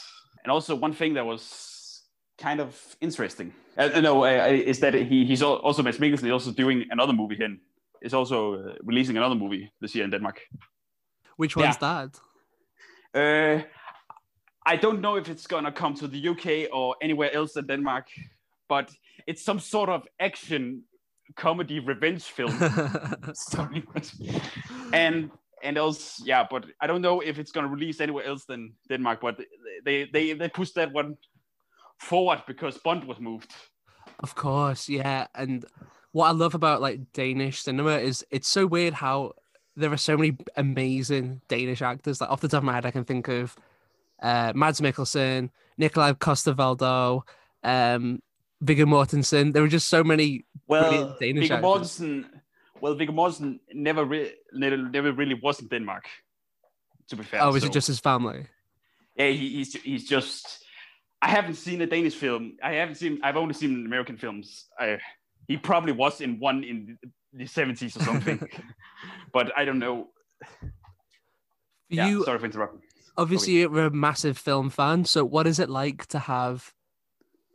And 0.42 0.52
also, 0.52 0.74
one 0.74 0.92
thing 0.92 1.14
that 1.14 1.26
was 1.26 2.02
kind 2.38 2.60
of 2.60 2.96
interesting, 3.00 3.52
uh, 3.78 4.00
no, 4.00 4.24
uh, 4.24 4.48
is 4.48 4.80
that 4.80 4.94
he, 4.94 5.24
he's 5.24 5.42
also 5.42 5.82
Mads 5.82 5.98
Mikkelsen 5.98 6.24
is 6.24 6.32
also 6.32 6.52
doing 6.52 6.84
another 6.90 7.12
movie 7.12 7.36
here. 7.36 7.56
Is 8.02 8.14
also 8.14 8.54
uh, 8.54 8.74
releasing 8.82 9.16
another 9.16 9.34
movie 9.34 9.72
this 9.80 9.94
year 9.94 10.04
in 10.04 10.10
Denmark. 10.10 10.40
Which 11.36 11.56
one's 11.56 11.78
that? 11.78 12.20
Uh, 13.14 13.62
I 14.66 14.76
don't 14.76 15.00
know 15.00 15.16
if 15.16 15.28
it's 15.28 15.46
gonna 15.46 15.72
come 15.72 15.94
to 15.94 16.08
the 16.08 16.28
UK 16.28 16.74
or 16.74 16.96
anywhere 17.02 17.32
else 17.32 17.56
in 17.56 17.66
Denmark, 17.66 18.06
but 18.68 18.90
it's 19.26 19.44
some 19.44 19.58
sort 19.58 19.88
of 19.88 20.06
action 20.20 20.82
comedy 21.36 21.80
revenge 21.80 22.24
film. 22.24 22.50
Sorry. 23.34 23.84
and 24.92 25.30
and 25.62 25.78
else, 25.78 26.22
yeah, 26.24 26.46
but 26.48 26.66
I 26.80 26.86
don't 26.86 27.00
know 27.02 27.20
if 27.20 27.38
it's 27.38 27.52
gonna 27.52 27.68
release 27.68 28.00
anywhere 28.00 28.24
else 28.24 28.44
than 28.44 28.74
Denmark. 28.88 29.20
But 29.20 29.40
they 29.84 30.08
they 30.12 30.32
they 30.32 30.48
pushed 30.48 30.74
that 30.76 30.92
one 30.92 31.16
forward 32.00 32.42
because 32.46 32.78
Bond 32.78 33.04
was 33.04 33.20
moved. 33.20 33.52
Of 34.20 34.34
course, 34.34 34.88
yeah. 34.88 35.26
And 35.34 35.64
what 36.12 36.28
I 36.28 36.32
love 36.32 36.54
about 36.54 36.80
like 36.80 37.12
Danish 37.12 37.62
cinema 37.62 37.98
is 37.98 38.24
it's 38.30 38.48
so 38.48 38.66
weird 38.66 38.94
how 38.94 39.32
there 39.76 39.92
are 39.92 39.96
so 39.96 40.16
many 40.16 40.36
amazing 40.56 41.40
Danish 41.48 41.82
actors. 41.82 42.20
Like 42.20 42.30
off 42.30 42.40
the 42.40 42.48
top 42.48 42.58
of 42.58 42.64
my 42.64 42.74
head, 42.74 42.86
I 42.86 42.90
can 42.90 43.04
think 43.04 43.28
of 43.28 43.56
uh, 44.24 44.52
Mads 44.54 44.80
Mikkelsen, 44.80 45.50
Nikolai 45.76 46.14
Coster-Waldau, 46.14 47.22
um, 47.62 48.20
Viggo 48.60 48.86
Mortensen. 48.86 49.52
There 49.52 49.62
were 49.62 49.68
just 49.68 49.88
so 49.88 50.02
many 50.02 50.46
Well, 50.66 50.88
brilliant 50.90 51.20
Danish 51.20 51.48
Viggo. 51.48 51.60
Mortensen. 51.60 52.24
Well, 52.80 52.94
Viggo 52.94 53.12
Mortensen 53.12 53.60
never 53.72 54.04
re- 54.04 54.34
never, 54.52 54.76
never 54.76 55.12
really 55.12 55.34
was 55.34 55.60
in 55.60 55.68
Denmark. 55.68 56.08
To 57.08 57.16
be 57.16 57.22
fair. 57.22 57.42
Oh, 57.42 57.54
is 57.54 57.62
so- 57.62 57.68
it 57.68 57.72
just 57.72 57.86
his 57.86 58.00
family? 58.00 58.46
Yeah, 59.16 59.28
he, 59.28 59.48
he's 59.56 59.74
he's 59.82 60.08
just. 60.08 60.64
I 61.22 61.28
haven't 61.28 61.54
seen 61.56 61.80
a 61.82 61.86
Danish 61.86 62.14
film. 62.16 62.56
I 62.62 62.72
haven't 62.80 62.96
seen. 62.96 63.20
I've 63.22 63.36
only 63.36 63.54
seen 63.54 63.86
American 63.86 64.16
films. 64.16 64.66
I, 64.78 64.98
he 65.48 65.56
probably 65.56 65.92
was 65.92 66.20
in 66.20 66.40
one 66.40 66.64
in 66.64 66.98
the 67.32 67.46
seventies 67.46 67.96
or 67.96 68.00
something, 68.02 68.40
but 69.32 69.52
I 69.56 69.64
don't 69.64 69.78
know. 69.78 70.08
Yeah, 71.88 72.08
you, 72.08 72.24
sorry 72.24 72.38
for 72.38 72.46
interrupting. 72.46 72.80
Obviously, 73.16 73.54
you're 73.54 73.86
a 73.86 73.90
massive 73.90 74.38
film 74.38 74.70
fan. 74.70 75.04
So, 75.04 75.24
what 75.24 75.46
is 75.46 75.58
it 75.58 75.70
like 75.70 76.06
to 76.06 76.18
have 76.18 76.72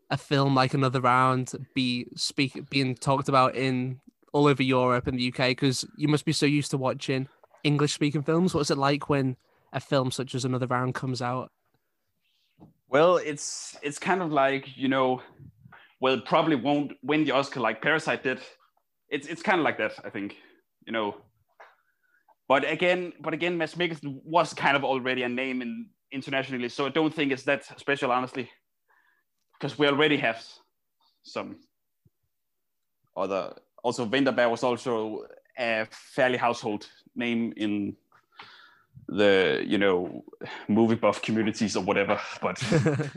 a 0.10 0.18
film 0.18 0.56
like 0.56 0.74
Another 0.74 1.02
Round 1.02 1.52
be 1.74 2.08
speak 2.16 2.70
being 2.70 2.96
talked 2.96 3.30
about 3.30 3.56
in 3.56 4.00
all 4.34 4.48
over 4.48 4.64
Europe 4.64 5.08
and 5.08 5.20
the 5.20 5.30
UK? 5.30 5.50
Because 5.50 5.86
you 5.98 6.08
must 6.08 6.26
be 6.26 6.32
so 6.32 6.46
used 6.46 6.72
to 6.72 6.78
watching 6.78 7.28
English 7.64 7.94
speaking 7.94 8.24
films. 8.24 8.54
What's 8.54 8.72
it 8.72 8.78
like 8.78 9.10
when 9.10 9.38
a 9.74 9.80
film 9.80 10.12
such 10.12 10.36
as 10.36 10.46
Another 10.46 10.68
Round 10.68 10.94
comes 10.96 11.22
out? 11.22 11.52
Well, 12.88 13.18
it's 13.18 13.78
it's 13.82 14.00
kind 14.00 14.22
of 14.22 14.32
like 14.32 14.76
you 14.76 14.88
know, 14.88 15.22
well, 16.00 16.20
probably 16.22 16.56
won't 16.56 16.94
win 17.04 17.24
the 17.24 17.32
Oscar 17.32 17.60
like 17.60 17.82
Parasite 17.82 18.24
did. 18.24 18.40
It's 19.10 19.28
it's 19.28 19.42
kind 19.42 19.60
of 19.60 19.66
like 19.66 19.78
that, 19.78 19.94
I 20.04 20.10
think. 20.10 20.38
You 20.86 20.94
know. 20.94 21.16
But 22.50 22.70
again, 22.70 23.14
but 23.22 23.34
again, 23.34 23.58
Mads 23.60 23.76
Mikkelsen 23.76 24.20
was 24.26 24.54
kind 24.56 24.76
of 24.76 24.84
already 24.84 25.22
a 25.24 25.30
name 25.30 25.62
in 25.62 25.86
internationally, 26.12 26.68
so 26.70 26.88
I 26.88 26.90
don't 26.90 27.14
think 27.14 27.32
it's 27.32 27.44
that 27.44 27.64
special, 27.80 28.12
honestly, 28.12 28.50
because 29.54 29.78
we 29.78 29.88
already 29.88 30.18
have 30.18 30.44
some 31.24 31.58
other. 33.16 33.54
Also, 33.84 34.06
Vinterberg 34.06 34.50
was 34.50 34.64
also 34.64 35.26
a 35.60 35.86
fairly 35.92 36.38
household 36.38 36.88
name 37.16 37.54
in 37.56 37.96
the 39.08 39.64
you 39.66 39.78
know 39.78 40.24
movie 40.68 40.96
buff 40.96 41.22
communities 41.22 41.76
or 41.78 41.84
whatever. 41.84 42.20
But 42.42 42.62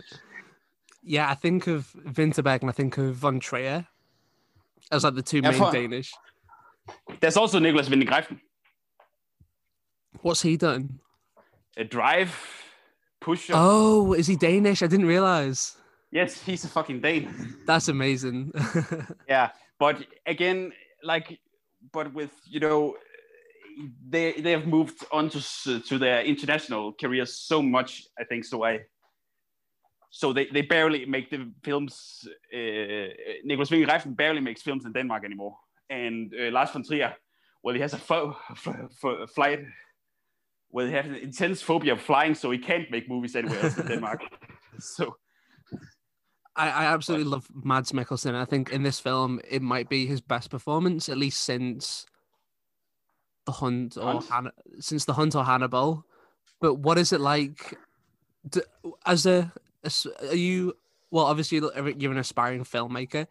yeah, 1.02 1.30
I 1.30 1.34
think 1.34 1.66
of 1.68 1.90
Vinterberg 2.06 2.60
and 2.60 2.68
I 2.68 2.72
think 2.74 2.98
of 2.98 3.14
Von 3.14 3.40
Trier 3.40 3.86
as 4.90 5.04
like 5.04 5.14
the 5.14 5.22
two 5.22 5.38
Yeah, 5.38 5.50
main 5.52 5.58
for- 5.58 5.72
Danish. 5.72 6.12
there's 7.20 7.38
also 7.38 7.58
Nicolas 7.58 7.88
Winding 7.88 8.08
Refn. 8.10 8.38
What's 10.20 10.42
he 10.42 10.56
done? 10.56 11.00
A 11.76 11.84
drive 11.84 12.34
pusher. 13.20 13.54
Oh, 13.56 14.12
is 14.12 14.26
he 14.26 14.36
Danish? 14.36 14.82
I 14.82 14.86
didn't 14.86 15.06
realize. 15.06 15.76
Yes, 16.10 16.40
he's 16.42 16.64
a 16.64 16.68
fucking 16.68 17.00
Dane. 17.00 17.56
That's 17.66 17.88
amazing. 17.88 18.52
yeah, 19.28 19.50
but 19.78 20.04
again, 20.26 20.72
like, 21.02 21.40
but 21.92 22.12
with 22.12 22.30
you 22.44 22.60
know, 22.60 22.96
they 24.08 24.32
they 24.32 24.52
have 24.52 24.66
moved 24.66 25.04
on 25.10 25.30
to 25.30 25.80
to 25.80 25.98
their 25.98 26.22
international 26.22 26.92
careers 26.92 27.34
so 27.34 27.62
much. 27.62 28.04
I 28.18 28.24
think 28.24 28.44
so. 28.44 28.62
I 28.64 28.80
so 30.10 30.34
they, 30.34 30.46
they 30.52 30.60
barely 30.60 31.06
make 31.06 31.30
the 31.30 31.50
films. 31.64 32.28
Uh, 32.54 33.14
Nicolas 33.44 33.70
Refn 33.70 34.14
barely 34.14 34.40
makes 34.40 34.60
films 34.60 34.84
in 34.84 34.92
Denmark 34.92 35.24
anymore, 35.24 35.56
and 35.88 36.30
uh, 36.34 36.50
Lars 36.50 36.70
von 36.70 36.82
Trier, 36.82 37.16
well, 37.62 37.74
he 37.74 37.80
has 37.80 37.94
a 37.94 37.98
fo- 37.98 38.36
f- 38.50 38.68
f- 39.02 39.30
flight. 39.34 39.64
Well, 40.72 40.86
he 40.86 40.92
has 40.92 41.06
an 41.06 41.14
intense 41.16 41.60
phobia 41.60 41.92
of 41.92 42.00
flying, 42.00 42.34
so 42.34 42.50
he 42.50 42.58
can't 42.58 42.90
make 42.90 43.08
movies 43.08 43.36
anywhere 43.36 43.60
else 43.60 43.76
in 43.78 43.86
Denmark. 43.86 44.22
so 44.78 45.16
I, 46.56 46.68
I 46.70 46.84
absolutely 46.86 47.26
love 47.26 47.46
Mads 47.54 47.92
Mikkelsen. 47.92 48.34
I 48.34 48.44
think 48.46 48.70
in 48.70 48.82
this 48.82 48.98
film 48.98 49.40
it 49.48 49.62
might 49.62 49.88
be 49.88 50.06
his 50.06 50.20
best 50.20 50.50
performance, 50.50 51.08
at 51.08 51.18
least 51.18 51.42
since 51.42 52.06
the 53.46 53.52
Hunt 53.52 53.96
or 53.96 54.12
Hunt. 54.12 54.28
Han- 54.28 54.52
since 54.80 55.04
the 55.04 55.12
Hunt 55.14 55.34
or 55.34 55.44
Hannibal. 55.44 56.04
But 56.60 56.74
what 56.74 56.96
is 56.98 57.12
it 57.12 57.20
like 57.20 57.76
to, 58.52 58.64
as 59.04 59.26
a 59.26 59.52
as- 59.84 60.06
are 60.28 60.34
you? 60.34 60.74
Well, 61.10 61.26
obviously 61.26 61.58
you're 61.58 62.12
an 62.12 62.18
aspiring 62.18 62.64
filmmaker. 62.64 63.26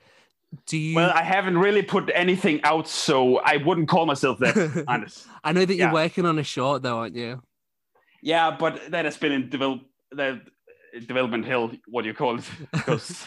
Do 0.66 0.78
you? 0.78 0.96
Well, 0.96 1.12
I 1.12 1.24
haven't 1.24 1.58
really 1.58 1.82
put 1.82 2.12
anything 2.14 2.62
out, 2.64 2.88
so 2.88 3.38
I 3.38 3.58
wouldn't 3.58 3.88
call 3.88 4.06
myself 4.06 4.40
that. 4.40 4.84
honest. 4.88 5.28
I 5.44 5.54
know 5.54 5.66
that 5.66 5.76
you're 5.76 5.94
working 5.94 6.26
on 6.26 6.40
a 6.40 6.44
short, 6.44 6.82
though, 6.82 7.00
aren't 7.00 7.16
you? 7.16 7.42
Yeah, 8.22 8.52
but 8.52 8.92
that 8.92 9.06
has 9.06 9.18
been 9.18 9.32
in 9.32 9.50
develop 9.50 9.82
that 10.12 10.42
development 11.08 11.46
hell. 11.46 11.72
What 11.88 12.04
do 12.04 12.10
you 12.10 12.14
call 12.14 12.38
it? 12.40 12.46
Because 12.72 13.26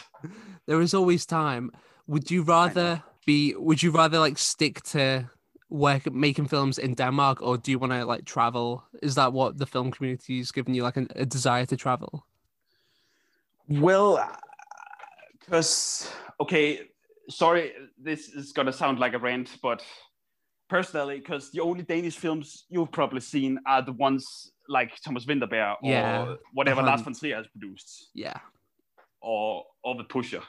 There 0.66 0.80
is 0.80 0.94
always 0.94 1.26
time. 1.26 1.70
Would 2.06 2.30
you 2.30 2.42
rather 2.42 3.02
be? 3.26 3.54
Would 3.56 3.82
you 3.82 3.90
rather 3.90 4.18
like 4.18 4.38
stick 4.38 4.82
to 4.82 5.30
work 5.70 6.12
making 6.12 6.46
films 6.46 6.78
in 6.78 6.94
Denmark, 6.94 7.40
or 7.40 7.56
do 7.56 7.70
you 7.70 7.78
want 7.78 7.92
to 7.92 8.04
like 8.04 8.26
travel? 8.26 8.84
Is 9.02 9.14
that 9.14 9.32
what 9.32 9.58
the 9.58 9.66
film 9.66 9.90
community 9.90 10.40
is 10.40 10.52
giving 10.52 10.74
you, 10.74 10.82
like 10.82 10.98
a, 10.98 11.06
a 11.16 11.24
desire 11.24 11.66
to 11.66 11.76
travel? 11.76 12.26
well, 13.68 14.30
because 15.40 16.10
okay, 16.40 16.80
sorry, 17.28 17.72
this 18.00 18.28
is 18.28 18.52
gonna 18.52 18.72
sound 18.72 18.98
like 18.98 19.14
a 19.14 19.18
rant, 19.18 19.56
but 19.62 19.82
personally, 20.68 21.18
because 21.18 21.50
the 21.50 21.60
only 21.60 21.82
Danish 21.82 22.16
films 22.16 22.64
you've 22.68 22.92
probably 22.92 23.20
seen 23.20 23.58
are 23.66 23.82
the 23.82 23.92
ones 23.92 24.52
like 24.68 24.92
Thomas 25.04 25.24
Vinterberg 25.24 25.76
or 25.82 25.90
Yeah, 25.90 26.34
whatever 26.52 26.82
Lars 26.82 27.02
von 27.02 27.14
Trier 27.14 27.36
has 27.36 27.46
produced, 27.48 28.10
Yeah. 28.14 28.38
or 29.20 29.64
or 29.82 29.96
the 29.96 30.04
Pusher, 30.04 30.42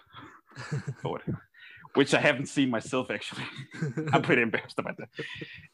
which 1.95 2.13
I 2.13 2.19
haven't 2.19 2.47
seen 2.47 2.69
myself 2.69 3.09
actually. 3.11 3.43
I'm 4.13 4.21
pretty 4.21 4.41
embarrassed 4.41 4.79
about 4.79 4.97
that. 4.97 5.09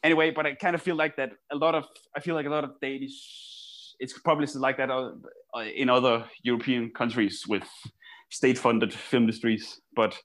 Anyway, 0.02 0.30
but 0.30 0.46
I 0.46 0.54
kind 0.54 0.74
of 0.74 0.82
feel 0.82 0.96
like 0.96 1.16
that 1.16 1.30
a 1.50 1.56
lot 1.56 1.74
of 1.74 1.84
I 2.16 2.20
feel 2.20 2.34
like 2.34 2.46
a 2.46 2.50
lot 2.50 2.64
of 2.64 2.72
Danish. 2.80 3.14
It's 3.98 4.18
probably 4.18 4.46
like 4.54 4.78
that 4.78 4.90
uh, 4.90 5.12
uh, 5.54 5.60
in 5.60 5.88
other 5.88 6.24
European 6.42 6.90
countries 6.90 7.44
with 7.46 7.62
state-funded 8.30 8.92
film 8.92 9.24
industries, 9.24 9.80
but 9.94 10.18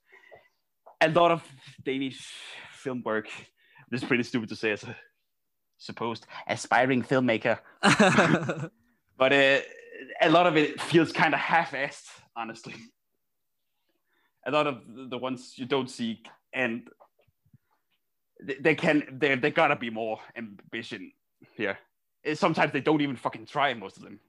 a 1.01 1.09
lot 1.09 1.31
of 1.31 1.43
Danish 1.83 2.33
film 2.71 3.01
work. 3.03 3.27
This 3.89 4.01
is 4.01 4.07
pretty 4.07 4.23
stupid 4.23 4.49
to 4.49 4.55
say 4.55 4.71
as 4.71 4.83
a 4.83 4.95
supposed 5.77 6.25
aspiring 6.47 7.03
filmmaker, 7.03 7.59
but 9.17 9.33
uh, 9.33 9.59
a 10.21 10.29
lot 10.29 10.47
of 10.47 10.57
it 10.57 10.81
feels 10.81 11.11
kind 11.11 11.33
of 11.33 11.39
half-assed, 11.39 12.07
honestly. 12.35 12.75
A 14.45 14.51
lot 14.51 14.65
of 14.67 14.81
the 15.09 15.17
ones 15.17 15.53
you 15.57 15.65
don't 15.65 15.89
see, 15.89 16.23
and 16.53 16.89
they- 18.43 18.55
they 18.59 18.75
can 18.75 19.03
there 19.19 19.35
there 19.35 19.51
gotta 19.51 19.75
be 19.75 19.89
more 19.89 20.19
ambition 20.35 21.11
here. 21.55 21.77
Sometimes 22.33 22.71
they 22.73 22.81
don't 22.81 23.01
even 23.01 23.15
fucking 23.15 23.45
try 23.45 23.73
most 23.73 23.97
of 23.97 24.03
them. 24.03 24.19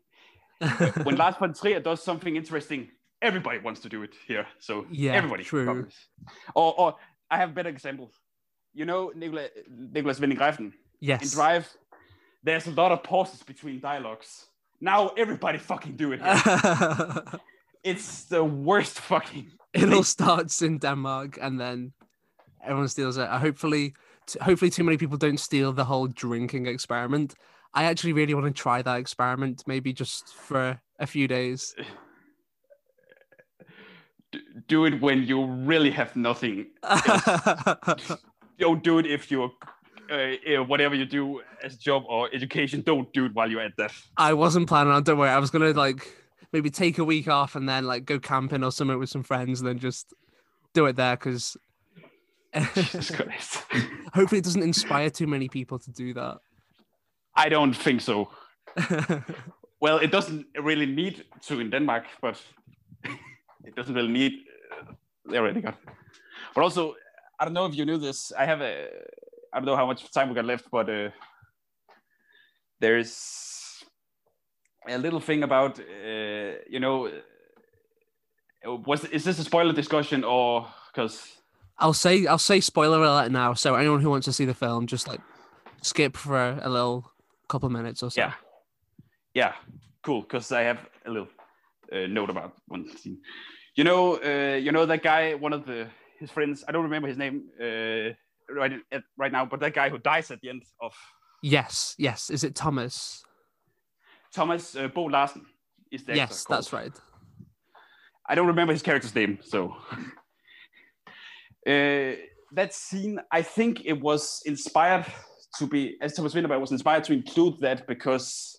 When 1.04 1.16
Lars 1.16 1.36
von 1.36 1.54
Trier 1.54 1.80
does 1.80 2.02
something 2.02 2.36
interesting, 2.36 2.90
everybody 3.22 3.58
wants 3.58 3.80
to 3.80 3.88
do 3.88 4.02
it 4.02 4.14
here. 4.26 4.46
So 4.58 4.86
Yeah, 4.90 5.12
everybody. 5.14 5.44
true. 5.44 5.86
Or 6.54 6.74
or 6.80 6.94
I 7.30 7.36
have 7.38 7.54
better 7.54 7.68
examples. 7.70 8.12
You 8.74 8.84
know 8.84 9.12
Nicola, 9.14 9.48
Nicolas 9.68 10.20
Refn 10.20 10.72
yes. 11.00 11.22
in 11.22 11.28
Drive. 11.30 11.66
There's 12.44 12.66
a 12.66 12.70
lot 12.70 12.92
of 12.92 13.02
pauses 13.02 13.42
between 13.42 13.80
dialogues. 13.80 14.46
Now 14.80 15.08
everybody 15.16 15.58
fucking 15.58 15.96
do 15.96 16.12
it. 16.12 16.20
Here. 16.22 17.22
it's 17.84 18.24
the 18.24 18.44
worst 18.44 19.00
fucking. 19.00 19.50
it 19.74 19.92
all 19.92 20.04
starts 20.04 20.62
in 20.62 20.78
Denmark, 20.78 21.38
and 21.40 21.58
then 21.60 21.92
everyone 22.62 22.88
steals 22.88 23.16
it. 23.18 23.28
Hopefully, 23.28 23.94
t- 24.26 24.38
hopefully, 24.40 24.70
too 24.70 24.84
many 24.84 24.96
people 24.96 25.16
don't 25.16 25.40
steal 25.40 25.72
the 25.72 25.84
whole 25.84 26.06
drinking 26.06 26.66
experiment. 26.66 27.34
I 27.74 27.84
actually 27.84 28.12
really 28.12 28.34
want 28.34 28.46
to 28.46 28.62
try 28.62 28.82
that 28.82 28.98
experiment, 28.98 29.64
maybe 29.66 29.92
just 29.92 30.34
for 30.34 30.80
a 30.98 31.06
few 31.06 31.28
days. 31.28 31.74
Do 34.66 34.84
it 34.84 35.00
when 35.00 35.24
you 35.24 35.44
really 35.44 35.90
have 35.90 36.14
nothing. 36.16 36.66
Don't 38.58 38.82
do 38.82 38.98
it 38.98 39.06
if 39.06 39.30
you're. 39.30 39.50
Uh, 40.10 40.36
uh, 40.54 40.64
whatever 40.64 40.94
you 40.94 41.04
do 41.04 41.42
as 41.62 41.74
a 41.74 41.78
job 41.78 42.02
or 42.08 42.30
education, 42.32 42.80
don't 42.80 43.12
do 43.12 43.26
it 43.26 43.34
while 43.34 43.50
you're 43.50 43.60
at 43.60 43.76
that. 43.76 43.92
I 44.16 44.32
wasn't 44.32 44.66
planning 44.66 44.90
on. 44.90 45.02
Don't 45.02 45.18
worry. 45.18 45.28
I 45.28 45.38
was 45.38 45.50
gonna 45.50 45.72
like 45.72 46.00
maybe 46.50 46.70
take 46.70 46.96
a 46.96 47.04
week 47.04 47.28
off 47.28 47.56
and 47.56 47.68
then 47.68 47.84
like 47.84 48.06
go 48.06 48.18
camping 48.18 48.64
or 48.64 48.72
something 48.72 48.98
with 48.98 49.10
some 49.10 49.22
friends, 49.22 49.60
and 49.60 49.68
then 49.68 49.78
just 49.78 50.14
do 50.72 50.86
it 50.86 50.96
there 50.96 51.14
because 51.14 51.58
Jesus 52.74 53.10
Christ. 53.10 53.64
hopefully 54.14 54.38
it 54.38 54.44
doesn't 54.44 54.62
inspire 54.62 55.10
too 55.10 55.26
many 55.26 55.46
people 55.46 55.78
to 55.78 55.90
do 55.92 56.14
that. 56.14 56.38
I 57.34 57.50
don't 57.50 57.76
think 57.76 58.00
so. 58.00 58.30
Well, 59.80 59.98
it 59.98 60.10
doesn't 60.10 60.46
really 60.60 60.86
need 60.86 61.24
to 61.46 61.60
in 61.60 61.70
Denmark, 61.70 62.04
but 62.20 62.42
it 63.68 63.74
doesn't 63.76 63.94
really 63.94 64.12
need. 64.20 64.32
Uh, 64.72 64.92
they 65.30 65.38
already 65.38 65.60
got. 65.60 65.76
But 66.54 66.62
also, 66.62 66.82
I 67.38 67.44
don't 67.44 67.54
know 67.54 67.66
if 67.66 67.74
you 67.78 67.84
knew 67.84 67.98
this. 67.98 68.32
I 68.42 68.44
have 68.46 68.60
a. 68.60 68.74
I 69.52 69.54
don't 69.58 69.66
know 69.66 69.76
how 69.76 69.86
much 69.86 70.10
time 70.12 70.28
we 70.28 70.34
got 70.34 70.44
left, 70.44 70.66
but 70.70 70.86
uh, 70.88 71.10
there's 72.80 73.84
a 74.88 74.98
little 74.98 75.20
thing 75.20 75.42
about 75.42 75.78
uh, 75.78 76.52
you 76.68 76.80
know. 76.80 77.06
uh, 77.06 78.76
Was 78.86 79.04
is 79.04 79.24
this 79.24 79.38
a 79.38 79.44
spoiler 79.44 79.72
discussion 79.72 80.24
or 80.24 80.66
because 80.88 81.14
I'll 81.78 81.94
say 82.04 82.26
I'll 82.26 82.38
say 82.50 82.60
spoiler 82.60 83.02
alert 83.02 83.30
now. 83.30 83.54
So 83.54 83.74
anyone 83.74 84.00
who 84.02 84.10
wants 84.10 84.24
to 84.24 84.32
see 84.32 84.46
the 84.46 84.54
film, 84.54 84.86
just 84.86 85.08
like 85.08 85.20
skip 85.82 86.16
for 86.16 86.58
a 86.62 86.68
little 86.68 87.04
couple 87.48 87.70
minutes 87.70 88.02
or 88.02 88.10
so. 88.10 88.20
Yeah. 88.20 88.32
Yeah, 89.34 89.52
cool. 90.02 90.22
Because 90.22 90.50
I 90.52 90.62
have 90.62 90.78
a 91.06 91.10
little 91.10 91.28
uh, 91.92 92.06
note 92.08 92.30
about 92.30 92.52
one 92.66 92.84
scene. 92.96 93.18
You 93.78 93.84
know, 93.84 94.16
uh, 94.16 94.56
you 94.56 94.72
know 94.72 94.86
that 94.86 95.04
guy, 95.04 95.34
one 95.34 95.52
of 95.52 95.64
the 95.64 95.86
his 96.18 96.32
friends. 96.32 96.64
I 96.66 96.72
don't 96.72 96.82
remember 96.82 97.06
his 97.06 97.16
name 97.16 97.44
uh, 97.62 98.12
right 98.52 98.72
right 99.16 99.30
now, 99.30 99.44
but 99.46 99.60
that 99.60 99.72
guy 99.72 99.88
who 99.88 99.98
dies 99.98 100.32
at 100.32 100.40
the 100.40 100.48
end 100.48 100.64
of 100.82 100.92
Yes. 101.44 101.94
Yes. 101.96 102.28
Is 102.28 102.42
it 102.42 102.56
Thomas? 102.56 103.22
Thomas 104.34 104.74
uh, 104.74 104.88
Bo 104.88 105.04
Larsen 105.04 105.46
is 105.92 106.02
the 106.02 106.16
yes, 106.16 106.44
called. 106.44 106.58
that's 106.58 106.72
right. 106.72 106.92
I 108.28 108.34
don't 108.34 108.48
remember 108.48 108.72
his 108.72 108.82
character's 108.82 109.14
name, 109.14 109.38
so. 109.42 109.76
uh, 111.68 112.16
that 112.52 112.72
scene, 112.72 113.20
I 113.30 113.42
think 113.42 113.84
it 113.84 114.00
was 114.00 114.42
inspired 114.44 115.06
to 115.58 115.68
be, 115.68 115.96
as 116.02 116.14
Thomas 116.14 116.34
Vinterberg 116.34 116.60
was 116.60 116.72
inspired 116.72 117.04
to 117.04 117.12
include 117.12 117.60
that 117.60 117.86
because 117.86 118.58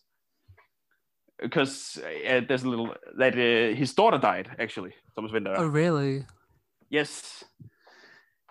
because 1.42 1.98
uh, 2.04 2.42
there's 2.48 2.64
a 2.64 2.70
little 2.70 2.94
that 3.18 3.34
uh, 3.34 3.76
his 3.76 3.94
daughter 3.94 4.18
died 4.18 4.50
actually, 4.60 4.94
Thomas 5.16 5.32
Vinterberg. 5.32 5.58
Oh, 5.58 5.68
really? 5.68 6.26
Yes, 6.90 7.44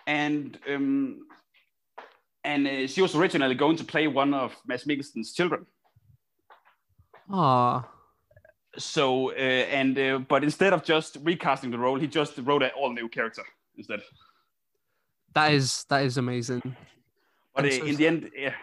and 0.07 0.59
um, 0.69 1.27
and 2.45 2.67
uh, 2.67 2.87
she 2.87 3.03
was 3.03 3.15
originally 3.15 3.55
going 3.55 3.77
to 3.77 3.85
play 3.85 4.07
one 4.07 4.33
of 4.35 4.57
Mads 4.67 4.85
Mikkelsen's 4.85 5.33
children. 5.33 5.67
Ah. 7.31 7.89
So 8.77 9.33
uh, 9.33 9.35
and 9.35 9.99
uh, 9.99 10.19
but 10.19 10.45
instead 10.45 10.73
of 10.73 10.85
just 10.85 11.19
recasting 11.23 11.71
the 11.71 11.79
role, 11.79 11.99
he 11.99 12.07
just 12.07 12.39
wrote 12.39 12.63
an 12.63 12.71
all 12.77 12.93
new 12.93 13.09
character 13.09 13.43
instead. 13.77 14.01
That 15.35 15.53
is 15.53 15.85
that 15.89 16.05
is 16.05 16.17
amazing. 16.17 16.63
But 17.55 17.67
uh, 17.67 17.71
so 17.71 17.85
in 17.85 17.97
the 17.97 18.07
end, 18.07 18.31
yeah, 18.37 18.55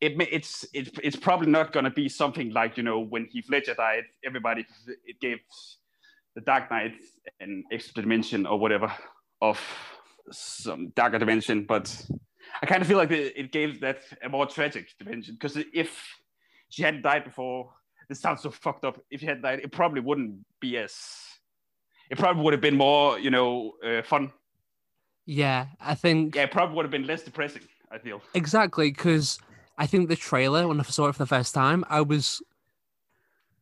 it 0.00 0.12
it's 0.32 0.66
it's 0.74 0.90
it's 1.02 1.16
probably 1.16 1.48
not 1.50 1.72
gonna 1.72 1.90
be 1.90 2.08
something 2.08 2.50
like 2.52 2.76
you 2.76 2.82
know 2.82 3.00
when 3.00 3.26
Heath 3.26 3.48
Ledger 3.50 3.74
died, 3.74 4.04
everybody 4.24 4.66
it 5.04 5.20
gave 5.20 5.38
the 6.34 6.40
Dark 6.42 6.70
Knight 6.70 6.94
an 7.40 7.64
extra 7.72 8.02
dimension 8.02 8.46
or 8.46 8.58
whatever 8.58 8.92
of 9.40 9.60
some 10.30 10.92
darker 10.96 11.18
dimension. 11.18 11.64
But 11.64 12.04
I 12.62 12.66
kind 12.66 12.82
of 12.82 12.88
feel 12.88 12.98
like 12.98 13.10
it 13.10 13.32
it 13.36 13.52
gave 13.52 13.80
that 13.80 14.02
a 14.22 14.28
more 14.28 14.46
tragic 14.46 14.88
dimension 14.98 15.34
because 15.34 15.56
if 15.72 15.90
she 16.68 16.82
hadn't 16.82 17.02
died 17.02 17.24
before, 17.24 17.72
this 18.08 18.20
sounds 18.20 18.42
so 18.42 18.50
fucked 18.50 18.84
up. 18.84 19.00
If 19.10 19.20
she 19.20 19.26
hadn't 19.26 19.42
died, 19.42 19.60
it 19.60 19.72
probably 19.72 20.00
wouldn't 20.00 20.44
be 20.60 20.76
as. 20.78 20.94
It 22.10 22.18
probably 22.18 22.44
would 22.44 22.52
have 22.52 22.60
been 22.60 22.76
more, 22.76 23.18
you 23.18 23.30
know, 23.30 23.72
uh, 23.84 24.00
fun. 24.02 24.30
Yeah, 25.24 25.66
I 25.80 25.96
think 25.96 26.36
Yeah, 26.36 26.42
it 26.42 26.52
probably 26.52 26.76
would 26.76 26.84
have 26.84 26.90
been 26.92 27.06
less 27.06 27.22
depressing. 27.22 27.62
I 27.90 27.98
feel. 27.98 28.20
exactly 28.34 28.90
because 28.90 29.38
I 29.78 29.86
think 29.86 30.08
the 30.08 30.16
trailer 30.16 30.66
when 30.66 30.80
I 30.80 30.82
saw 30.84 31.06
it 31.06 31.12
for 31.12 31.18
the 31.18 31.26
first 31.26 31.54
time, 31.54 31.84
I 31.88 32.00
was, 32.00 32.42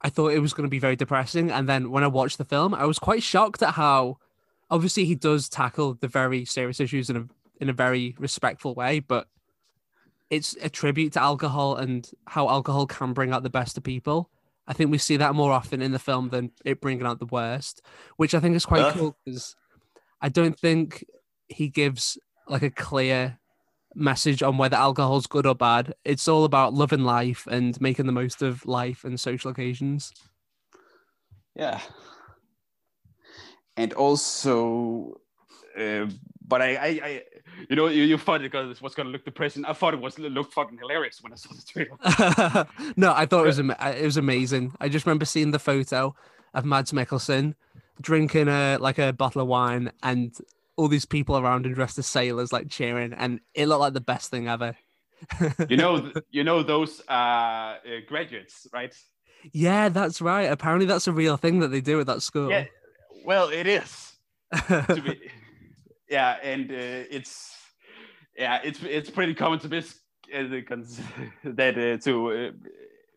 I 0.01 0.09
thought 0.11 0.33
it 0.33 0.39
was 0.41 0.53
going 0.55 0.67
to 0.67 0.71
be 0.71 0.79
very 0.79 0.97
depressing, 0.97 1.51
and 1.51 1.69
then 1.69 1.91
when 1.91 2.05
I 2.05 2.09
watched 2.09 2.39
the 2.39 2.45
film, 2.45 2.75
I 2.75 2.85
was 2.85 2.99
quite 2.99 3.23
shocked 3.23 3.63
at 3.63 3.75
how, 3.75 4.19
obviously, 4.71 5.05
he 5.07 5.15
does 5.15 5.49
tackle 5.49 5.95
the 5.95 6.09
very 6.09 6.45
serious 6.45 6.81
issues 6.81 7.11
in 7.11 7.17
a 7.17 7.27
in 7.61 7.69
a 7.69 7.73
very 7.73 8.15
respectful 8.19 8.75
way, 8.75 8.99
but 8.99 9.29
it's 10.29 10.57
a 10.61 10.69
tribute 10.69 11.13
to 11.13 11.23
alcohol 11.23 11.77
and 11.77 12.11
how 12.27 12.49
alcohol 12.49 12.87
can 12.87 13.13
bring 13.13 13.33
out 13.33 13.43
the 13.45 13.51
best 13.51 13.77
of 13.77 13.85
people. 13.85 14.29
I 14.67 14.73
think 14.73 14.91
we 14.91 14.99
see 14.99 15.17
that 15.19 15.35
more 15.35 15.53
often 15.53 15.81
in 15.81 15.93
the 15.93 15.99
film 15.99 16.31
than 16.31 16.51
it 16.65 16.81
bringing 16.81 17.07
out 17.07 17.21
the 17.21 17.27
worst, 17.27 17.83
which 18.17 18.35
I 18.35 18.41
think 18.41 18.57
is 18.57 18.67
quite 18.67 18.83
Uh. 18.83 18.93
cool 18.93 19.17
because 19.25 19.55
I 20.21 20.29
don't 20.31 20.59
think 20.59 21.05
he 21.49 21.69
gives 21.69 22.19
like 22.49 22.63
a 22.63 22.71
clear 22.71 23.39
message 23.95 24.43
on 24.43 24.59
whether 24.59 24.77
alcohol's 24.77 25.27
good 25.27 25.47
or 25.47 25.55
bad. 25.55 25.95
It's 26.05 26.29
all 26.29 26.45
about 26.45 26.75
loving 26.75 27.05
life 27.05 27.47
and 27.47 27.81
making 27.81 28.07
the 28.07 28.13
most 28.13 28.43
of 28.43 28.67
life 28.67 29.05
and 29.05 29.19
social 29.19 29.51
occasions. 29.51 30.13
Yeah, 31.55 31.81
and 33.77 33.93
also, 33.93 35.21
uh, 35.79 36.07
but 36.47 36.63
I, 36.63 36.75
I, 36.75 36.87
I, 36.87 37.23
you 37.69 37.77
know, 37.77 37.89
you, 37.89 38.05
you 38.05 38.19
thought 38.19 38.43
it 38.43 38.53
was 38.83 38.95
going 38.95 39.07
to 39.07 39.13
look 39.13 39.25
depressing. 39.25 39.65
I 39.65 39.73
thought 39.73 39.95
it 39.95 40.01
was 40.01 40.19
look 40.19 40.53
fucking 40.53 40.79
hilarious 40.79 41.21
when 41.23 41.33
I 41.33 41.37
saw 41.37 41.55
the 41.55 41.63
trailer. 41.63 42.67
no, 42.97 43.13
I 43.15 43.27
thought 43.27 43.45
it 43.45 43.47
was 43.47 43.59
it 43.59 44.05
was 44.05 44.17
amazing. 44.17 44.75
I 44.81 44.89
just 44.89 45.07
remember 45.07 45.25
seeing 45.25 45.51
the 45.51 45.59
photo 45.59 46.15
of 46.53 46.65
Mads 46.65 46.93
Mikkelsen 46.93 47.55
drinking 48.01 48.49
a 48.49 48.79
like 48.81 48.99
a 48.99 49.13
bottle 49.13 49.41
of 49.41 49.49
wine 49.49 49.93
and 50.03 50.37
all 50.77 50.89
these 50.89 51.05
people 51.05 51.37
around 51.37 51.67
and 51.67 51.75
dressed 51.75 51.99
as 51.99 52.07
sailors 52.07 52.53
like 52.53 52.69
cheering 52.69 53.13
and 53.13 53.41
it 53.55 53.67
looked 53.67 53.81
like 53.81 53.95
the 53.95 54.01
best 54.01 54.31
thing 54.31 54.49
ever. 54.49 54.77
You 55.71 55.77
know 55.79 56.13
you 56.31 56.45
know 56.45 56.63
those 56.63 57.01
uh, 57.09 57.13
uh, 57.13 57.77
graduates 58.07 58.67
right? 58.73 58.95
Yeah 59.53 59.89
that's 59.89 60.21
right. 60.21 60.51
Apparently 60.51 60.87
that's 60.87 61.07
a 61.07 61.13
real 61.13 61.37
thing 61.37 61.61
that 61.61 61.69
they 61.69 61.81
do 61.81 62.01
at 62.01 62.07
that 62.07 62.23
school. 62.23 62.51
Yeah. 62.51 62.67
Well 63.25 63.49
it 63.49 63.67
is. 63.67 64.13
Be, 64.69 65.21
yeah 66.11 66.37
and 66.43 66.71
uh, 66.71 67.09
it's 67.11 67.57
yeah 68.37 68.61
it's 68.63 68.81
it's 68.83 69.11
pretty 69.11 69.35
common 69.35 69.59
to 69.61 69.69
miss 69.69 69.99
uh, 70.35 70.43
that 71.45 71.79
uh, 71.79 71.97
to 72.05 72.31
uh, 72.31 72.51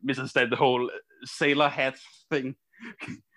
misunderstand 0.03 0.51
the 0.51 0.55
whole 0.55 0.89
sailor 1.25 1.69
hat 1.69 1.97
thing 2.29 2.55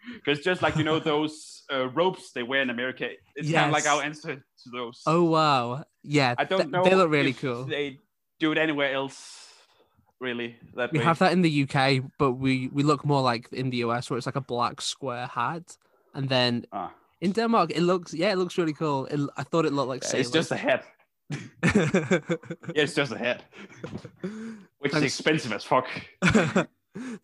because 0.15 0.41
just 0.41 0.63
like 0.63 0.77
you 0.77 0.85
know 0.85 0.99
those 0.99 1.63
uh, 1.73 1.89
ropes 1.89 2.33
they 2.33 2.43
wear 2.43 2.63
in 2.63 2.71
America, 2.71 3.09
it's 3.37 3.49
yes. 3.49 3.61
kind 3.61 3.67
of 3.67 3.73
like 3.73 3.87
our 3.87 4.03
answer 4.03 4.37
to 4.37 4.71
those. 4.71 5.03
Oh 5.07 5.25
wow, 5.25 5.85
yeah, 6.03 6.35
I 6.39 6.45
don't 6.45 6.61
th- 6.61 6.71
know. 6.71 6.85
They 6.85 6.95
look 6.95 7.11
really 7.11 7.33
cool. 7.33 7.65
They 7.65 8.01
do 8.39 8.53
it 8.53 8.59
anywhere 8.59 8.93
else, 8.93 9.49
really. 10.21 10.57
That 10.75 10.93
we 10.93 10.99
way. 10.99 11.05
have 11.05 11.19
that 11.19 11.33
in 11.33 11.43
the 11.43 11.69
UK, 11.69 12.05
but 12.19 12.33
we 12.33 12.69
we 12.69 12.83
look 12.83 13.05
more 13.05 13.23
like 13.23 13.49
in 13.53 13.71
the 13.71 13.79
US 13.79 14.11
where 14.11 14.17
it's 14.17 14.27
like 14.27 14.37
a 14.37 14.41
black 14.41 14.81
square 14.81 15.27
hat, 15.27 15.77
and 16.15 16.29
then 16.29 16.65
ah. 16.73 16.93
in 17.21 17.33
Denmark 17.33 17.73
it 17.75 17.83
looks 17.83 18.15
yeah 18.15 18.33
it 18.33 18.37
looks 18.37 18.59
really 18.59 18.75
cool. 18.75 19.07
It, 19.07 19.21
I 19.37 19.43
thought 19.43 19.67
it 19.67 19.73
looked 19.73 19.89
like 19.89 20.05
yeah, 20.05 20.21
it's 20.21 20.31
just 20.31 20.51
a 20.51 20.57
hat. 20.57 20.85
yeah, 21.31 22.83
it's 22.83 22.95
just 22.95 23.13
a 23.13 23.19
hat, 23.19 23.45
which 24.79 24.93
Thanks. 24.93 24.97
is 24.97 25.03
expensive 25.05 25.53
as 25.53 25.65
fuck. 25.65 25.87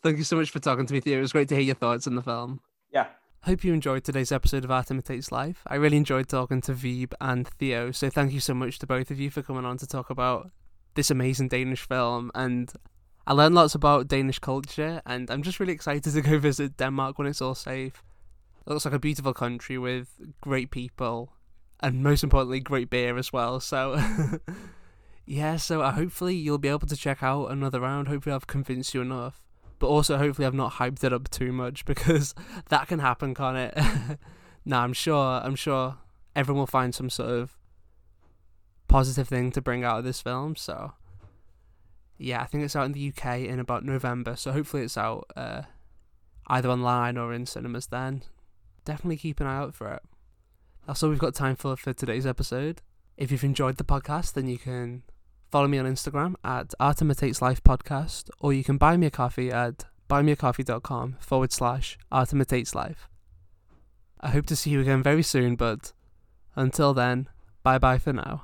Thank 0.02 0.18
you 0.18 0.24
so 0.24 0.36
much 0.36 0.50
for 0.50 0.60
talking 0.60 0.86
to 0.86 0.94
me, 0.94 1.00
Theo. 1.00 1.18
It 1.18 1.22
was 1.22 1.32
great 1.32 1.48
to 1.48 1.54
hear 1.54 1.64
your 1.64 1.74
thoughts 1.74 2.06
on 2.06 2.14
the 2.14 2.22
film. 2.22 2.60
Yeah. 2.92 3.08
Hope 3.42 3.64
you 3.64 3.72
enjoyed 3.72 4.04
today's 4.04 4.32
episode 4.32 4.64
of 4.64 4.70
Art 4.70 4.90
Imitates 4.90 5.32
Life. 5.32 5.62
I 5.66 5.76
really 5.76 5.96
enjoyed 5.96 6.28
talking 6.28 6.60
to 6.62 6.72
Veeb 6.72 7.12
and 7.20 7.48
Theo, 7.48 7.90
so 7.90 8.10
thank 8.10 8.32
you 8.32 8.40
so 8.40 8.54
much 8.54 8.78
to 8.80 8.86
both 8.86 9.10
of 9.10 9.20
you 9.20 9.30
for 9.30 9.42
coming 9.42 9.64
on 9.64 9.76
to 9.78 9.86
talk 9.86 10.10
about 10.10 10.50
this 10.94 11.10
amazing 11.10 11.48
Danish 11.48 11.86
film. 11.86 12.30
And 12.34 12.72
I 13.26 13.32
learned 13.32 13.54
lots 13.54 13.74
about 13.74 14.08
Danish 14.08 14.38
culture, 14.38 15.02
and 15.04 15.30
I'm 15.30 15.42
just 15.42 15.60
really 15.60 15.72
excited 15.72 16.12
to 16.12 16.20
go 16.22 16.38
visit 16.40 16.76
Denmark 16.76 17.18
when 17.18 17.26
it's 17.26 17.42
all 17.42 17.54
safe. 17.54 18.02
It 18.66 18.70
looks 18.70 18.84
like 18.84 18.94
a 18.94 19.00
beautiful 19.00 19.34
country 19.34 19.78
with 19.78 20.08
great 20.40 20.70
people, 20.70 21.32
and 21.80 22.02
most 22.02 22.24
importantly, 22.24 22.60
great 22.60 22.90
beer 22.90 23.16
as 23.16 23.32
well. 23.32 23.60
So. 23.60 24.00
yeah, 25.26 25.56
so 25.56 25.82
uh, 25.82 25.92
hopefully 25.92 26.34
you'll 26.34 26.58
be 26.58 26.68
able 26.68 26.88
to 26.88 26.96
check 26.96 27.22
out 27.22 27.46
another 27.46 27.80
round. 27.80 28.08
Hopefully, 28.08 28.34
I've 28.34 28.46
convinced 28.46 28.94
you 28.94 29.02
enough 29.02 29.45
but 29.78 29.88
also 29.88 30.16
hopefully 30.16 30.46
I've 30.46 30.54
not 30.54 30.74
hyped 30.74 31.04
it 31.04 31.12
up 31.12 31.28
too 31.30 31.52
much 31.52 31.84
because 31.84 32.34
that 32.68 32.88
can 32.88 32.98
happen, 32.98 33.34
can't 33.34 33.56
it? 33.56 34.18
nah, 34.64 34.82
I'm 34.82 34.92
sure. 34.92 35.40
I'm 35.42 35.56
sure 35.56 35.98
everyone 36.34 36.60
will 36.60 36.66
find 36.66 36.94
some 36.94 37.10
sort 37.10 37.30
of 37.30 37.56
positive 38.88 39.28
thing 39.28 39.50
to 39.52 39.60
bring 39.60 39.84
out 39.84 39.98
of 39.98 40.04
this 40.04 40.20
film. 40.20 40.56
So 40.56 40.92
yeah, 42.18 42.42
I 42.42 42.46
think 42.46 42.64
it's 42.64 42.76
out 42.76 42.86
in 42.86 42.92
the 42.92 43.12
UK 43.14 43.40
in 43.40 43.58
about 43.58 43.84
November. 43.84 44.36
So 44.36 44.52
hopefully 44.52 44.82
it's 44.82 44.96
out 44.96 45.30
uh, 45.36 45.62
either 46.46 46.70
online 46.70 47.16
or 47.16 47.32
in 47.32 47.46
cinemas 47.46 47.86
then. 47.88 48.22
Definitely 48.84 49.16
keep 49.16 49.40
an 49.40 49.46
eye 49.46 49.56
out 49.56 49.74
for 49.74 49.92
it. 49.92 50.02
That's 50.86 51.02
all 51.02 51.10
we've 51.10 51.18
got 51.18 51.34
time 51.34 51.56
for 51.56 51.76
for 51.76 51.92
today's 51.92 52.26
episode. 52.26 52.82
If 53.16 53.32
you've 53.32 53.44
enjoyed 53.44 53.76
the 53.76 53.84
podcast, 53.84 54.34
then 54.34 54.46
you 54.46 54.58
can 54.58 55.02
Follow 55.57 55.68
me 55.68 55.78
on 55.78 55.86
Instagram 55.86 56.34
at 56.44 56.74
Art 56.78 57.00
Imitates 57.00 57.40
Life 57.40 57.62
Podcast, 57.62 58.28
or 58.40 58.52
you 58.52 58.62
can 58.62 58.76
buy 58.76 58.98
me 58.98 59.07
a 59.07 59.11
coffee 59.11 59.50
at 59.50 59.86
buymeacoffee.com 60.07 61.16
forward 61.18 61.50
slash 61.50 61.96
Art 62.12 62.30
Imitates 62.34 62.74
Life. 62.74 63.09
I 64.20 64.28
hope 64.28 64.44
to 64.48 64.54
see 64.54 64.68
you 64.68 64.82
again 64.82 65.02
very 65.02 65.22
soon, 65.22 65.57
but 65.57 65.94
until 66.57 66.92
then, 66.92 67.30
bye 67.62 67.78
bye 67.78 67.96
for 67.96 68.12
now. 68.12 68.42